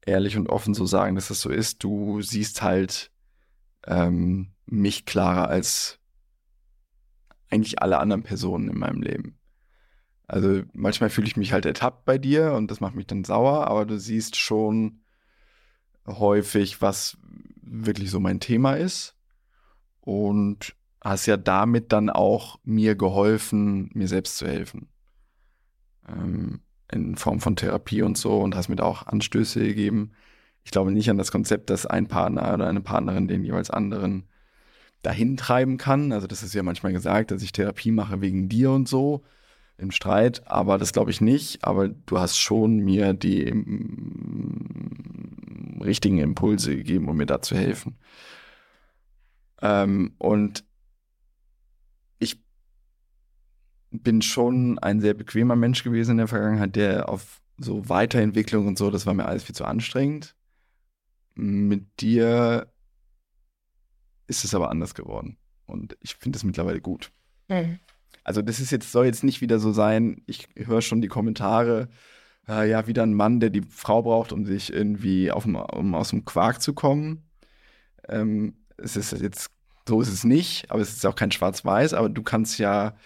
ehrlich 0.04 0.36
und 0.36 0.48
offen 0.48 0.74
so 0.74 0.86
sagen, 0.86 1.14
dass 1.14 1.28
das 1.28 1.40
so 1.40 1.50
ist. 1.50 1.82
Du 1.82 2.22
siehst 2.22 2.62
halt 2.62 3.10
ähm, 3.86 4.52
mich 4.66 5.04
klarer 5.06 5.48
als 5.48 5.98
eigentlich 7.50 7.82
alle 7.82 7.98
anderen 7.98 8.22
Personen 8.22 8.68
in 8.68 8.78
meinem 8.78 9.02
Leben. 9.02 9.38
Also 10.26 10.62
manchmal 10.72 11.10
fühle 11.10 11.26
ich 11.26 11.36
mich 11.36 11.52
halt 11.52 11.66
ertappt 11.66 12.04
bei 12.04 12.16
dir 12.16 12.52
und 12.52 12.70
das 12.70 12.80
macht 12.80 12.94
mich 12.94 13.06
dann 13.06 13.24
sauer, 13.24 13.66
aber 13.66 13.84
du 13.84 13.98
siehst 13.98 14.36
schon 14.36 15.02
häufig, 16.06 16.80
was 16.80 17.18
wirklich 17.60 18.10
so 18.10 18.18
mein 18.18 18.40
Thema 18.40 18.74
ist 18.74 19.14
und 20.00 20.74
hast 21.02 21.26
ja 21.26 21.36
damit 21.36 21.92
dann 21.92 22.08
auch 22.08 22.58
mir 22.64 22.94
geholfen, 22.94 23.90
mir 23.92 24.08
selbst 24.08 24.38
zu 24.38 24.46
helfen. 24.46 24.88
Ähm, 26.08 26.60
in 26.90 27.16
Form 27.16 27.40
von 27.40 27.56
Therapie 27.56 28.02
und 28.02 28.18
so 28.18 28.38
und 28.38 28.54
hast 28.54 28.68
mir 28.68 28.76
da 28.76 28.84
auch 28.84 29.06
Anstöße 29.06 29.60
gegeben. 29.60 30.12
Ich 30.64 30.70
glaube 30.70 30.92
nicht 30.92 31.10
an 31.10 31.18
das 31.18 31.32
Konzept, 31.32 31.70
dass 31.70 31.86
ein 31.86 32.06
Partner 32.06 32.52
oder 32.54 32.68
eine 32.68 32.82
Partnerin 32.82 33.28
den 33.28 33.44
jeweils 33.44 33.70
anderen 33.70 34.24
dahin 35.02 35.36
treiben 35.36 35.78
kann. 35.78 36.12
Also 36.12 36.26
das 36.26 36.42
ist 36.42 36.54
ja 36.54 36.62
manchmal 36.62 36.92
gesagt, 36.92 37.30
dass 37.30 37.42
ich 37.42 37.52
Therapie 37.52 37.90
mache 37.90 38.20
wegen 38.20 38.48
dir 38.48 38.70
und 38.70 38.88
so 38.88 39.22
im 39.78 39.90
Streit, 39.90 40.46
aber 40.46 40.78
das 40.78 40.92
glaube 40.92 41.10
ich 41.10 41.20
nicht. 41.20 41.64
Aber 41.64 41.88
du 41.88 42.18
hast 42.18 42.38
schon 42.38 42.76
mir 42.78 43.14
die 43.14 43.52
mm, 43.52 45.02
richtigen 45.82 46.18
Impulse 46.18 46.76
gegeben, 46.76 47.08
um 47.08 47.16
mir 47.16 47.26
da 47.26 47.42
zu 47.42 47.56
helfen. 47.56 47.96
Ähm, 49.60 50.14
und 50.18 50.64
ich 52.18 52.40
bin 53.92 54.22
schon 54.22 54.78
ein 54.78 55.00
sehr 55.00 55.14
bequemer 55.14 55.56
Mensch 55.56 55.84
gewesen 55.84 56.12
in 56.12 56.16
der 56.18 56.28
Vergangenheit, 56.28 56.76
der 56.76 57.08
auf 57.08 57.40
so 57.58 57.88
Weiterentwicklung 57.88 58.66
und 58.66 58.78
so, 58.78 58.90
das 58.90 59.06
war 59.06 59.14
mir 59.14 59.26
alles 59.26 59.44
viel 59.44 59.54
zu 59.54 59.64
anstrengend. 59.64 60.34
Mit 61.34 62.00
dir 62.00 62.72
ist 64.26 64.44
es 64.44 64.54
aber 64.54 64.70
anders 64.70 64.94
geworden. 64.94 65.36
Und 65.66 65.96
ich 66.00 66.16
finde 66.16 66.36
es 66.36 66.44
mittlerweile 66.44 66.80
gut. 66.80 67.12
Mhm. 67.48 67.78
Also, 68.24 68.42
das 68.42 68.60
ist 68.60 68.70
jetzt, 68.70 68.92
soll 68.92 69.06
jetzt 69.06 69.24
nicht 69.24 69.40
wieder 69.40 69.58
so 69.58 69.72
sein, 69.72 70.22
ich 70.26 70.48
höre 70.56 70.82
schon 70.82 71.00
die 71.00 71.08
Kommentare, 71.08 71.88
äh, 72.48 72.68
ja, 72.68 72.86
wieder 72.86 73.02
ein 73.02 73.14
Mann, 73.14 73.40
der 73.40 73.50
die 73.50 73.62
Frau 73.62 74.02
braucht, 74.02 74.32
um 74.32 74.44
sich 74.44 74.72
irgendwie 74.72 75.30
auf, 75.30 75.44
um 75.44 75.94
aus 75.94 76.10
dem 76.10 76.24
Quark 76.24 76.62
zu 76.62 76.72
kommen. 76.72 77.28
Ähm, 78.08 78.56
es 78.76 78.96
ist 78.96 79.12
jetzt, 79.12 79.50
so 79.88 80.00
ist 80.00 80.12
es 80.12 80.24
nicht, 80.24 80.70
aber 80.70 80.80
es 80.80 80.92
ist 80.92 81.06
auch 81.06 81.16
kein 81.16 81.32
Schwarz-Weiß, 81.32 81.94
aber 81.94 82.08
du 82.08 82.22
kannst 82.22 82.58
ja 82.58 82.96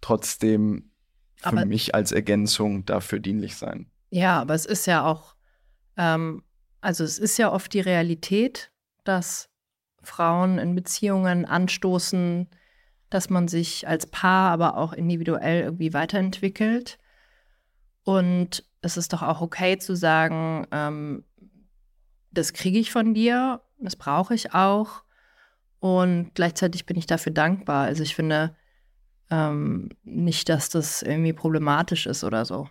trotzdem 0.00 0.90
für 1.36 1.48
aber, 1.48 1.66
mich 1.66 1.94
als 1.94 2.12
Ergänzung 2.12 2.84
dafür 2.86 3.18
dienlich 3.18 3.56
sein. 3.56 3.90
Ja, 4.10 4.40
aber 4.40 4.54
es 4.54 4.66
ist 4.66 4.86
ja 4.86 5.04
auch, 5.04 5.36
ähm, 5.96 6.42
also 6.80 7.04
es 7.04 7.18
ist 7.18 7.38
ja 7.38 7.52
oft 7.52 7.72
die 7.72 7.80
Realität, 7.80 8.70
dass 9.04 9.48
Frauen 10.02 10.58
in 10.58 10.74
Beziehungen 10.74 11.44
anstoßen, 11.44 12.48
dass 13.10 13.30
man 13.30 13.48
sich 13.48 13.86
als 13.86 14.06
Paar, 14.06 14.50
aber 14.50 14.76
auch 14.76 14.92
individuell 14.92 15.62
irgendwie 15.62 15.92
weiterentwickelt. 15.92 16.98
Und 18.04 18.64
es 18.82 18.96
ist 18.96 19.12
doch 19.12 19.22
auch 19.22 19.40
okay 19.40 19.78
zu 19.78 19.96
sagen, 19.96 20.66
ähm, 20.70 21.24
das 22.30 22.52
kriege 22.52 22.78
ich 22.78 22.92
von 22.92 23.14
dir, 23.14 23.60
das 23.78 23.96
brauche 23.96 24.34
ich 24.34 24.54
auch. 24.54 25.02
Und 25.80 26.30
gleichzeitig 26.34 26.86
bin 26.86 26.96
ich 26.96 27.06
dafür 27.06 27.32
dankbar. 27.32 27.84
Also 27.86 28.02
ich 28.02 28.14
finde 28.14 28.56
ähm, 29.30 29.88
nicht, 30.04 30.48
dass 30.48 30.68
das 30.68 31.02
irgendwie 31.02 31.32
problematisch 31.32 32.06
ist 32.06 32.24
oder 32.24 32.44
so. 32.44 32.68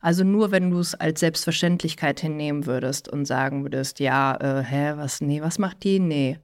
Also 0.00 0.22
nur 0.22 0.50
wenn 0.50 0.70
du 0.70 0.80
es 0.80 0.94
als 0.94 1.20
Selbstverständlichkeit 1.20 2.20
hinnehmen 2.20 2.66
würdest 2.66 3.08
und 3.08 3.24
sagen 3.24 3.62
würdest, 3.62 4.00
ja, 4.00 4.36
äh, 4.36 4.62
hä, 4.62 4.92
was, 4.96 5.20
nee, 5.22 5.40
was 5.40 5.58
macht 5.58 5.82
die? 5.82 5.98
Nee. 5.98 6.38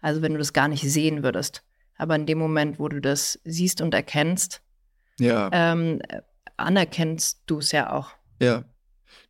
Also 0.00 0.22
wenn 0.22 0.32
du 0.32 0.38
das 0.38 0.54
gar 0.54 0.68
nicht 0.68 0.82
sehen 0.90 1.22
würdest. 1.22 1.62
Aber 1.98 2.16
in 2.16 2.26
dem 2.26 2.38
Moment, 2.38 2.78
wo 2.78 2.88
du 2.88 3.00
das 3.00 3.38
siehst 3.44 3.80
und 3.80 3.92
erkennst, 3.92 4.62
ja. 5.18 5.50
ähm, 5.52 6.00
anerkennst 6.56 7.42
du 7.46 7.58
es 7.58 7.72
ja 7.72 7.92
auch. 7.92 8.12
Ja. 8.40 8.64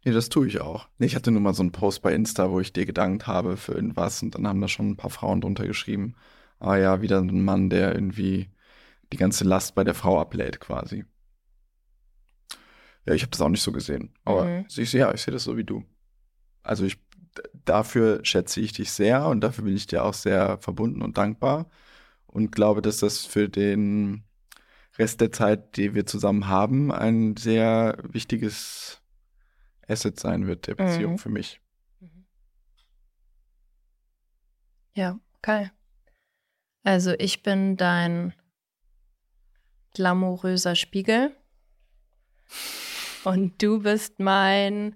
Nee, 0.04 0.12
das 0.12 0.28
tue 0.28 0.46
ich 0.46 0.60
auch. 0.60 0.88
Nee, 0.98 1.06
ich 1.06 1.16
hatte 1.16 1.32
nur 1.32 1.40
mal 1.40 1.54
so 1.54 1.62
einen 1.62 1.72
Post 1.72 2.02
bei 2.02 2.14
Insta, 2.14 2.50
wo 2.50 2.60
ich 2.60 2.72
dir 2.72 2.86
gedankt 2.86 3.26
habe 3.26 3.56
für 3.56 3.72
irgendwas 3.72 4.22
und 4.22 4.34
dann 4.34 4.46
haben 4.46 4.60
da 4.60 4.68
schon 4.68 4.90
ein 4.90 4.96
paar 4.96 5.10
Frauen 5.10 5.40
drunter 5.40 5.66
geschrieben. 5.66 6.14
Ah 6.60 6.76
ja, 6.76 7.02
wieder 7.02 7.18
ein 7.18 7.44
Mann, 7.44 7.68
der 7.68 7.94
irgendwie 7.94 8.48
die 9.12 9.16
ganze 9.16 9.44
Last 9.44 9.74
bei 9.74 9.84
der 9.84 9.94
Frau 9.94 10.20
ablädt 10.20 10.60
quasi. 10.60 11.04
Ja, 13.06 13.14
ich 13.14 13.22
habe 13.22 13.30
das 13.30 13.40
auch 13.40 13.48
nicht 13.48 13.62
so 13.62 13.72
gesehen. 13.72 14.12
Aber 14.24 14.44
mhm. 14.44 14.66
ich, 14.68 14.92
ja, 14.92 15.12
ich 15.14 15.22
sehe 15.22 15.32
das 15.32 15.44
so 15.44 15.56
wie 15.56 15.64
du. 15.64 15.84
Also 16.62 16.84
ich 16.84 16.98
dafür 17.64 18.24
schätze 18.24 18.60
ich 18.60 18.72
dich 18.72 18.92
sehr 18.92 19.26
und 19.26 19.40
dafür 19.40 19.64
bin 19.64 19.76
ich 19.76 19.86
dir 19.86 20.04
auch 20.04 20.14
sehr 20.14 20.58
verbunden 20.58 21.02
und 21.02 21.18
dankbar 21.18 21.68
und 22.26 22.50
glaube, 22.52 22.82
dass 22.82 22.98
das 22.98 23.24
für 23.24 23.48
den 23.48 24.24
Rest 24.98 25.20
der 25.20 25.32
Zeit, 25.32 25.76
die 25.76 25.94
wir 25.94 26.06
zusammen 26.06 26.48
haben, 26.48 26.90
ein 26.90 27.36
sehr 27.36 27.98
wichtiges 28.02 29.02
Asset 29.86 30.18
sein 30.18 30.46
wird, 30.46 30.66
der 30.66 30.74
Beziehung 30.74 31.12
mhm. 31.12 31.18
für 31.18 31.28
mich. 31.28 31.60
Ja, 34.94 35.18
geil. 35.42 35.70
Also 36.82 37.12
ich 37.18 37.42
bin 37.42 37.76
dein 37.76 38.32
glamouröser 39.96 40.76
Spiegel 40.76 41.34
und 43.24 43.62
du 43.62 43.80
bist 43.80 44.20
mein 44.20 44.94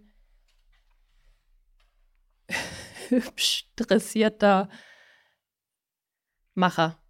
hübsch 3.09 3.71
dressierter 3.77 4.69
Macher. 6.55 7.03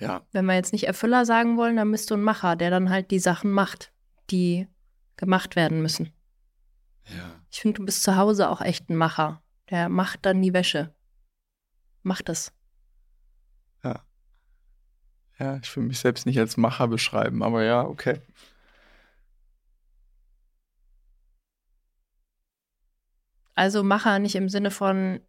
Ja. 0.00 0.26
Wenn 0.32 0.46
wir 0.46 0.54
jetzt 0.54 0.72
nicht 0.72 0.88
Erfüller 0.88 1.24
sagen 1.24 1.56
wollen, 1.56 1.76
dann 1.76 1.92
bist 1.92 2.10
du 2.10 2.14
ein 2.14 2.22
Macher, 2.22 2.56
der 2.56 2.70
dann 2.70 2.90
halt 2.90 3.12
die 3.12 3.20
Sachen 3.20 3.52
macht, 3.52 3.92
die 4.30 4.66
gemacht 5.16 5.54
werden 5.54 5.82
müssen. 5.82 6.12
Ja. 7.16 7.40
Ich 7.48 7.60
finde, 7.60 7.78
du 7.78 7.84
bist 7.84 8.02
zu 8.02 8.16
Hause 8.16 8.50
auch 8.50 8.60
echt 8.60 8.90
ein 8.90 8.96
Macher. 8.96 9.40
Der 9.70 9.88
macht 9.88 10.26
dann 10.26 10.42
die 10.42 10.52
Wäsche. 10.52 10.96
Macht 12.02 12.28
das. 12.28 12.52
Ja. 15.38 15.58
Ich 15.62 15.76
will 15.76 15.84
mich 15.84 15.98
selbst 15.98 16.26
nicht 16.26 16.38
als 16.38 16.56
Macher 16.56 16.88
beschreiben, 16.88 17.42
aber 17.42 17.64
ja, 17.64 17.82
okay. 17.82 18.20
Also 23.54 23.82
Macher 23.82 24.18
nicht 24.18 24.34
im 24.34 24.48
Sinne 24.48 24.70
von, 24.70 25.20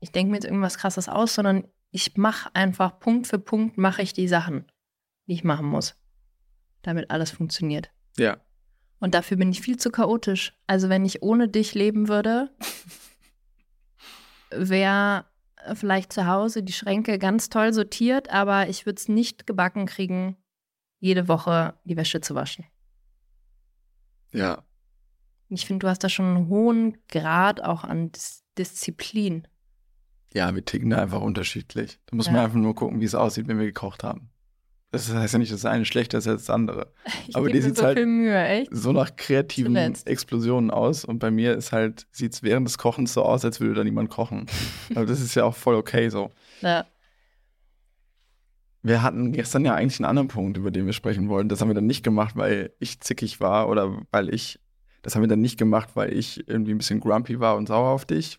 ich 0.00 0.12
denke 0.12 0.30
mir 0.30 0.36
jetzt 0.36 0.44
irgendwas 0.44 0.78
krasses 0.78 1.08
aus, 1.08 1.34
sondern 1.34 1.66
ich 1.90 2.16
mache 2.16 2.54
einfach 2.54 2.98
Punkt 2.98 3.26
für 3.26 3.38
Punkt 3.38 3.78
mache 3.78 4.02
ich 4.02 4.12
die 4.12 4.28
Sachen, 4.28 4.66
die 5.26 5.34
ich 5.34 5.44
machen 5.44 5.66
muss, 5.66 5.96
damit 6.82 7.10
alles 7.10 7.30
funktioniert. 7.30 7.90
Ja. 8.16 8.38
Und 9.00 9.14
dafür 9.14 9.36
bin 9.36 9.50
ich 9.50 9.60
viel 9.60 9.76
zu 9.76 9.90
chaotisch. 9.90 10.56
Also 10.66 10.88
wenn 10.88 11.04
ich 11.04 11.22
ohne 11.22 11.48
dich 11.48 11.74
leben 11.74 12.08
würde, 12.08 12.50
wäre 14.50 15.26
vielleicht 15.74 16.12
zu 16.12 16.26
Hause 16.26 16.62
die 16.62 16.72
Schränke 16.72 17.18
ganz 17.18 17.48
toll 17.48 17.72
sortiert, 17.72 18.30
aber 18.30 18.68
ich 18.68 18.86
würde 18.86 18.98
es 18.98 19.08
nicht 19.08 19.46
gebacken 19.46 19.86
kriegen, 19.86 20.36
jede 21.00 21.28
Woche 21.28 21.74
die 21.84 21.96
Wäsche 21.96 22.20
zu 22.20 22.34
waschen. 22.34 22.64
Ja, 24.32 24.64
ich 25.48 25.66
finde, 25.66 25.84
du 25.84 25.88
hast 25.88 26.02
da 26.04 26.08
schon 26.08 26.36
einen 26.36 26.48
hohen 26.48 26.98
Grad 27.08 27.62
auch 27.62 27.84
an 27.84 28.12
Dis 28.12 28.42
Disziplin. 28.56 29.48
Ja, 30.32 30.54
wir 30.54 30.64
ticken 30.64 30.90
da 30.90 31.02
einfach 31.02 31.20
unterschiedlich. 31.20 31.98
Da 32.06 32.16
muss 32.16 32.26
ja. 32.26 32.32
man 32.32 32.44
einfach 32.44 32.56
nur 32.56 32.74
gucken, 32.74 33.00
wie 33.00 33.04
es 33.04 33.14
aussieht, 33.16 33.48
wenn 33.48 33.58
wir 33.58 33.66
gekocht 33.66 34.04
haben. 34.04 34.30
Das 34.94 35.12
heißt 35.12 35.32
ja 35.32 35.38
nicht, 35.40 35.52
dass 35.52 35.62
das 35.62 35.72
eine 35.72 35.84
schlechter 35.84 36.18
ist 36.18 36.28
als 36.28 36.42
das 36.42 36.50
andere. 36.54 36.92
Ich 37.26 37.34
Aber 37.34 37.48
die 37.48 37.60
sieht 37.60 37.76
so 37.76 37.82
halt 37.82 37.98
Mühe, 38.06 38.64
so 38.70 38.92
nach 38.92 39.16
kreativen 39.16 39.74
Explosionen 40.04 40.70
aus. 40.70 41.04
Und 41.04 41.18
bei 41.18 41.32
mir 41.32 41.54
ist 41.54 41.72
halt, 41.72 42.06
sieht 42.12 42.32
es 42.32 42.42
während 42.44 42.68
des 42.68 42.78
Kochens 42.78 43.12
so 43.12 43.24
aus, 43.24 43.44
als 43.44 43.58
würde 43.60 43.74
da 43.74 43.84
niemand 43.84 44.10
kochen. 44.10 44.46
Aber 44.94 45.04
das 45.04 45.20
ist 45.20 45.34
ja 45.34 45.44
auch 45.44 45.56
voll 45.56 45.74
okay 45.74 46.10
so. 46.10 46.30
Ja. 46.60 46.86
Wir 48.82 49.02
hatten 49.02 49.32
gestern 49.32 49.64
ja 49.64 49.74
eigentlich 49.74 49.98
einen 49.98 50.08
anderen 50.08 50.28
Punkt, 50.28 50.58
über 50.58 50.70
den 50.70 50.86
wir 50.86 50.92
sprechen 50.92 51.28
wollten. 51.28 51.48
Das 51.48 51.60
haben 51.60 51.68
wir 51.68 51.74
dann 51.74 51.86
nicht 51.86 52.04
gemacht, 52.04 52.36
weil 52.36 52.70
ich 52.78 53.00
zickig 53.00 53.40
war 53.40 53.68
oder 53.68 54.00
weil 54.12 54.32
ich 54.32 54.60
Das 55.02 55.16
haben 55.16 55.22
wir 55.22 55.28
dann 55.28 55.40
nicht 55.40 55.58
gemacht, 55.58 55.90
weil 55.94 56.12
ich 56.12 56.46
irgendwie 56.48 56.72
ein 56.72 56.78
bisschen 56.78 57.00
grumpy 57.00 57.40
war 57.40 57.56
und 57.56 57.66
sauer 57.66 57.90
auf 57.90 58.04
dich. 58.04 58.38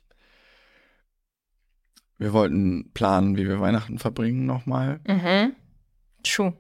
Wir 2.18 2.32
wollten 2.32 2.92
planen, 2.94 3.36
wie 3.36 3.46
wir 3.46 3.60
Weihnachten 3.60 4.00
verbringen 4.00 4.46
nochmal. 4.46 5.02
Mhm. 5.06 5.54
True. 6.26 6.54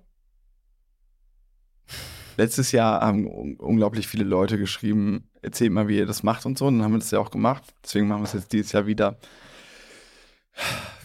Letztes 2.38 2.72
Jahr 2.74 3.02
haben 3.02 3.28
un 3.28 3.56
unglaublich 3.56 4.08
viele 4.08 4.26
Leute 4.26 4.58
geschrieben, 4.58 5.30
erzählt 5.42 5.72
mal, 5.72 5.88
wie 5.88 5.98
ihr 5.98 6.06
das 6.06 6.22
macht 6.24 6.46
und 6.46 6.58
so. 6.58 6.68
Und 6.68 6.78
dann 6.78 6.84
haben 6.86 6.92
wir 6.94 7.00
das 7.00 7.12
ja 7.12 7.20
auch 7.20 7.32
gemacht. 7.32 7.64
Deswegen 7.84 8.08
machen 8.08 8.22
wir 8.22 8.26
es 8.26 8.34
jetzt 8.34 8.52
dieses 8.52 8.72
Jahr 8.74 8.86
wieder. 8.88 9.18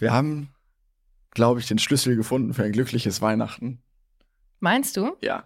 Wir 0.01 0.13
haben, 0.13 0.51
glaube 1.31 1.61
ich, 1.61 1.69
den 1.69 1.79
Schlüssel 1.79 2.17
gefunden 2.17 2.53
für 2.53 2.65
ein 2.65 2.73
glückliches 2.73 3.21
Weihnachten. 3.23 3.81
Meinst 4.59 4.97
du? 4.97 5.17
Ja. 5.21 5.45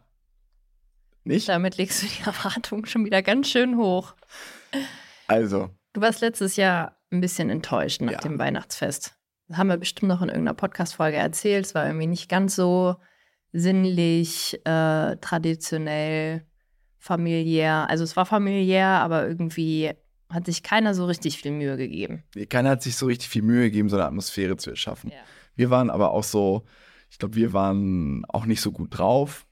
Nicht? 1.25 1.49
Damit 1.49 1.77
legst 1.77 2.03
du 2.03 2.07
die 2.07 2.23
Erwartungen 2.27 2.87
schon 2.87 3.05
wieder 3.05 3.23
ganz 3.23 3.49
schön 3.49 3.77
hoch. 3.77 4.15
Also. 5.27 5.71
Du 5.93 6.01
warst 6.01 6.21
letztes 6.23 6.57
Jahr 6.57 6.97
ein 7.11 7.21
bisschen 7.21 7.51
enttäuscht 7.51 8.01
nach 8.01 8.13
Ja. 8.13 8.19
dem 8.19 8.39
Weihnachtsfest. 8.39 9.17
Haben 9.57 9.69
wir 9.69 9.77
bestimmt 9.77 10.09
noch 10.09 10.23
in 10.23 10.29
irgendeiner 10.29 10.55
Podcast-Folge 10.55 11.17
erzählt. 11.17 11.67
Es 11.67 11.75
war 11.75 11.87
irgendwie 11.87 12.07
nicht 12.07 12.29
ganz 12.29 12.57
so 12.57 12.97
sinnlich, 13.53 14.61
äh, 14.65 15.17
traditionell, 15.17 16.45
familiär. 16.99 17.89
Also 17.89 18.03
es 18.03 18.17
war 18.17 18.27
familiär, 18.27 18.87
aber 18.87 19.27
irgendwie 19.27 19.93
hat 20.31 20.47
sich 20.47 20.63
keiner 20.63 20.95
so 20.95 21.07
richtig 21.07 21.39
viel 21.39 21.53
Mühe 21.53 21.77
gegeben. 21.77 22.25
Nee, 22.35 22.47
Keiner 22.47 22.71
hat 22.71 22.83
sich 22.83 22.97
so 22.97 23.07
richtig 23.07 23.29
viel 23.29 23.43
Mühe 23.43 23.63
gegeben, 23.65 23.89
so 23.89 23.97
eine 23.97 24.07
Atmosphäre 24.07 24.57
zu 24.57 24.71
erschaffen. 24.71 25.11
Ja. 25.11 25.19
Wir 25.55 25.71
waren 25.71 25.91
aber 25.91 26.11
auch 26.11 26.25
so, 26.25 26.65
ich 27.11 27.19
glaube, 27.19 27.37
wir 27.37 27.53
waren 27.53 28.25
auch 28.29 28.47
nicht 28.47 28.61
so 28.61 28.73
gut 28.73 28.99
drauf. 28.99 29.47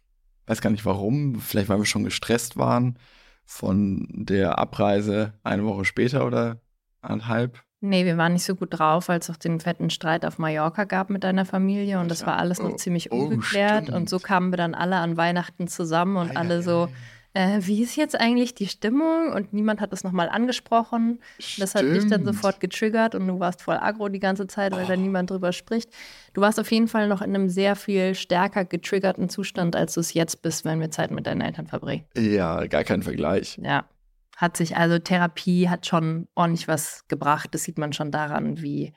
Weiß 0.47 0.61
gar 0.61 0.71
nicht 0.71 0.85
warum. 0.85 1.41
Vielleicht, 1.41 1.69
weil 1.69 1.79
wir 1.79 1.85
schon 1.85 2.05
gestresst 2.05 2.57
waren 2.57 2.99
von 3.45 4.09
der 4.11 4.59
Abreise 4.59 5.35
eine 5.45 5.65
Woche 5.65 5.85
später 5.85 6.27
oder 6.27 6.61
anderthalb. 7.01 7.63
Nee, 7.85 8.05
wir 8.05 8.17
waren 8.17 8.33
nicht 8.35 8.45
so 8.45 8.55
gut 8.55 8.69
drauf, 8.79 9.09
weil 9.09 9.19
es 9.19 9.29
auch 9.29 9.37
den 9.37 9.59
fetten 9.59 9.91
Streit 9.91 10.25
auf 10.25 10.39
Mallorca 10.39 10.85
gab 10.85 11.11
mit 11.11 11.25
deiner 11.25 11.45
Familie 11.45 11.99
und 11.99 12.09
das 12.11 12.21
Ja. 12.21 12.29
war 12.29 12.37
alles 12.39 12.61
noch 12.61 12.71
Oh. 12.75 12.77
ziemlich 12.77 13.11
Oh, 13.11 13.25
ungeklärt 13.25 13.85
stimmt. 13.85 13.97
und 13.99 14.09
so 14.09 14.21
kamen 14.21 14.51
wir 14.53 14.57
dann 14.57 14.75
alle 14.75 14.97
an 14.97 15.17
Weihnachten 15.17 15.67
zusammen 15.67 16.17
und 16.17 16.31
Ei, 16.31 16.37
alle 16.37 16.63
so, 16.63 16.89
äh, 17.35 17.59
wie 17.63 17.83
ist 17.83 17.97
jetzt 17.97 18.21
eigentlich 18.21 18.55
die 18.55 18.69
Stimmung 18.69 19.33
und 19.35 19.53
niemand 19.53 19.81
hat 19.81 19.91
das 19.93 20.05
nochmal 20.05 20.29
angesprochen. 20.29 21.19
Das 21.59 21.75
hat 21.75 21.83
dich 21.83 22.03
dann 22.07 22.21
Stimmt. 22.21 22.27
sofort 22.27 22.61
getriggert 22.61 23.17
und 23.17 23.27
du 23.27 23.41
warst 23.41 23.63
voll 23.63 23.79
aggro 23.79 24.09
die 24.09 24.21
ganze 24.21 24.47
Zeit, 24.47 24.71
weil 24.77 24.87
da 24.87 24.93
Oh. 24.95 24.97
niemand 24.97 25.31
drüber 25.31 25.51
spricht. 25.53 25.91
Du 26.35 26.41
warst 26.41 26.61
auf 26.61 26.71
jeden 26.71 26.87
Fall 26.87 27.09
noch 27.09 27.21
in 27.21 27.35
einem 27.35 27.49
sehr 27.49 27.75
viel 27.75 28.15
stärker 28.15 28.65
getriggerten 28.65 29.29
Zustand, 29.29 29.75
als 29.75 29.95
du 29.95 30.01
es 30.01 30.15
jetzt 30.15 30.41
bist, 30.43 30.65
wenn 30.65 30.79
wir 30.79 30.93
Zeit 30.93 31.11
mit 31.11 31.27
deinen 31.27 31.41
Eltern 31.41 31.67
verbringen. 31.67 32.05
Ja, 32.17 32.65
gar 32.67 32.85
kein 32.85 33.03
Vergleich. 33.03 33.59
Ja. 33.61 33.87
Hat 34.43 34.57
sich 34.57 34.77
also 34.77 34.99
Therapie 34.99 35.69
hat 35.69 35.87
schon 35.87 36.27
ordentlich 36.35 36.67
was 36.67 37.07
gebracht. 37.07 37.51
Das 37.53 37.63
sieht 37.63 37.79
man 37.79 37.93
schon 37.93 38.11
daran, 38.11 38.61
wie 38.61 38.93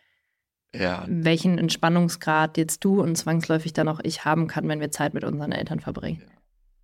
Ja, 0.74 1.06
welchen 1.08 1.60
Entspannungsgrad 1.60 2.58
jetzt 2.58 2.84
du 2.84 3.00
und 3.00 3.16
zwangsläufig 3.16 3.72
dann 3.72 3.88
auch 3.88 4.00
ich 4.02 4.26
haben 4.26 4.48
kann, 4.48 4.68
wenn 4.68 4.80
wir 4.80 4.90
Zeit 4.90 5.14
mit 5.14 5.24
unseren 5.24 5.52
Eltern 5.52 5.80
verbringen. 5.80 6.24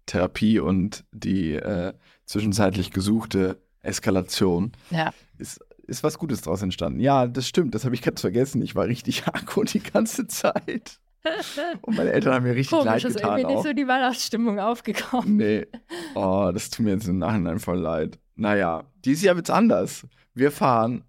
Therapie 0.05 0.59
und 0.59 1.05
die 1.11 1.55
äh, 1.55 1.93
zwischenzeitlich 2.25 2.91
gesuchte 2.91 3.59
Eskalation 3.81 4.73
Ja. 4.91 5.11
ist, 5.39 5.59
ist 5.87 6.03
was 6.03 6.19
Gutes 6.19 6.41
draus 6.41 6.61
entstanden. 6.61 6.99
Ja, 6.99 7.25
das 7.25 7.47
stimmt, 7.47 7.73
das 7.73 7.83
habe 7.83 7.95
ich 7.95 8.03
ganz 8.03 8.21
vergessen. 8.21 8.61
Ich 8.61 8.75
war 8.75 8.85
richtig 8.85 9.27
aggro 9.33 9.63
die 9.63 9.79
ganze 9.81 10.27
Zeit. 10.27 10.99
Und 11.81 11.97
meine 11.97 12.11
Eltern 12.11 12.33
haben 12.33 12.43
mir 12.43 12.55
richtig 12.55 12.69
Komisch, 12.69 12.85
leid 12.85 13.03
ist 13.03 13.15
getan 13.15 13.39
irgendwie 13.39 13.45
auch. 13.45 13.63
nicht 13.63 13.67
so 13.67 13.73
die 13.73 13.87
Weihnachtsstimmung 13.87 14.59
aufgekommen. 14.59 15.37
Nee. 15.37 15.67
Oh, 16.15 16.49
das 16.53 16.69
tut 16.69 16.85
mir 16.85 16.93
jetzt 16.93 17.07
im 17.07 17.19
Nachhinein 17.19 17.59
voll 17.59 17.79
leid. 17.79 18.19
Naja, 18.35 18.83
dieses 19.05 19.23
Jahr 19.23 19.35
wird's 19.35 19.49
anders. 19.49 20.07
Wir 20.33 20.51
fahren 20.51 21.03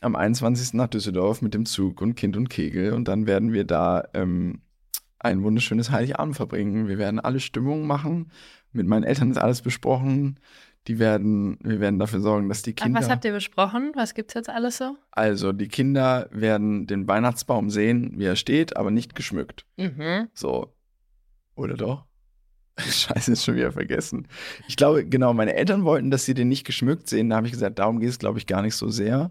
am 0.00 0.16
21. 0.16 0.74
nach 0.74 0.88
Düsseldorf 0.88 1.42
mit 1.42 1.54
dem 1.54 1.66
Zug 1.66 2.00
und 2.00 2.14
Kind 2.14 2.36
und 2.36 2.48
Kegel 2.48 2.92
und 2.92 3.08
dann 3.08 3.26
werden 3.26 3.52
wir 3.52 3.64
da 3.64 4.04
ähm, 4.14 4.62
ein 5.18 5.42
wunderschönes 5.42 5.90
Heiligabend 5.90 6.36
verbringen. 6.36 6.88
Wir 6.88 6.98
werden 6.98 7.20
alle 7.20 7.40
Stimmungen 7.40 7.86
machen. 7.86 8.30
Mit 8.72 8.86
meinen 8.86 9.04
Eltern 9.04 9.30
ist 9.30 9.38
alles 9.38 9.62
besprochen. 9.62 10.38
Die 10.90 10.98
werden, 10.98 11.56
wir 11.62 11.78
werden 11.78 12.00
dafür 12.00 12.18
sorgen, 12.18 12.48
dass 12.48 12.62
die 12.62 12.74
Ach, 12.76 12.82
Kinder. 12.82 12.98
was 12.98 13.08
habt 13.08 13.24
ihr 13.24 13.30
besprochen? 13.30 13.92
Was 13.94 14.12
gibt's 14.12 14.34
jetzt 14.34 14.50
alles 14.50 14.76
so? 14.76 14.96
also, 15.12 15.52
die 15.52 15.68
Kinder 15.68 16.28
werden 16.32 16.88
den 16.88 17.06
Weihnachtsbaum 17.06 17.70
sehen, 17.70 18.14
wie 18.16 18.24
er 18.24 18.34
steht, 18.34 18.76
aber 18.76 18.90
nicht 18.90 19.14
geschmückt. 19.14 19.66
Mhm. 19.76 20.30
So. 20.34 20.74
Oder 21.54 21.74
doch? 21.74 22.06
Scheiße, 22.76 23.30
ist 23.30 23.44
schon 23.44 23.54
wieder 23.54 23.70
vergessen. 23.70 24.26
Ich 24.66 24.74
glaube, 24.74 25.06
genau, 25.06 25.32
meine 25.32 25.54
Eltern 25.54 25.84
wollten, 25.84 26.10
dass 26.10 26.24
sie 26.24 26.34
den 26.34 26.48
nicht 26.48 26.66
geschmückt 26.66 27.08
sehen. 27.08 27.30
Da 27.30 27.36
habe 27.36 27.46
ich 27.46 27.52
gesagt, 27.52 27.78
darum 27.78 28.00
geht 28.00 28.08
es, 28.08 28.18
glaube 28.18 28.40
ich, 28.40 28.48
gar 28.48 28.62
nicht 28.62 28.74
so 28.74 28.88
sehr. 28.88 29.30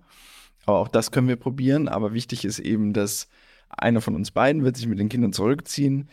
Aber 0.65 0.77
auch 0.77 0.87
das 0.87 1.11
können 1.11 1.27
wir 1.27 1.35
probieren. 1.35 1.89
Aber 1.89 2.13
wichtig 2.13 2.45
ist 2.45 2.59
eben, 2.59 2.93
dass 2.93 3.27
einer 3.67 3.99
von 3.99 4.15
uns 4.15 4.31
beiden 4.31 4.63
wird 4.63 4.77
sich 4.77 4.87
mit 4.87 4.97
den 4.99 5.09
Kindern 5.09 5.33
zurückziehen, 5.33 6.07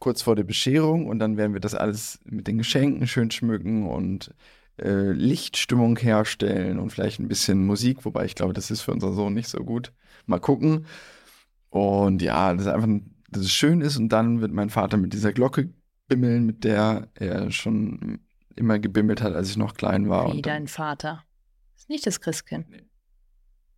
kurz 0.00 0.20
vor 0.20 0.36
der 0.36 0.44
Bescherung. 0.44 1.06
Und 1.06 1.18
dann 1.18 1.38
werden 1.38 1.54
wir 1.54 1.60
das 1.60 1.74
alles 1.74 2.20
mit 2.24 2.46
den 2.46 2.58
Geschenken 2.58 3.06
schön 3.06 3.30
schmücken 3.30 3.88
und 3.88 4.34
äh, 4.78 5.12
Lichtstimmung 5.12 5.98
herstellen 5.98 6.78
und 6.78 6.90
vielleicht 6.90 7.20
ein 7.20 7.28
bisschen 7.28 7.66
Musik. 7.66 8.04
Wobei 8.04 8.24
ich 8.24 8.34
glaube, 8.34 8.52
das 8.52 8.70
ist 8.70 8.82
für 8.82 8.92
unseren 8.92 9.14
Sohn 9.14 9.34
nicht 9.34 9.48
so 9.48 9.62
gut. 9.64 9.92
Mal 10.26 10.40
gucken. 10.40 10.86
Und 11.70 12.22
ja, 12.22 12.52
das 12.52 12.62
ist 12.62 12.72
einfach, 12.72 12.88
dass 13.30 13.42
es 13.42 13.52
schön 13.52 13.80
ist. 13.80 13.96
Und 13.96 14.10
dann 14.10 14.40
wird 14.40 14.52
mein 14.52 14.70
Vater 14.70 14.96
mit 14.96 15.12
dieser 15.12 15.32
Glocke 15.32 15.70
bimmeln, 16.08 16.44
mit 16.44 16.64
der 16.64 17.08
er 17.14 17.50
schon 17.50 18.20
immer 18.56 18.78
gebimmelt 18.78 19.22
hat, 19.22 19.34
als 19.34 19.50
ich 19.50 19.56
noch 19.56 19.74
klein 19.74 20.08
war. 20.08 20.32
Wie 20.32 20.42
dein 20.42 20.68
Vater. 20.68 21.24
Ist 21.76 21.88
nicht 21.88 22.06
das 22.06 22.20
Christkind. 22.20 22.68
nee, 22.70 22.80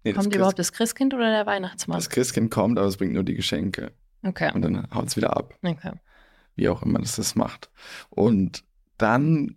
das, 0.03 0.15
Kommt 0.15 0.27
Christ, 0.27 0.37
überhaupt 0.37 0.59
das 0.59 0.73
Christkind 0.73 1.15
oder 1.15 1.31
der 1.31 1.47
Weihnachtsmann? 1.47 1.97
das 1.97 2.11
Christkind 2.11 2.51
kommt, 2.51 2.79
aber 2.79 2.89
es 2.89 2.97
bringt 2.97 3.15
nur 3.15 3.25
die 3.25 3.35
Geschenke. 3.35 3.93
Okay. 4.23 4.51
Und 4.55 4.63
dann 4.63 4.89
haut 4.93 5.07
es 5.07 5.17
wieder 5.17 5.37
ab, 5.37 5.55
okay. 5.63 5.93
wie 6.57 6.69
auch 6.69 6.83
immer 6.83 6.99
das 6.99 7.17
das 7.17 7.35
macht. 7.35 7.71
Und 8.11 8.65
dann, 8.99 9.57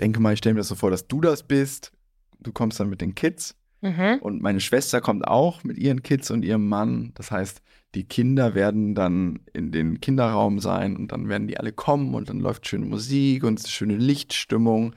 denke 0.00 0.20
mal, 0.20 0.32
ich 0.32 0.38
stelle 0.38 0.54
mir 0.54 0.60
das 0.60 0.68
so 0.68 0.74
vor, 0.74 0.90
dass 0.90 1.08
du 1.08 1.20
das 1.20 1.42
bist. 1.42 1.92
Du 2.38 2.52
kommst 2.52 2.78
dann 2.80 2.90
mit 2.90 3.00
den 3.00 3.14
Kids. 3.14 3.56
Mhm. 3.80 4.18
Und 4.20 4.42
meine 4.42 4.60
Schwester 4.60 5.00
kommt 5.00 5.26
auch 5.26 5.64
mit 5.64 5.78
ihren 5.78 6.02
Kids 6.02 6.30
und 6.30 6.44
ihrem 6.44 6.68
Mann. 6.68 7.12
Das 7.14 7.30
heißt, 7.30 7.62
die 7.94 8.04
Kinder 8.04 8.54
werden 8.54 8.94
dann 8.94 9.40
in 9.52 9.72
den 9.72 10.00
Kinderraum 10.00 10.58
sein 10.58 10.96
und 10.96 11.12
dann 11.12 11.28
werden 11.28 11.46
die 11.46 11.58
alle 11.58 11.72
kommen 11.72 12.14
und 12.14 12.28
dann 12.28 12.40
läuft 12.40 12.66
schöne 12.66 12.86
Musik 12.86 13.44
und 13.44 13.66
schöne 13.66 13.96
Lichtstimmung. 13.96 14.94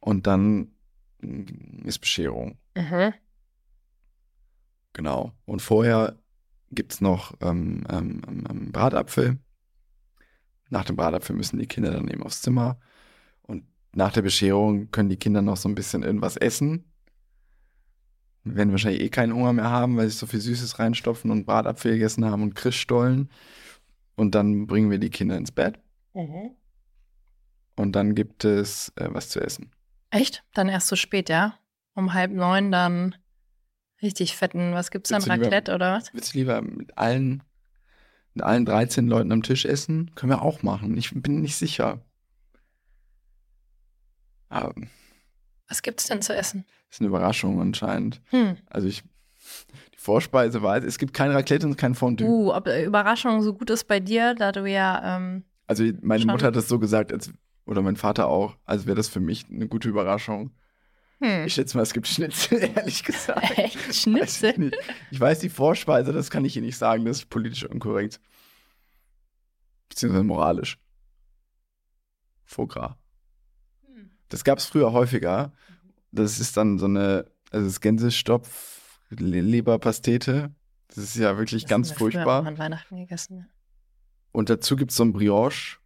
Und 0.00 0.26
dann 0.26 0.72
mm, 1.20 1.84
ist 1.84 1.98
Bescherung. 1.98 2.58
Mhm. 2.76 3.12
Genau. 4.94 5.32
Und 5.44 5.60
vorher 5.62 6.18
gibt 6.70 6.92
es 6.92 7.00
noch 7.00 7.34
ähm, 7.40 7.84
ähm, 7.88 8.22
ähm, 8.26 8.44
ähm, 8.48 8.72
Bratapfel. 8.72 9.38
Nach 10.70 10.84
dem 10.84 10.96
Bratapfel 10.96 11.36
müssen 11.36 11.58
die 11.58 11.66
Kinder 11.66 11.90
dann 11.90 12.08
eben 12.08 12.22
aufs 12.22 12.42
Zimmer. 12.42 12.78
Nach 13.98 14.12
der 14.12 14.22
Bescherung 14.22 14.92
können 14.92 15.08
die 15.08 15.16
Kinder 15.16 15.42
noch 15.42 15.56
so 15.56 15.68
ein 15.68 15.74
bisschen 15.74 16.04
irgendwas 16.04 16.36
essen. 16.36 16.84
Wir 18.44 18.54
werden 18.54 18.70
wahrscheinlich 18.70 19.02
eh 19.02 19.08
keinen 19.08 19.34
Hunger 19.34 19.52
mehr 19.52 19.70
haben, 19.70 19.96
weil 19.96 20.08
sie 20.08 20.16
so 20.16 20.26
viel 20.26 20.40
Süßes 20.40 20.78
reinstopfen 20.78 21.32
und 21.32 21.46
Bratapfel 21.46 21.94
gegessen 21.94 22.24
haben 22.24 22.44
und 22.44 22.54
Christstollen. 22.54 23.28
Und 24.14 24.36
dann 24.36 24.68
bringen 24.68 24.92
wir 24.92 25.00
die 25.00 25.10
Kinder 25.10 25.36
ins 25.36 25.50
Bett. 25.50 25.80
Mhm. 26.14 26.52
Und 27.74 27.96
dann 27.96 28.14
gibt 28.14 28.44
es 28.44 28.92
äh, 28.94 29.08
was 29.10 29.30
zu 29.30 29.40
essen. 29.40 29.72
Echt? 30.10 30.44
Dann 30.54 30.68
erst 30.68 30.86
so 30.86 30.94
spät, 30.94 31.28
ja? 31.28 31.58
Um 31.94 32.14
halb 32.14 32.30
neun 32.30 32.70
dann 32.70 33.16
richtig 34.00 34.36
fetten, 34.36 34.74
was 34.74 34.92
gibt's 34.92 35.10
dann? 35.10 35.22
Willst 35.22 35.28
lieber- 35.32 35.44
Raclette 35.46 35.74
oder 35.74 35.94
was? 35.94 36.14
Willst 36.14 36.34
du 36.34 36.38
lieber 36.38 36.62
mit 36.62 36.96
allen, 36.96 37.42
mit 38.34 38.44
allen 38.44 38.64
13 38.64 39.08
Leuten 39.08 39.32
am 39.32 39.42
Tisch 39.42 39.64
essen? 39.64 40.12
Können 40.14 40.30
wir 40.30 40.42
auch 40.42 40.62
machen. 40.62 40.96
Ich 40.96 41.10
bin 41.20 41.40
nicht 41.40 41.56
sicher. 41.56 42.04
Aber 44.48 44.74
Was 45.68 45.82
gibt's 45.82 46.06
denn 46.06 46.22
zu 46.22 46.34
essen? 46.34 46.64
ist 46.90 47.00
eine 47.00 47.08
Überraschung 47.08 47.60
anscheinend. 47.60 48.20
Hm. 48.30 48.56
Also 48.66 48.88
ich, 48.88 49.02
die 49.94 49.98
Vorspeise 49.98 50.62
weiß, 50.62 50.84
es 50.84 50.98
gibt 50.98 51.12
kein 51.14 51.30
Raclette 51.30 51.66
und 51.66 51.76
kein 51.76 51.94
Fondue. 51.94 52.26
Uh, 52.26 52.52
ob 52.52 52.66
äh, 52.66 52.84
Überraschung 52.84 53.42
so 53.42 53.52
gut 53.54 53.70
ist 53.70 53.84
bei 53.84 54.00
dir, 54.00 54.34
da 54.34 54.52
du 54.52 54.64
ja, 54.64 55.16
ähm, 55.16 55.44
Also 55.66 55.84
meine. 56.00 56.24
Mutter 56.24 56.46
hat 56.46 56.56
das 56.56 56.68
so 56.68 56.78
gesagt, 56.78 57.12
als, 57.12 57.30
oder 57.66 57.82
mein 57.82 57.96
Vater 57.96 58.28
auch, 58.28 58.56
als 58.64 58.86
wäre 58.86 58.96
das 58.96 59.08
für 59.08 59.20
mich 59.20 59.46
eine 59.50 59.68
gute 59.68 59.88
Überraschung. 59.88 60.50
hm. 61.20 61.44
Ich 61.44 61.54
schätze 61.54 61.76
mal, 61.76 61.82
es 61.82 61.92
gibt 61.92 62.08
Schnitzel, 62.08 62.58
ehrlich 62.76 63.04
gesagt. 63.04 63.50
Echt? 63.58 63.76
Weiß 63.76 63.90
ich 63.90 64.00
Schnitzel? 64.00 64.70
Ich 65.10 65.20
weiß 65.20 65.40
die 65.40 65.50
Vorspeise, 65.50 66.12
das 66.12 66.30
kann 66.30 66.44
ich 66.46 66.54
hier 66.54 66.62
nicht 66.62 66.78
sagen, 66.78 67.04
das 67.04 67.18
ist 67.18 67.28
politisch 67.30 67.64
unkorrekt. 67.66 68.18
Beziehungsweise 69.90 70.24
moralisch. 70.24 70.78
Foie 72.44 72.66
gras. 72.66 72.94
Das 74.28 74.44
gab 74.44 74.58
es 74.58 74.66
früher 74.66 74.92
häufiger. 74.92 75.52
Das 76.12 76.38
ist 76.40 76.56
dann 76.56 76.78
so 76.78 76.86
eine, 76.86 77.26
also 77.50 77.66
das 77.66 77.80
Gänsestopf, 77.80 79.00
Le- 79.10 79.40
Leberpastete. 79.40 80.54
Das 80.88 80.98
ist 80.98 81.16
ja 81.16 81.36
wirklich 81.38 81.62
Das 81.64 81.70
ganz 81.70 81.88
haben 81.90 81.94
wir 81.94 81.98
furchtbar. 81.98 82.42
auch 82.42 82.46
An 82.46 82.58
Weihnachten 82.58 82.96
gegessen. 82.96 83.48
Und 84.32 84.50
dazu 84.50 84.76
gibt 84.76 84.90
es 84.90 84.96
so 84.96 85.04
ein 85.04 85.12
Brioche 85.12 85.78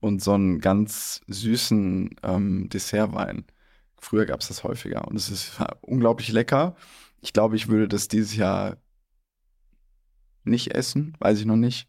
und 0.00 0.22
so 0.22 0.32
einen 0.32 0.60
ganz 0.60 1.20
süßen 1.26 2.16
ähm, 2.22 2.68
Dessertwein. 2.68 3.44
Früher 3.98 4.24
gab 4.24 4.40
es 4.40 4.48
das 4.48 4.64
häufiger 4.64 5.06
und 5.08 5.16
es 5.16 5.28
ist 5.30 5.58
unglaublich 5.82 6.28
lecker. 6.32 6.74
Ich 7.20 7.32
glaube, 7.34 7.56
ich 7.56 7.68
würde 7.68 7.88
das 7.88 8.08
dieses 8.08 8.34
Jahr 8.34 8.78
nicht 10.44 10.74
essen, 10.74 11.14
weiß 11.18 11.38
ich 11.38 11.44
noch 11.44 11.56
nicht. 11.56 11.88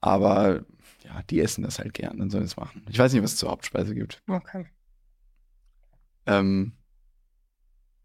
Aber 0.00 0.64
ja, 1.08 1.22
die 1.22 1.40
essen 1.40 1.62
das 1.62 1.78
halt 1.78 1.94
gern, 1.94 2.18
dann 2.18 2.30
sollen 2.30 2.44
sie 2.44 2.52
es 2.52 2.56
machen. 2.56 2.84
Ich 2.88 2.98
weiß 2.98 3.12
nicht, 3.12 3.22
was 3.22 3.32
es 3.32 3.38
zur 3.38 3.50
Hauptspeise 3.50 3.94
gibt. 3.94 4.22
Okay. 4.28 4.66
Ähm, 6.26 6.72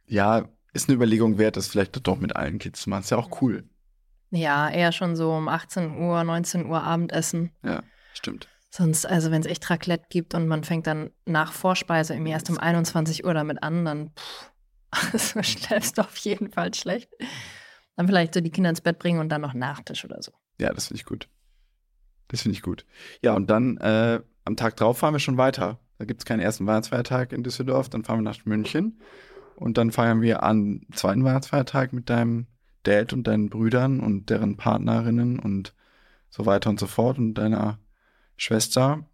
ja, 0.08 0.48
ist 0.74 0.88
eine 0.88 0.96
Überlegung 0.96 1.38
wert, 1.38 1.58
das 1.58 1.68
vielleicht 1.68 2.08
doch 2.08 2.18
mit 2.20 2.36
allen 2.36 2.60
Kids 2.60 2.82
zu 2.82 2.90
machen. 2.90 3.02
Ist 3.02 3.12
ja 3.12 3.18
auch 3.18 3.42
cool. 3.42 3.68
Ja, 4.32 4.70
eher 4.70 4.92
schon 4.92 5.16
so 5.16 5.32
um 5.34 5.48
18 5.48 5.98
Uhr, 5.98 6.24
19 6.24 6.66
Uhr 6.66 6.82
Abendessen. 6.82 7.52
Ja, 7.64 7.84
stimmt. 8.14 8.48
Sonst, 8.70 9.06
also 9.06 9.30
wenn 9.30 9.42
es 9.42 9.48
echt 9.48 9.70
Raclette 9.70 10.06
gibt 10.10 10.34
und 10.34 10.48
man 10.48 10.64
fängt 10.64 10.88
dann 10.88 11.12
nach 11.26 11.52
Vorspeise 11.52 12.14
irgendwie 12.14 12.32
erst 12.32 12.50
um 12.50 12.58
21 12.58 13.24
Uhr 13.24 13.34
damit 13.34 13.62
an, 13.62 13.86
dann 13.86 14.12
pff, 14.18 14.52
also 14.90 15.44
schläfst 15.44 15.98
du 15.98 16.02
auf 16.02 16.18
jeden 16.18 16.52
Fall 16.52 16.74
schlecht. 16.74 17.12
Dann 17.96 18.08
vielleicht 18.08 18.34
so 18.34 18.42
die 18.42 18.50
Kinder 18.50 18.72
ins 18.72 18.82
Bett 18.82 18.98
bringen 18.98 19.20
und 19.20 19.30
dann 19.30 19.42
noch 19.42 19.54
Nachtisch 19.54 20.04
oder 20.06 20.24
so. 20.24 20.32
Ja, 20.60 20.74
das 20.74 20.88
finde 20.88 21.02
ich 21.02 21.06
gut. 21.06 21.28
Das 22.28 22.42
finde 22.42 22.56
ich 22.56 22.62
gut. 22.62 22.86
Ja, 23.22 23.34
und 23.34 23.50
dann 23.50 23.78
äh, 23.78 24.22
am 24.46 24.56
Tag 24.56 24.76
drauf 24.78 25.00
fahren 25.00 25.14
wir 25.14 25.20
schon 25.20 25.38
weiter. 25.38 25.80
Da 25.98 26.06
gibt 26.06 26.22
es 26.22 26.26
keinen 26.26 26.40
ersten 26.40 26.66
Weihnachtsfeiertag 26.66 27.32
in 27.32 27.44
Düsseldorf, 27.44 27.90
dann 27.90 28.04
fahren 28.04 28.20
wir 28.20 28.24
nach 28.24 28.46
München 28.46 29.00
und 29.56 29.78
dann 29.78 29.92
feiern 29.92 30.22
wir 30.22 30.44
an 30.44 30.82
zweiten 30.94 31.24
Weihnachtsfeiertag 31.24 31.94
mit 31.94 32.10
deinem 32.10 32.48
Dad 32.84 33.14
und 33.14 33.28
deinen 33.28 33.50
Brüdern 33.50 34.00
und 34.00 34.30
deren 34.30 34.58
Partnerinnen 34.58 35.40
und 35.40 35.74
so 36.30 36.46
weiter 36.46 36.70
und 36.70 36.80
so 36.80 36.88
fort 36.88 37.18
und 37.18 37.36
deiner 37.36 37.80
Schwester 38.36 39.06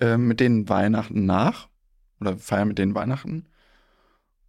äh, 0.00 0.16
mit 0.16 0.40
denen 0.40 0.68
Weihnachten 0.68 1.26
nach 1.26 1.68
oder 2.20 2.36
feiern 2.38 2.68
mit 2.68 2.78
denen 2.78 2.94
Weihnachten 2.94 3.46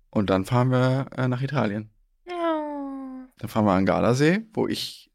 und 0.09 0.30
dann 0.30 0.45
fahren 0.45 0.72
wir 0.72 1.07
äh, 1.18 1.28
nach 1.28 1.41
Italien. 1.41 1.89
Ja. 2.26 3.28
Dann 3.38 3.49
fahren 3.49 3.66
wir 3.66 3.74
an 3.74 3.86
Gardasee, 3.86 4.45
wo 4.53 4.68
ich 4.68 5.11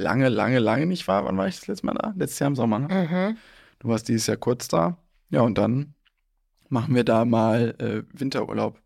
lange, 0.00 0.28
lange, 0.28 0.58
lange 0.58 0.86
nicht 0.86 1.06
war. 1.08 1.24
Wann 1.24 1.36
war 1.36 1.46
ich 1.48 1.58
das 1.58 1.66
letzte 1.66 1.86
Mal 1.86 1.94
da? 1.94 2.12
Letztes 2.16 2.38
Jahr 2.38 2.48
im 2.48 2.56
Sommer, 2.56 2.78
ne? 2.80 2.88
Mhm. 2.88 3.36
Du 3.78 3.88
warst 3.88 4.08
dieses 4.08 4.26
Jahr 4.26 4.36
kurz 4.36 4.68
da. 4.68 4.98
Ja, 5.30 5.42
und 5.42 5.56
dann 5.58 5.94
machen 6.68 6.94
wir 6.94 7.04
da 7.04 7.24
mal 7.24 7.74
äh, 7.78 8.02
Winterurlaub. 8.18 8.80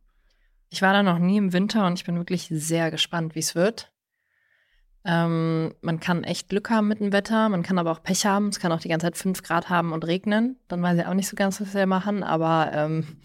Ich 0.70 0.82
war 0.82 0.92
da 0.92 1.02
noch 1.02 1.18
nie 1.18 1.36
im 1.36 1.52
Winter 1.52 1.86
und 1.86 1.94
ich 1.94 2.04
bin 2.04 2.16
wirklich 2.16 2.48
sehr 2.50 2.90
gespannt, 2.90 3.34
wie 3.34 3.40
es 3.40 3.54
wird. 3.54 3.92
Ähm, 5.04 5.74
man 5.82 6.00
kann 6.00 6.24
echt 6.24 6.48
Glück 6.48 6.70
haben 6.70 6.88
mit 6.88 7.00
dem 7.00 7.12
Wetter, 7.12 7.48
man 7.50 7.62
kann 7.62 7.78
aber 7.78 7.92
auch 7.92 8.02
Pech 8.02 8.24
haben. 8.24 8.48
Es 8.48 8.58
kann 8.58 8.72
auch 8.72 8.80
die 8.80 8.88
ganze 8.88 9.06
Zeit 9.06 9.16
5 9.16 9.42
Grad 9.42 9.68
haben 9.68 9.92
und 9.92 10.06
regnen. 10.06 10.58
Dann 10.68 10.82
weiß 10.82 10.98
ich 10.98 11.06
auch 11.06 11.14
nicht 11.14 11.28
so 11.28 11.36
ganz, 11.36 11.60
was 11.60 11.74
wir 11.74 11.86
machen. 11.86 12.22
Aber 12.22 12.70
ähm, 12.72 13.18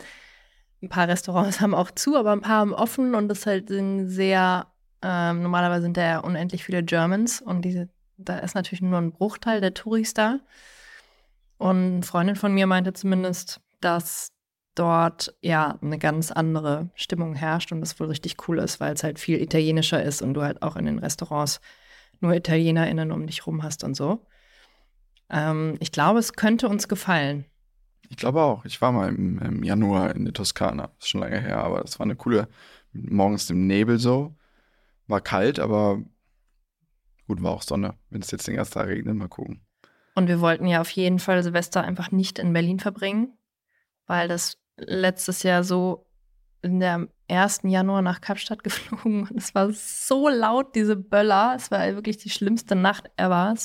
ein 0.82 0.90
paar 0.90 1.08
Restaurants 1.08 1.60
haben 1.62 1.74
auch 1.74 1.92
zu, 1.92 2.18
aber 2.18 2.34
ein 2.34 2.42
paar 2.42 2.58
haben 2.58 2.74
offen 2.74 3.16
und 3.16 3.30
das 3.30 3.46
halt 3.46 3.70
sind 3.70 4.10
sehr, 4.10 4.68
ähm, 5.02 5.42
normalerweise 5.42 5.84
sind 5.84 5.98
da 5.98 6.02
ja 6.02 6.20
unendlich 6.20 6.64
viele 6.64 6.84
Germans 6.84 7.42
und 7.42 7.64
diese, 7.64 7.90
da 8.18 8.40
ist 8.40 8.56
natürlich 8.56 8.82
nur 8.82 8.98
ein 8.98 9.12
Bruchteil 9.12 9.62
der 9.62 9.74
Touris 9.74 10.14
da. 10.14 10.40
Und 11.58 11.94
eine 11.94 12.04
Freundin 12.04 12.36
von 12.36 12.54
mir 12.54 12.68
meinte 12.68 12.94
zumindest, 12.94 13.62
dass 13.82 14.32
dort 14.76 15.36
ja 15.42 15.78
eine 15.82 15.98
ganz 15.98 16.32
andere 16.32 16.90
Stimmung 16.96 17.36
herrscht 17.36 17.72
und 17.72 17.82
das 17.82 18.00
wohl 18.00 18.08
richtig 18.08 18.48
cool 18.48 18.60
ist, 18.60 18.80
weil 18.80 18.94
es 18.94 19.04
halt 19.04 19.20
viel 19.20 19.42
italienischer 19.42 20.02
ist 20.02 20.22
und 20.22 20.34
du 20.34 20.42
halt 20.42 20.62
auch 20.62 20.76
in 20.78 20.86
den 20.86 21.00
Restaurants 21.00 21.60
nur 22.22 22.34
ItalienerInnen 22.34 23.12
um 23.12 23.28
dich 23.28 23.46
rum 23.46 23.64
hast 23.64 23.84
und 23.84 23.96
so. 23.96 24.26
Ähm, 25.30 25.76
ich 25.80 25.92
glaube, 25.92 26.20
es 26.20 26.34
könnte 26.34 26.68
uns 26.70 26.88
gefallen. 26.88 27.46
Ich 28.10 28.18
glaube 28.18 28.42
auch. 28.42 28.66
Ich 28.66 28.82
war 28.82 28.92
mal 28.92 29.10
im, 29.10 29.40
im 29.40 29.64
Januar 29.64 30.16
in 30.16 30.26
der 30.26 30.34
Toskana. 30.34 30.92
Ist 31.00 31.10
schon 31.10 31.22
lange 31.22 31.40
her, 31.40 31.60
aber 31.60 31.82
das 31.82 32.00
war 32.00 32.06
eine 32.06 32.16
coole, 32.16 32.48
morgens 32.92 33.50
im 33.50 33.68
Nebel 33.68 34.00
so. 34.00 34.36
War 35.10 35.22
kalt, 35.22 35.60
aber 35.60 36.02
gut, 37.28 37.42
war 37.42 37.52
auch 37.52 37.64
Sonne. 37.64 37.96
Wenn 38.10 38.22
es 38.22 38.32
jetzt 38.32 38.48
den 38.48 38.56
ganzen 38.56 38.74
Tag 38.74 38.88
regnet, 38.88 39.16
mal 39.16 39.28
gucken. 39.28 39.66
Und 40.16 40.28
wir 40.28 40.40
wollten 40.40 40.68
ja 40.68 40.82
auf 40.82 40.90
jeden 40.92 41.20
Fall 41.20 41.42
Silvester 41.42 41.84
einfach 41.84 42.12
nicht 42.12 42.40
in 42.40 42.54
Berlin 42.54 42.80
verbringen, 42.80 43.38
weil 44.06 44.28
das 44.28 44.58
letztes 44.78 45.44
Jahr 45.44 45.64
so 45.64 46.06
in 46.62 46.80
der 46.80 47.08
1. 47.28 47.62
Januar 47.64 48.02
nach 48.02 48.22
Kapstadt 48.22 48.64
geflogen 48.64 49.28
und 49.28 49.38
es 49.38 49.56
war 49.56 49.72
so 49.72 50.30
laut, 50.30 50.76
diese 50.76 50.96
Böller. 50.96 51.54
Es 51.56 51.72
war 51.72 51.86
wirklich 51.96 52.18
die 52.18 52.30
schlimmste 52.30 52.76
Nacht 52.76 53.10
ever. 53.18 53.56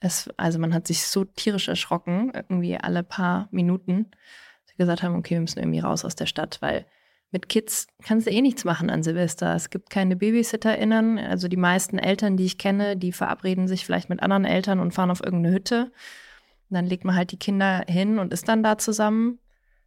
Es, 0.00 0.30
also 0.36 0.58
man 0.58 0.72
hat 0.72 0.86
sich 0.86 1.02
so 1.02 1.24
tierisch 1.24 1.68
erschrocken, 1.68 2.32
irgendwie 2.34 2.78
alle 2.78 3.02
paar 3.02 3.48
Minuten. 3.50 4.10
Wir 4.68 4.86
gesagt 4.86 5.02
haben, 5.02 5.16
okay, 5.16 5.34
wir 5.34 5.40
müssen 5.40 5.58
irgendwie 5.58 5.80
raus 5.80 6.04
aus 6.04 6.16
der 6.16 6.26
Stadt, 6.26 6.62
weil 6.62 6.86
mit 7.32 7.48
Kids 7.48 7.86
kannst 8.04 8.26
du 8.26 8.30
eh 8.30 8.40
nichts 8.42 8.64
machen 8.64 8.90
an 8.90 9.02
Silvester. 9.02 9.54
Es 9.56 9.70
gibt 9.70 9.90
keine 9.90 10.16
BabysitterInnen. 10.16 11.18
Also 11.18 11.48
die 11.48 11.56
meisten 11.56 11.98
Eltern, 11.98 12.36
die 12.36 12.44
ich 12.44 12.58
kenne, 12.58 12.96
die 12.96 13.12
verabreden 13.12 13.66
sich 13.68 13.84
vielleicht 13.86 14.08
mit 14.10 14.22
anderen 14.22 14.44
Eltern 14.44 14.78
und 14.80 14.92
fahren 14.92 15.10
auf 15.10 15.24
irgendeine 15.24 15.54
Hütte. 15.54 15.84
Und 16.70 16.74
dann 16.76 16.86
legt 16.86 17.04
man 17.04 17.16
halt 17.16 17.32
die 17.32 17.38
Kinder 17.38 17.84
hin 17.88 18.18
und 18.18 18.32
ist 18.32 18.48
dann 18.48 18.62
da 18.62 18.76
zusammen. 18.78 19.38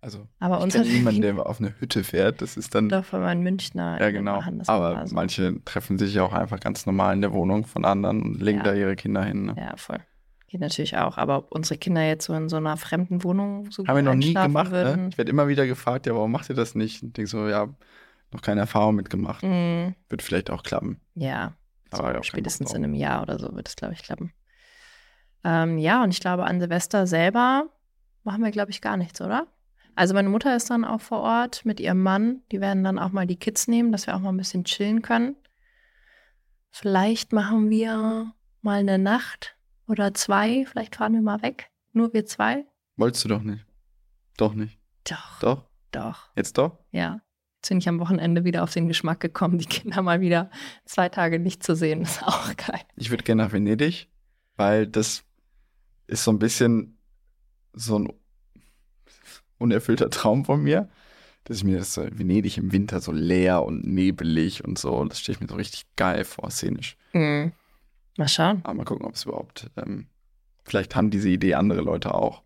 Also, 0.01 0.27
Aber 0.39 0.63
ich 0.65 0.73
kenne 0.73 0.85
niemanden, 0.85 1.21
der 1.23 1.45
auf 1.47 1.59
eine 1.59 1.73
Hütte 1.79 2.03
fährt. 2.03 2.41
Das 2.41 2.57
ist 2.57 2.75
dann. 2.75 2.89
doch 2.89 3.05
von 3.05 3.21
meinen 3.21 3.41
Münchner. 3.41 3.99
Ja, 3.99 4.11
genau. 4.11 4.35
machen 4.37 4.59
das 4.59 4.69
Aber 4.69 5.05
so. 5.07 5.15
manche 5.15 5.63
treffen 5.65 5.97
sich 5.97 6.13
ja 6.13 6.23
auch 6.23 6.33
einfach 6.33 6.59
ganz 6.59 6.85
normal 6.85 7.15
in 7.15 7.21
der 7.21 7.33
Wohnung 7.33 7.65
von 7.65 7.85
anderen 7.85 8.21
und 8.21 8.41
legen 8.41 8.59
Ja. 8.59 8.63
da 8.65 8.73
ihre 8.75 8.95
Kinder 8.95 9.23
hin. 9.23 9.45
Ne? 9.45 9.55
Ja, 9.57 9.77
voll. 9.77 9.97
Geht 10.47 10.61
natürlich 10.61 10.97
auch. 10.97 11.17
Aber 11.17 11.37
ob 11.39 11.51
unsere 11.51 11.77
Kinder 11.77 12.03
jetzt 12.05 12.25
so 12.25 12.33
in 12.33 12.49
so 12.49 12.57
einer 12.57 12.77
fremden 12.77 13.23
Wohnung 13.23 13.71
so 13.71 13.85
Haben 13.85 13.95
wir 13.95 14.03
noch 14.03 14.13
nie 14.13 14.33
gemacht. 14.33 14.71
Ne? 14.71 15.09
Ich 15.11 15.17
werde 15.17 15.31
immer 15.31 15.47
wieder 15.47 15.65
gefragt, 15.65 16.05
ja, 16.05 16.13
warum 16.13 16.31
macht 16.31 16.49
ihr 16.49 16.55
das 16.55 16.75
nicht? 16.75 17.01
Und 17.03 17.17
denke 17.17 17.29
so, 17.29 17.47
ja, 17.47 17.67
noch 18.31 18.41
keine 18.41 18.61
Erfahrung 18.61 18.95
mitgemacht. 18.95 19.43
Mm, 19.43 19.95
Wird 20.09 20.21
vielleicht 20.21 20.49
auch 20.49 20.63
klappen. 20.63 20.99
ja, 21.15 21.53
Aber 21.91 22.03
ja, 22.03 22.09
auch 22.09 22.13
keinen 22.13 22.23
spätestens 22.23 22.73
in 22.73 22.83
einem 22.83 22.93
Jahr 22.93 23.21
oder 23.21 23.39
so 23.39 23.55
wird 23.55 23.67
es, 23.67 23.75
glaube 23.75 23.93
ich, 23.93 24.03
klappen. 24.03 24.33
Ähm, 25.43 25.77
ja, 25.77 26.03
und 26.03 26.11
ich 26.11 26.19
glaube, 26.19 26.45
an 26.45 26.59
Silvester 26.59 27.07
selber 27.07 27.69
machen 28.23 28.43
wir, 28.43 28.51
glaube 28.51 28.71
ich, 28.71 28.81
gar 28.81 28.97
nichts, 28.97 29.21
oder? 29.21 29.47
Also 29.95 30.13
meine 30.13 30.29
Mutter 30.29 30.55
ist 30.55 30.69
dann 30.69 30.83
auch 30.83 30.99
vor 30.99 31.19
Ort 31.21 31.63
mit 31.65 31.79
ihrem 31.79 32.03
Mann. 32.03 32.41
Die 32.51 32.59
werden 32.59 32.83
dann 32.83 32.99
auch 32.99 33.11
mal 33.11 33.25
die 33.25 33.37
Kids 33.39 33.67
nehmen, 33.67 33.91
dass 33.91 34.07
wir 34.07 34.15
auch 34.15 34.19
mal 34.19 34.29
ein 34.29 34.37
bisschen 34.37 34.65
chillen 34.65 35.01
können. 35.01 35.35
Vielleicht 36.69 37.31
machen 37.31 37.69
wir 37.69 38.33
mal 38.61 38.79
eine 38.79 38.97
Nacht 38.99 39.54
oder 39.87 40.13
zwei. 40.13 40.65
Vielleicht 40.65 40.95
fahren 40.95 41.13
wir 41.13 41.21
mal 41.21 41.41
weg. 41.41 41.69
Nur 41.93 42.13
wir 42.13 42.25
zwei. 42.25 42.65
Wolltest 42.97 43.23
du 43.25 43.29
doch 43.29 43.41
nicht. 43.41 43.65
Doch 44.37 44.53
nicht. 44.53 44.79
Doch, 45.05 45.39
Doch? 45.39 45.65
doch. 45.91 46.29
Jetzt 46.35 46.57
doch? 46.57 46.79
Ja. 46.91 47.21
Jetzt 47.57 47.69
bin 47.69 47.77
ich 47.79 47.89
am 47.89 47.99
Wochenende 47.99 48.43
wieder 48.43 48.63
auf 48.63 48.73
den 48.73 48.87
Geschmack 48.87 49.19
gekommen, 49.19 49.57
die 49.57 49.65
Kinder 49.65 50.01
mal 50.01 50.21
wieder 50.21 50.49
zwei 50.85 51.09
Tage 51.09 51.39
nicht 51.39 51.63
zu 51.63 51.75
sehen. 51.75 52.01
Ist 52.01 52.23
auch 52.23 52.55
geil. 52.55 52.81
Ich 52.95 53.09
würde 53.09 53.23
gerne 53.23 53.43
nach 53.43 53.51
Venedig, 53.53 54.07
weil 54.55 54.87
das 54.87 55.23
ist 56.07 56.23
so 56.23 56.31
ein 56.31 56.39
bisschen 56.39 56.97
so 57.73 57.99
ein 57.99 58.13
unerfüllter 59.57 60.09
Traum 60.09 60.45
von 60.45 60.61
mir, 60.61 60.89
dass 61.45 61.57
ich 61.57 61.63
mir 61.63 61.77
das 61.79 61.93
so 61.93 62.03
Venedig 62.03 62.57
im 62.57 62.71
Winter 62.71 63.01
so 63.01 63.11
leer 63.11 63.63
und 63.63 63.85
nebelig 63.85 64.63
und 64.63 64.77
so, 64.77 65.03
das 65.05 65.19
stelle 65.19 65.35
ich 65.35 65.41
mir 65.41 65.47
so 65.47 65.55
richtig 65.55 65.85
geil 65.95 66.23
vor, 66.23 66.51
szenisch. 66.51 66.97
Mhm. 67.13 67.51
Mal 68.17 68.27
schauen. 68.27 68.61
Aber 68.63 68.73
mal 68.75 68.85
gucken, 68.85 69.05
ob 69.05 69.15
es 69.15 69.25
überhaupt, 69.25 69.69
ähm, 69.75 70.07
vielleicht 70.63 70.95
haben 70.95 71.09
diese 71.09 71.29
Idee 71.29 71.55
andere 71.55 71.81
Leute 71.81 72.13
auch. 72.13 72.43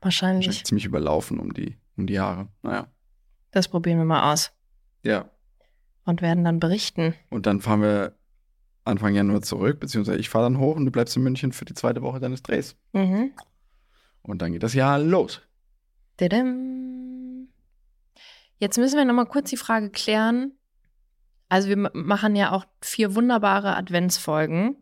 Wahrscheinlich. 0.00 0.46
Wahrscheinlich 0.46 0.64
ziemlich 0.64 0.84
überlaufen 0.84 1.38
um 1.38 1.52
die, 1.52 1.76
um 1.96 2.06
die 2.06 2.14
Jahre. 2.14 2.48
Naja. 2.62 2.86
Das 3.50 3.68
probieren 3.68 3.98
wir 3.98 4.04
mal 4.04 4.32
aus 4.32 4.52
Ja. 5.02 5.28
und 6.04 6.22
werden 6.22 6.44
dann 6.44 6.58
berichten. 6.60 7.14
Und 7.30 7.46
dann 7.46 7.60
fahren 7.60 7.82
wir 7.82 8.14
Anfang 8.84 9.14
Januar 9.14 9.42
zurück, 9.42 9.78
beziehungsweise 9.80 10.18
ich 10.18 10.28
fahre 10.28 10.46
dann 10.46 10.58
hoch 10.58 10.74
und 10.76 10.86
du 10.86 10.90
bleibst 10.90 11.16
in 11.16 11.22
München 11.22 11.52
für 11.52 11.64
die 11.64 11.74
zweite 11.74 12.02
Woche 12.02 12.18
deines 12.20 12.42
Drehs. 12.42 12.76
Mhm. 12.92 13.32
Und 14.22 14.40
dann 14.42 14.52
geht 14.52 14.62
das 14.62 14.74
Jahr 14.74 14.98
los. 14.98 15.40
Jetzt 18.58 18.78
müssen 18.78 18.96
wir 18.96 19.04
noch 19.04 19.14
mal 19.14 19.26
kurz 19.26 19.50
die 19.50 19.56
Frage 19.56 19.90
klären. 19.90 20.52
Also 21.52 21.68
wir 21.68 21.90
machen 21.92 22.34
ja 22.34 22.52
auch 22.52 22.64
vier 22.80 23.14
wunderbare 23.14 23.76
Adventsfolgen. 23.76 24.78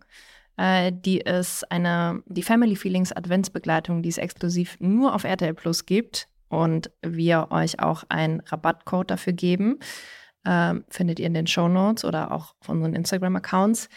Äh, 0.56 0.92
die 0.94 1.18
ist 1.18 1.68
eine, 1.72 2.22
die 2.26 2.44
Family 2.44 2.76
Feelings 2.76 3.10
Adventsbegleitung, 3.10 4.04
die 4.04 4.08
es 4.08 4.18
exklusiv 4.18 4.76
nur 4.78 5.12
auf 5.12 5.24
RTL 5.24 5.52
Plus 5.54 5.84
gibt 5.84 6.28
und 6.48 6.92
wir 7.02 7.48
euch 7.50 7.80
auch 7.80 8.04
einen 8.08 8.38
Rabattcode 8.42 9.10
dafür 9.10 9.32
geben. 9.32 9.80
Ähm, 10.46 10.84
findet 10.88 11.18
ihr 11.18 11.26
in 11.26 11.34
den 11.34 11.48
Show 11.48 11.66
Notes 11.66 12.04
oder 12.04 12.30
auch 12.30 12.54
auf 12.60 12.68
unseren 12.68 12.94
Instagram-Accounts. 12.94 13.88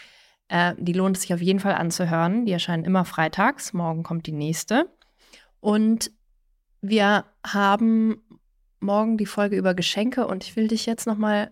Äh, 0.47 0.73
die 0.79 0.93
lohnt 0.93 1.17
es 1.17 1.21
sich 1.21 1.33
auf 1.35 1.43
jeden 1.43 1.59
Fall 1.59 1.75
anzuhören. 1.75 2.47
Die 2.47 2.53
erscheinen 2.53 2.85
immer 2.85 3.05
freitags. 3.05 3.73
Morgen 3.73 4.01
kommt 4.01 4.25
die 4.25 4.31
nächste. 4.31 4.89
Und 5.59 6.09
wir 6.81 7.25
haben 7.45 8.23
morgen 8.79 9.19
die 9.19 9.27
Folge 9.27 9.57
über 9.57 9.75
Geschenke 9.75 10.25
und 10.25 10.43
ich 10.43 10.55
will 10.55 10.67
dich 10.67 10.87
jetzt 10.87 11.05
noch 11.05 11.19
mal 11.19 11.51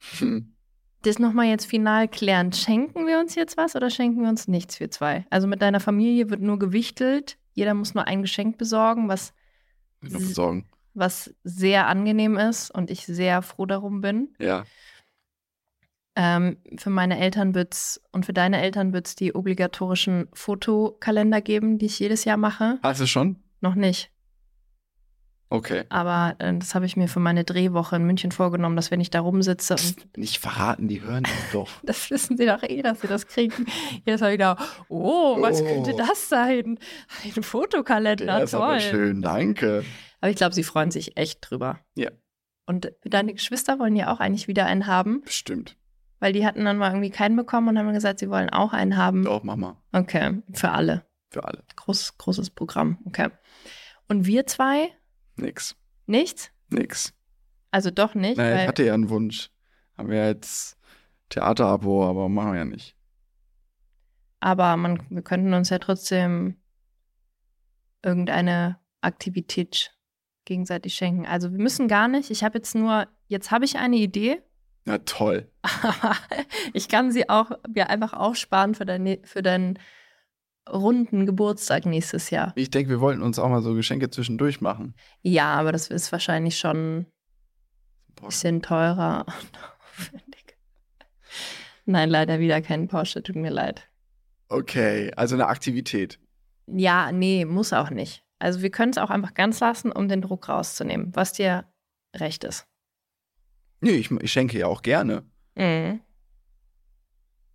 fragen, 0.00 0.56
das 1.02 1.18
noch 1.18 1.32
mal 1.32 1.46
jetzt 1.46 1.66
final 1.66 2.08
klären. 2.08 2.52
Schenken 2.52 3.06
wir 3.06 3.18
uns 3.18 3.34
jetzt 3.34 3.56
was 3.56 3.76
oder 3.76 3.90
schenken 3.90 4.22
wir 4.22 4.28
uns 4.28 4.48
nichts, 4.48 4.80
wir 4.80 4.90
zwei? 4.90 5.26
Also 5.30 5.46
mit 5.46 5.62
deiner 5.62 5.80
Familie 5.80 6.30
wird 6.30 6.42
nur 6.42 6.58
gewichtelt 6.58 7.38
Jeder 7.54 7.74
muss 7.74 7.94
nur 7.94 8.06
ein 8.06 8.22
Geschenk 8.22 8.58
besorgen, 8.58 9.08
was, 9.08 9.34
besorgen. 10.00 10.66
was 10.94 11.34
sehr 11.44 11.86
angenehm 11.88 12.36
ist 12.36 12.70
und 12.70 12.90
ich 12.90 13.06
sehr 13.06 13.42
froh 13.42 13.66
darum 13.66 14.00
bin. 14.00 14.34
Ja. 14.38 14.64
Ähm, 16.16 16.58
für 16.76 16.90
meine 16.90 17.18
Eltern 17.18 17.54
wird's 17.54 18.00
und 18.12 18.26
für 18.26 18.32
deine 18.32 18.60
Eltern 18.60 18.92
wird 18.92 19.06
es 19.06 19.14
die 19.14 19.34
obligatorischen 19.34 20.28
Fotokalender 20.32 21.40
geben, 21.40 21.78
die 21.78 21.86
ich 21.86 21.98
jedes 21.98 22.24
Jahr 22.24 22.36
mache. 22.36 22.78
Hast 22.82 23.00
du 23.00 23.06
schon? 23.06 23.36
Noch 23.60 23.74
nicht. 23.74 24.10
Okay. 25.52 25.82
Aber 25.88 26.36
äh, 26.38 26.56
das 26.56 26.76
habe 26.76 26.86
ich 26.86 26.96
mir 26.96 27.08
für 27.08 27.18
meine 27.18 27.42
Drehwoche 27.44 27.96
in 27.96 28.04
München 28.06 28.30
vorgenommen, 28.30 28.76
dass 28.76 28.92
wenn 28.92 29.00
ich 29.00 29.10
da 29.10 29.18
rumsitze 29.20 29.74
und 29.74 30.16
nicht 30.16 30.38
verraten, 30.38 30.86
die 30.86 31.02
hören 31.02 31.24
das 31.24 31.32
doch. 31.52 31.68
das 31.82 32.08
wissen 32.10 32.36
sie 32.36 32.46
doch 32.46 32.62
eh, 32.62 32.82
dass 32.82 33.00
sie 33.00 33.08
das 33.08 33.26
kriegen. 33.26 33.66
Jedes 34.06 34.20
Mal 34.20 34.32
wieder, 34.32 34.56
oh, 34.88 35.40
was 35.42 35.60
Oh. 35.60 35.64
könnte 35.64 35.94
das 35.96 36.28
sein? 36.28 36.78
Ein 37.36 37.42
Fotokalender, 37.42 38.24
Der 38.26 38.42
ist 38.44 38.52
toll. 38.52 38.62
aber 38.62 38.80
schön, 38.80 39.22
danke. 39.22 39.84
Aber 40.20 40.30
ich 40.30 40.36
glaube, 40.36 40.54
sie 40.54 40.62
freuen 40.62 40.90
sich 40.92 41.16
echt 41.16 41.38
drüber. 41.50 41.80
Ja. 41.96 42.10
Und 42.66 42.92
deine 43.04 43.32
Geschwister 43.34 43.80
wollen 43.80 43.96
ja 43.96 44.12
auch 44.12 44.20
eigentlich 44.20 44.46
wieder 44.46 44.66
einen 44.66 44.86
haben, 44.86 45.22
Bestimmt. 45.22 45.76
weil 46.20 46.32
die 46.32 46.46
hatten 46.46 46.64
dann 46.64 46.78
mal 46.78 46.90
irgendwie 46.92 47.10
keinen 47.10 47.34
bekommen 47.34 47.66
und 47.68 47.76
haben 47.78 47.92
gesagt, 47.92 48.20
sie 48.20 48.30
wollen 48.30 48.50
auch 48.50 48.72
einen 48.72 48.96
haben. 48.96 49.24
Doch, 49.24 49.42
Mama. 49.42 49.82
Okay, 49.90 50.42
für 50.52 50.70
alle. 50.70 51.04
Für 51.30 51.42
alle. 51.44 51.64
Groß, 51.74 52.18
großes 52.18 52.50
Programm. 52.50 52.98
Okay. 53.06 53.30
Und 54.08 54.26
wir 54.26 54.46
zwei? 54.46 54.90
Nix. 55.40 55.76
Nichts? 56.06 56.50
Nix. 56.68 57.12
Also 57.70 57.90
doch 57.90 58.14
nicht, 58.14 58.36
Naja, 58.36 58.54
ich 58.54 58.60
weil 58.60 58.68
hatte 58.68 58.84
ja 58.84 58.94
einen 58.94 59.10
Wunsch. 59.10 59.50
Haben 59.96 60.10
wir 60.10 60.26
jetzt 60.26 60.76
Theaterabo, 61.28 62.08
aber 62.08 62.28
machen 62.28 62.52
wir 62.52 62.58
ja 62.58 62.64
nicht. 62.64 62.96
aber 64.40 64.76
man, 64.76 65.02
wir 65.10 65.22
könnten 65.22 65.52
uns 65.54 65.70
ja 65.70 65.78
trotzdem 65.78 66.56
irgendeine 68.02 68.78
Aktivität 69.02 69.92
gegenseitig 70.44 70.94
schenken. 70.94 71.26
Also 71.26 71.52
wir 71.52 71.58
müssen 71.58 71.86
gar 71.88 72.08
nicht. 72.08 72.30
Ich 72.30 72.42
habe 72.42 72.58
jetzt 72.58 72.74
nur, 72.74 73.06
jetzt 73.28 73.50
habe 73.50 73.64
ich 73.64 73.76
eine 73.76 73.96
Idee, 73.96 74.42
Na 74.86 74.98
toll. 74.98 75.50
aber 75.82 76.16
ich 76.72 76.88
kann 76.88 77.12
sie 77.12 77.28
auch 77.28 77.50
mir 77.72 77.90
einfach 77.90 78.14
aufsparen 78.14 78.74
für, 78.74 78.86
dein, 78.86 79.18
für 79.24 79.42
deinen 79.42 79.78
runden 80.72 81.26
Geburtstag 81.26 81.86
nächstes 81.86 82.30
Jahr. 82.30 82.52
Ich 82.56 82.70
denke, 82.70 82.90
wir 82.90 83.00
wollten 83.00 83.22
uns 83.22 83.38
auch 83.38 83.48
mal 83.48 83.62
so 83.62 83.74
Geschenke 83.74 84.10
zwischendurch 84.10 84.60
machen. 84.60 84.94
Ja, 85.22 85.54
aber 85.54 85.72
das 85.72 85.88
ist 85.88 86.12
wahrscheinlich 86.12 86.58
schon 86.58 86.98
ein 86.98 87.06
bisschen 88.22 88.62
teurer 88.62 89.26
und 89.26 89.58
aufwendig. 89.82 90.56
Nein, 91.86 92.10
leider 92.10 92.38
wieder 92.38 92.60
kein 92.60 92.88
Porsche, 92.88 93.22
tut 93.22 93.36
mir 93.36 93.50
leid. 93.50 93.88
Okay, 94.48 95.12
also 95.16 95.34
eine 95.34 95.46
Aktivität. 95.46 96.18
Ja, 96.66 97.12
nee, 97.12 97.44
muss 97.44 97.72
auch 97.72 97.90
nicht. 97.90 98.24
Also 98.38 98.62
wir 98.62 98.70
können 98.70 98.90
es 98.90 98.98
auch 98.98 99.10
einfach 99.10 99.34
ganz 99.34 99.60
lassen, 99.60 99.92
um 99.92 100.08
den 100.08 100.22
Druck 100.22 100.48
rauszunehmen, 100.48 101.14
was 101.14 101.32
dir 101.32 101.64
recht 102.16 102.44
ist. 102.44 102.66
Nee, 103.80 103.92
ich, 103.92 104.10
ich 104.10 104.32
schenke 104.32 104.58
ja 104.58 104.66
auch 104.66 104.82
gerne. 104.82 105.24
Mhm. 105.54 106.00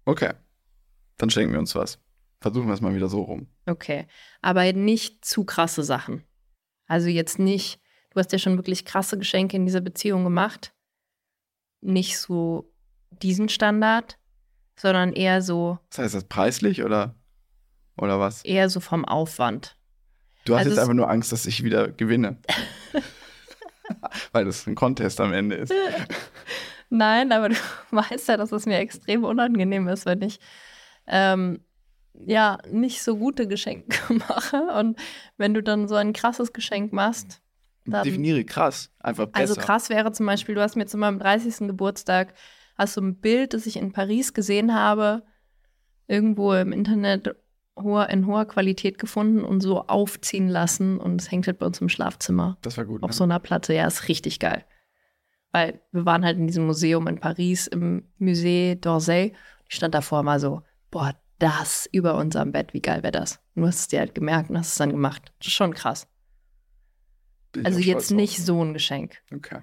Okay. 0.06 0.34
Dann 1.18 1.30
schenken 1.30 1.54
wir 1.54 1.60
uns 1.60 1.76
was. 1.76 2.00
Versuchen 2.46 2.68
wir 2.68 2.76
es 2.76 2.82
mal 2.82 2.94
wieder 2.94 3.10
so 3.10 3.24
rum. 3.24 3.48
Okay. 3.66 4.06
Aber 4.44 4.72
nicht 4.72 5.26
zu 5.26 5.46
krasse 5.46 5.84
Sachen. 5.84 6.24
Also 6.86 7.08
jetzt 7.08 7.40
nicht, 7.40 7.80
du 8.12 8.20
hast 8.20 8.32
ja 8.32 8.38
schon 8.38 8.56
wirklich 8.56 8.86
krasse 8.86 9.18
Geschenke 9.18 9.58
in 9.58 9.66
dieser 9.66 9.82
Beziehung 9.82 10.24
gemacht. 10.24 10.72
Nicht 11.82 12.20
so 12.20 12.72
diesen 13.10 13.50
Standard, 13.50 14.20
sondern 14.76 15.14
eher 15.14 15.42
so, 15.42 15.80
Das 15.90 15.98
heißt 15.98 16.14
das 16.14 16.26
preislich 16.26 16.84
oder, 16.84 17.16
oder 17.98 18.20
was? 18.20 18.46
eher 18.46 18.70
so 18.70 18.80
vom 18.80 19.06
Aufwand. 19.06 19.76
Du 20.46 20.54
hast 20.54 20.60
Also 20.60 20.70
jetzt 20.70 20.80
einfach 20.80 20.94
nur 20.94 21.10
Angst, 21.10 21.32
dass 21.32 21.48
ich 21.48 21.64
wieder 21.64 21.88
gewinne. 21.88 22.38
Weil 24.34 24.46
das 24.46 24.68
ein 24.68 24.76
Contest 24.76 25.20
am 25.20 25.34
Ende 25.34 25.56
ist. 25.56 25.74
Nein, 26.92 27.32
aber 27.32 27.50
du 27.50 27.56
weißt 27.90 28.28
ja, 28.28 28.38
dass 28.38 28.52
es 28.52 28.68
mir 28.68 28.78
extrem 28.78 29.24
unangenehm 29.24 29.88
ist, 29.88 30.06
wenn 30.06 30.22
ich 30.22 30.40
ähm, 31.08 31.65
ja 32.26 32.58
nicht 32.72 33.02
so 33.04 33.18
gute 33.18 33.48
Geschenke 33.48 33.98
mache. 34.14 34.62
Und 34.80 34.98
wenn 35.38 35.54
du 35.54 35.62
dann 35.64 35.88
so 35.88 35.96
ein 35.96 36.14
krasses 36.14 36.54
Geschenk 36.54 36.94
machst, 36.94 37.42
dann. 37.86 38.04
Definiere 38.04 38.44
krass. 38.46 38.92
Einfach 39.00 39.28
besser. 39.28 39.40
Also 39.42 39.56
krass 39.62 39.90
wäre 39.90 40.12
zum 40.12 40.26
Beispiel, 40.26 40.56
du 40.56 40.62
hast 40.62 40.76
mir 40.76 40.86
zu 40.88 40.98
meinem 40.98 41.20
30. 41.20 41.68
Geburtstag 41.68 42.34
hast 42.78 42.98
du 42.98 43.02
ein 43.02 43.20
Bild, 43.20 43.54
das 43.54 43.66
ich 43.68 43.78
in 43.78 43.92
Paris 43.94 44.34
gesehen 44.34 44.74
habe, 44.74 45.24
irgendwo 46.08 46.54
im 46.54 46.72
Internet 46.72 47.36
hoher, 47.80 48.10
in 48.10 48.26
hoher 48.28 48.46
Qualität 48.46 48.98
gefunden 48.98 49.44
und 49.44 49.62
so 49.62 49.82
aufziehen 49.88 50.48
lassen. 50.50 50.98
Und 51.00 51.22
es 51.22 51.32
hängt 51.32 51.48
halt 51.48 51.60
bei 51.60 51.66
uns 51.68 51.80
im 51.80 51.90
Schlafzimmer 51.90 52.58
Das 52.62 52.78
war 52.78 52.86
gut. 52.86 53.04
auf 53.04 53.12
Ne? 53.12 53.16
so 53.16 53.24
einer 53.24 53.40
Platte. 53.40 53.74
Ja, 53.74 53.86
ist 53.88 54.08
richtig 54.08 54.40
geil. 54.40 54.66
Weil 55.52 55.80
wir 55.92 56.06
waren 56.06 56.26
halt 56.26 56.38
in 56.38 56.48
diesem 56.48 56.66
Museum 56.66 57.08
in 57.08 57.20
Paris, 57.20 57.68
im 57.68 58.10
Musée 58.20 58.74
d'Orsay. 58.82 59.34
Ich 59.70 59.76
stand 59.76 59.94
davor 59.94 60.22
mal 60.24 60.40
so, 60.40 60.64
boah, 60.92 61.14
das 61.40 61.88
über 61.92 62.16
unserem 62.16 62.52
Bett, 62.52 62.74
wie 62.74 62.82
geil 62.82 63.04
wäre 63.04 63.12
das? 63.12 63.40
Du 63.56 63.66
hast 63.66 63.80
es 63.80 63.88
dir 63.90 64.00
halt 64.00 64.16
gemerkt 64.16 64.50
und 64.50 64.58
hast 64.58 64.70
es 64.70 64.76
dann 64.76 64.92
gemacht. 64.92 65.32
Das 65.40 65.48
ist 65.48 65.54
schon 65.54 65.74
krass. 65.74 66.08
Bin 67.52 67.66
Also 67.66 67.80
jetzt 67.80 68.12
nicht 68.12 68.44
so 68.44 68.64
ein 68.64 68.74
Geschenk, 68.74 69.22
Okay. 69.34 69.60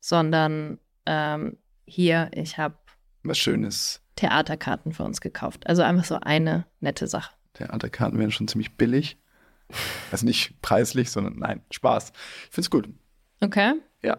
sondern 0.00 0.78
ähm, 1.06 1.56
hier, 1.86 2.30
ich 2.34 2.58
habe 2.58 2.76
Was 3.22 3.38
Schönes. 3.38 4.00
Theaterkarten 4.16 4.92
für 4.92 5.02
uns 5.04 5.20
gekauft. 5.20 5.66
Also 5.66 5.82
einfach 5.82 6.04
so 6.04 6.18
eine 6.20 6.66
nette 6.80 7.06
Sache. 7.08 7.34
Theaterkarten 7.54 8.18
wären 8.18 8.30
schon 8.30 8.48
ziemlich 8.48 8.76
billig. 8.76 9.18
Also 10.12 10.24
nicht 10.26 10.60
preislich, 10.62 11.10
sondern 11.10 11.38
nein, 11.38 11.62
Spaß. 11.70 12.12
Ich 12.44 12.50
find's 12.50 12.70
gut. 12.70 12.88
Okay? 13.40 13.74
Ja. 14.02 14.18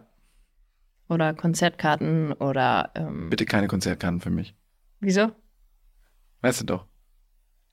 Oder 1.07 1.33
Konzertkarten 1.33 2.33
oder 2.33 2.91
ähm, 2.95 3.29
Bitte 3.29 3.45
keine 3.45 3.67
Konzertkarten 3.67 4.19
für 4.21 4.31
mich. 4.31 4.55
wieso? 4.99 5.31
Weißt 6.46 6.62
du 6.62 6.66
doch. 6.66 6.86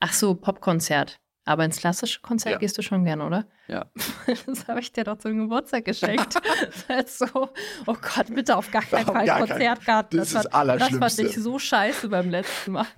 Ach 0.01 0.13
so, 0.13 0.35
Popkonzert. 0.35 1.17
Aber 1.45 1.65
ins 1.65 1.79
klassische 1.79 2.21
Konzert 2.21 2.53
Ja. 2.55 2.59
gehst 2.59 2.79
du 2.79 2.83
schon 2.83 3.05
gern, 3.05 3.21
oder? 3.21 3.47
Ja. 3.69 3.91
Das 4.47 4.69
habe 4.69 4.79
ich 4.81 4.93
dir 4.93 5.03
doch 5.05 5.19
zum 5.19 5.37
Geburtstag 5.37 5.85
geschenkt. 5.85 6.37
das 6.89 7.05
ist 7.13 7.19
so, 7.19 7.27
oh 7.87 7.97
Gott, 8.01 8.33
bitte 8.33 8.57
auf 8.57 8.71
gar 8.71 8.83
keinen 8.83 9.09
Auf 9.09 9.15
Fall 9.15 9.27
gar 9.27 9.39
Konzertkarten. 9.47 10.19
das 10.19 10.29
ist 10.33 10.49
fand- 10.53 10.69
das. 10.81 10.89
Das 10.91 11.17
fand 11.17 11.29
ich 11.29 11.35
so 11.37 11.59
scheiße 11.59 12.09
beim 12.09 12.31
letzten 12.31 12.73
Mal. 12.73 12.87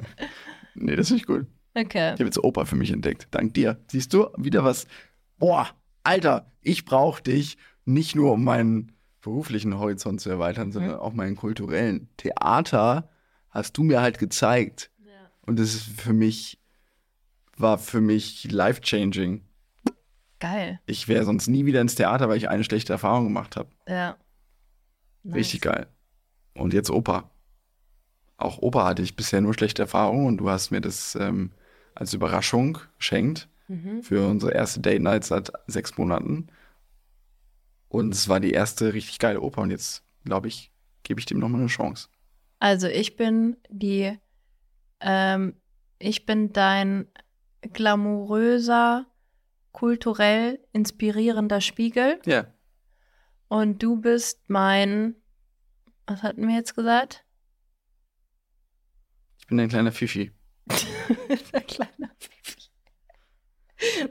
Nee, 0.77 0.97
das 0.97 1.07
finde 1.09 1.21
ich 1.23 1.27
gut. 1.27 1.47
Okay. 1.77 2.09
Ich 2.15 2.21
habe 2.21 2.25
jetzt 2.25 2.43
Opa 2.43 2.65
für 2.65 2.75
mich 2.77 2.91
entdeckt. 2.91 3.29
Dank 3.31 3.55
dir. 3.55 3.79
Siehst 3.91 4.13
du, 4.13 4.27
wieder 4.37 4.65
was. 4.65 4.87
Boah, 5.39 5.69
Alter, 6.03 6.51
ich 6.63 6.85
brauche 6.85 7.23
dich 7.23 7.57
nicht 7.85 8.15
nur, 8.17 8.33
um 8.33 8.43
meinen 8.45 8.91
beruflichen 9.21 9.79
Horizont 9.79 10.21
zu 10.21 10.31
erweitern, 10.31 10.73
sondern 10.73 10.95
Mhm. 10.95 10.99
auch 10.99 11.13
meinen 11.13 11.37
kulturellen. 11.37 12.09
Theater 12.17 13.09
hast 13.51 13.77
du 13.79 13.85
mir 13.85 14.01
halt 14.03 14.19
gezeigt. 14.19 14.91
Und 15.47 15.59
das 15.59 15.75
ist 15.75 15.85
für 16.01 16.13
mich, 16.13 16.59
war 17.57 17.79
für 17.79 18.01
mich 18.01 18.51
life-changing. 18.51 19.43
Geil. 20.41 20.81
Ich 20.87 21.09
wäre 21.09 21.25
sonst 21.25 21.47
nie 21.49 21.65
wieder 21.65 21.81
ins 21.81 21.95
Theater, 21.95 22.29
weil 22.29 22.37
ich 22.37 22.49
eine 22.49 22.65
schlechte 22.65 22.93
Erfahrung 22.93 23.25
gemacht 23.25 23.57
habe. 23.57 23.71
Ja. 23.89 24.17
Richtig 25.25 25.63
geil. 25.63 25.87
Und 26.55 26.75
jetzt 26.75 26.91
Opa. 26.91 27.31
Auch 28.37 28.59
Opa 28.59 28.85
hatte 28.85 29.03
ich 29.03 29.17
bisher 29.17 29.41
nur 29.41 29.55
schlechte 29.55 29.83
Erfahrungen 29.83 30.27
und 30.27 30.37
du 30.39 30.51
hast 30.51 30.71
mir 30.71 30.81
das 30.81 31.15
ähm, 31.15 31.53
als 31.95 32.13
Überraschung 32.13 32.79
geschenkt 32.99 33.49
Mhm. 33.67 34.03
für 34.03 34.29
unsere 34.29 34.53
erste 34.53 34.81
Date 34.81 35.01
Night 35.01 35.25
seit 35.25 35.51
sechs 35.67 35.97
Monaten. 35.97 36.49
Und 37.89 38.13
es 38.13 38.29
war 38.29 38.39
die 38.39 38.51
erste 38.53 38.93
richtig 38.93 39.19
geile 39.19 39.41
Oper 39.41 39.63
und 39.63 39.71
jetzt, 39.71 40.03
glaube 40.27 40.49
ich, 40.49 40.71
gebe 41.03 41.19
ich 41.19 41.25
dem 41.25 41.39
nochmal 41.39 41.63
eine 41.63 41.71
Chance. 41.71 42.09
Also 42.59 42.89
ich 42.89 43.17
bin 43.17 43.57
die, 43.71 44.19
ähm, 45.05 45.55
ich 45.99 46.27
bin 46.27 46.53
dein 46.53 47.07
glamouröser, 47.61 49.07
kulturell 49.73 50.59
inspirierender 50.73 51.61
Spiegel 51.61 52.21
Ja, 52.25 52.47
und 53.49 53.83
du 53.83 54.01
bist 54.01 54.49
mein, 54.49 55.15
was 56.07 56.23
hatten 56.23 56.49
wir 56.49 56.55
jetzt 56.57 56.75
gesagt? 56.75 57.25
ich 59.39 59.47
bin 59.47 59.61
ein 59.61 59.69
kleiner 59.69 59.93
Fifi. 59.93 60.33
Der 61.53 61.61
kleine 61.61 62.11
Fifi. 62.19 62.71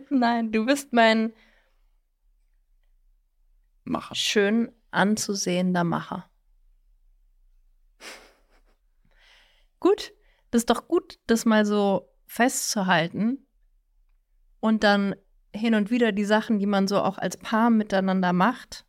Nein, 0.10 0.52
du 0.52 0.66
bist 0.66 0.94
mein 0.94 1.34
Macher. 3.84 4.14
schön 4.16 4.72
anzusehender 4.92 5.84
Macher. 5.84 6.30
Gut, 9.80 10.14
das 10.54 10.62
ist 10.62 10.70
doch 10.70 10.88
gut, 10.88 11.18
das 11.26 11.46
mal 11.46 11.66
so 11.66 12.14
festzuhalten 12.28 13.48
und 14.60 14.84
dann 14.84 15.16
hin 15.52 15.74
und 15.74 15.90
wieder 15.90 16.12
die 16.12 16.26
Sachen, 16.26 16.60
die 16.60 16.68
man 16.68 16.88
so 16.88 17.02
auch 17.02 17.18
als 17.18 17.38
Paar 17.38 17.72
miteinander 17.72 18.34
macht, 18.34 18.86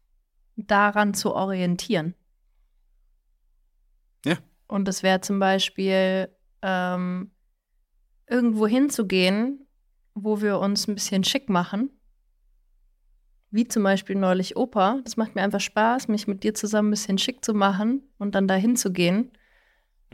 daran 0.56 1.14
zu 1.14 1.34
orientieren. 1.34 2.14
Ja. 4.26 4.36
Und 4.66 4.86
das 4.86 5.02
wäre 5.02 5.22
zum 5.22 5.38
Beispiel 5.38 6.28
ähm, 6.60 7.30
irgendwo 8.28 8.66
hinzugehen, 8.66 9.66
wo 10.14 10.42
wir 10.42 10.58
uns 10.58 10.86
ein 10.86 10.94
bisschen 10.94 11.24
schick 11.24 11.48
machen. 11.48 11.98
Wie 13.50 13.66
zum 13.66 13.84
Beispiel 13.84 14.16
neulich 14.16 14.56
Oper. 14.56 15.00
Das 15.02 15.16
macht 15.16 15.34
mir 15.34 15.42
einfach 15.42 15.60
Spaß, 15.60 16.08
mich 16.08 16.26
mit 16.26 16.42
dir 16.42 16.52
zusammen 16.52 16.88
ein 16.88 16.90
bisschen 16.90 17.16
schick 17.16 17.42
zu 17.42 17.54
machen 17.54 18.02
und 18.18 18.34
dann 18.34 18.48
dahin 18.48 18.76
zu 18.76 18.92
gehen. 18.92 19.32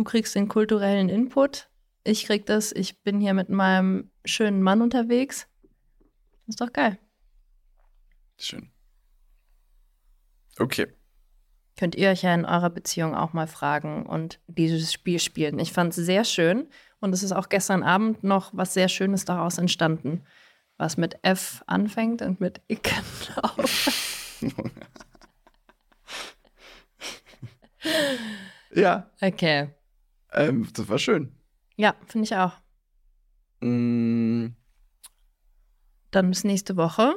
Du 0.00 0.04
kriegst 0.04 0.34
den 0.34 0.48
kulturellen 0.48 1.10
Input. 1.10 1.68
Ich 2.04 2.24
krieg 2.24 2.46
das. 2.46 2.72
Ich 2.72 3.02
bin 3.02 3.20
hier 3.20 3.34
mit 3.34 3.50
meinem 3.50 4.10
schönen 4.24 4.62
Mann 4.62 4.80
unterwegs. 4.80 5.46
ist 6.46 6.62
doch 6.62 6.72
geil. 6.72 6.98
Schön. 8.38 8.70
Okay. 10.58 10.86
Könnt 11.76 11.96
ihr 11.96 12.08
euch 12.08 12.22
ja 12.22 12.32
in 12.32 12.46
eurer 12.46 12.70
Beziehung 12.70 13.14
auch 13.14 13.34
mal 13.34 13.46
fragen 13.46 14.06
und 14.06 14.40
dieses 14.46 14.90
Spiel 14.90 15.18
spielen. 15.18 15.58
Ich 15.58 15.74
fand 15.74 15.90
es 15.90 16.02
sehr 16.02 16.24
schön 16.24 16.70
und 17.00 17.12
es 17.12 17.22
ist 17.22 17.32
auch 17.32 17.50
gestern 17.50 17.82
Abend 17.82 18.24
noch 18.24 18.52
was 18.54 18.72
sehr 18.72 18.88
Schönes 18.88 19.26
daraus 19.26 19.58
entstanden, 19.58 20.24
was 20.78 20.96
mit 20.96 21.18
F 21.20 21.62
anfängt 21.66 22.22
und 22.22 22.40
mit 22.40 22.62
Ick 22.68 22.90
auf. 23.42 24.38
ja, 28.74 29.10
Okay. 29.20 29.74
Ähm, 30.32 30.68
das 30.74 30.88
war 30.88 30.98
schön. 30.98 31.32
Ja, 31.76 31.94
finde 32.06 32.24
ich 32.24 32.36
auch. 32.36 32.52
Mm, 33.60 34.48
Dann 36.10 36.28
bis 36.30 36.44
nächste 36.44 36.76
Woche. 36.76 37.14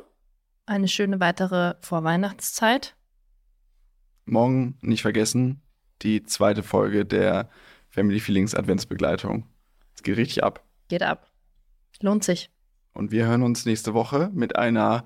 Eine 0.66 0.88
schöne 0.88 1.20
weitere 1.20 1.76
Vorweihnachtszeit. 1.82 2.95
morgen 4.26 4.78
nicht 4.82 5.01
vergessen, 5.01 5.61
die 6.01 6.24
zweite 6.24 6.64
Folge 6.64 7.05
der 7.05 7.49
Family 7.89 8.20
Feelings 8.22 8.55
Adventsbegleitung. 8.55 9.45
Es 9.95 10.03
geht 10.03 10.16
richtig 10.18 10.43
ab. 10.43 10.64
Geht 10.88 11.03
ab. 11.03 11.30
Lohnt 11.99 12.24
sich. 12.24 12.49
Und 12.93 13.11
wir 13.11 13.26
hören 13.26 13.43
uns 13.43 13.66
nächste 13.66 13.93
Woche 13.93 14.30
mit 14.34 14.55
einer 14.55 15.05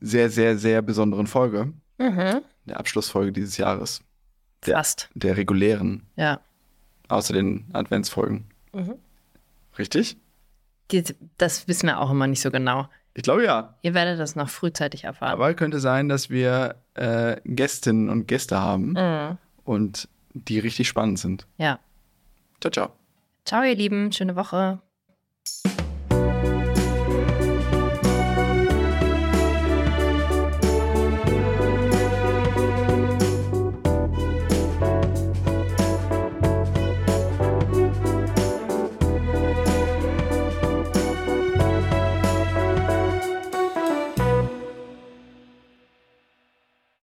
sehr, 0.00 0.28
sehr, 0.30 0.58
sehr 0.58 0.82
besonderen 0.82 1.26
Folge. 1.26 1.72
Mhm. 1.98 2.42
Der 2.66 2.78
Abschlussfolge 2.78 3.32
dieses 3.32 3.56
Jahres. 3.56 4.02
Fast. 4.62 5.08
Der 5.14 5.36
regulären, 5.36 6.02
Ja. 6.16 6.40
außer 7.08 7.32
den 7.34 7.66
Adventsfolgen. 7.72 8.46
Mhm. 8.72 8.94
Richtig? 9.78 10.16
Die, 10.90 11.04
das 11.36 11.68
wissen 11.68 11.86
wir 11.86 12.00
auch 12.00 12.10
immer 12.10 12.26
nicht 12.26 12.40
so 12.40 12.50
genau. 12.50 12.88
Ich 13.14 13.22
glaube 13.22 13.44
ja. 13.44 13.74
Ihr 13.82 13.94
werdet 13.94 14.18
das 14.20 14.36
noch 14.36 14.48
frühzeitig 14.48 15.04
erfahren. 15.04 15.32
Aber 15.32 15.52
könnte 15.54 15.80
sein, 15.80 16.08
dass 16.08 16.30
wir 16.30 16.76
äh, 16.94 17.36
Gästinnen 17.44 18.08
und 18.08 18.26
Gäste 18.28 18.58
haben 18.60 18.92
Mhm. 18.92 19.38
und 19.64 20.08
die 20.34 20.58
richtig 20.58 20.88
spannend 20.88 21.18
sind. 21.18 21.46
Ja. 21.56 21.78
Ciao, 22.60 22.70
ciao. 22.70 22.92
Ciao, 23.44 23.62
ihr 23.62 23.74
Lieben. 23.74 24.12
Schöne 24.12 24.36
Woche. 24.36 24.80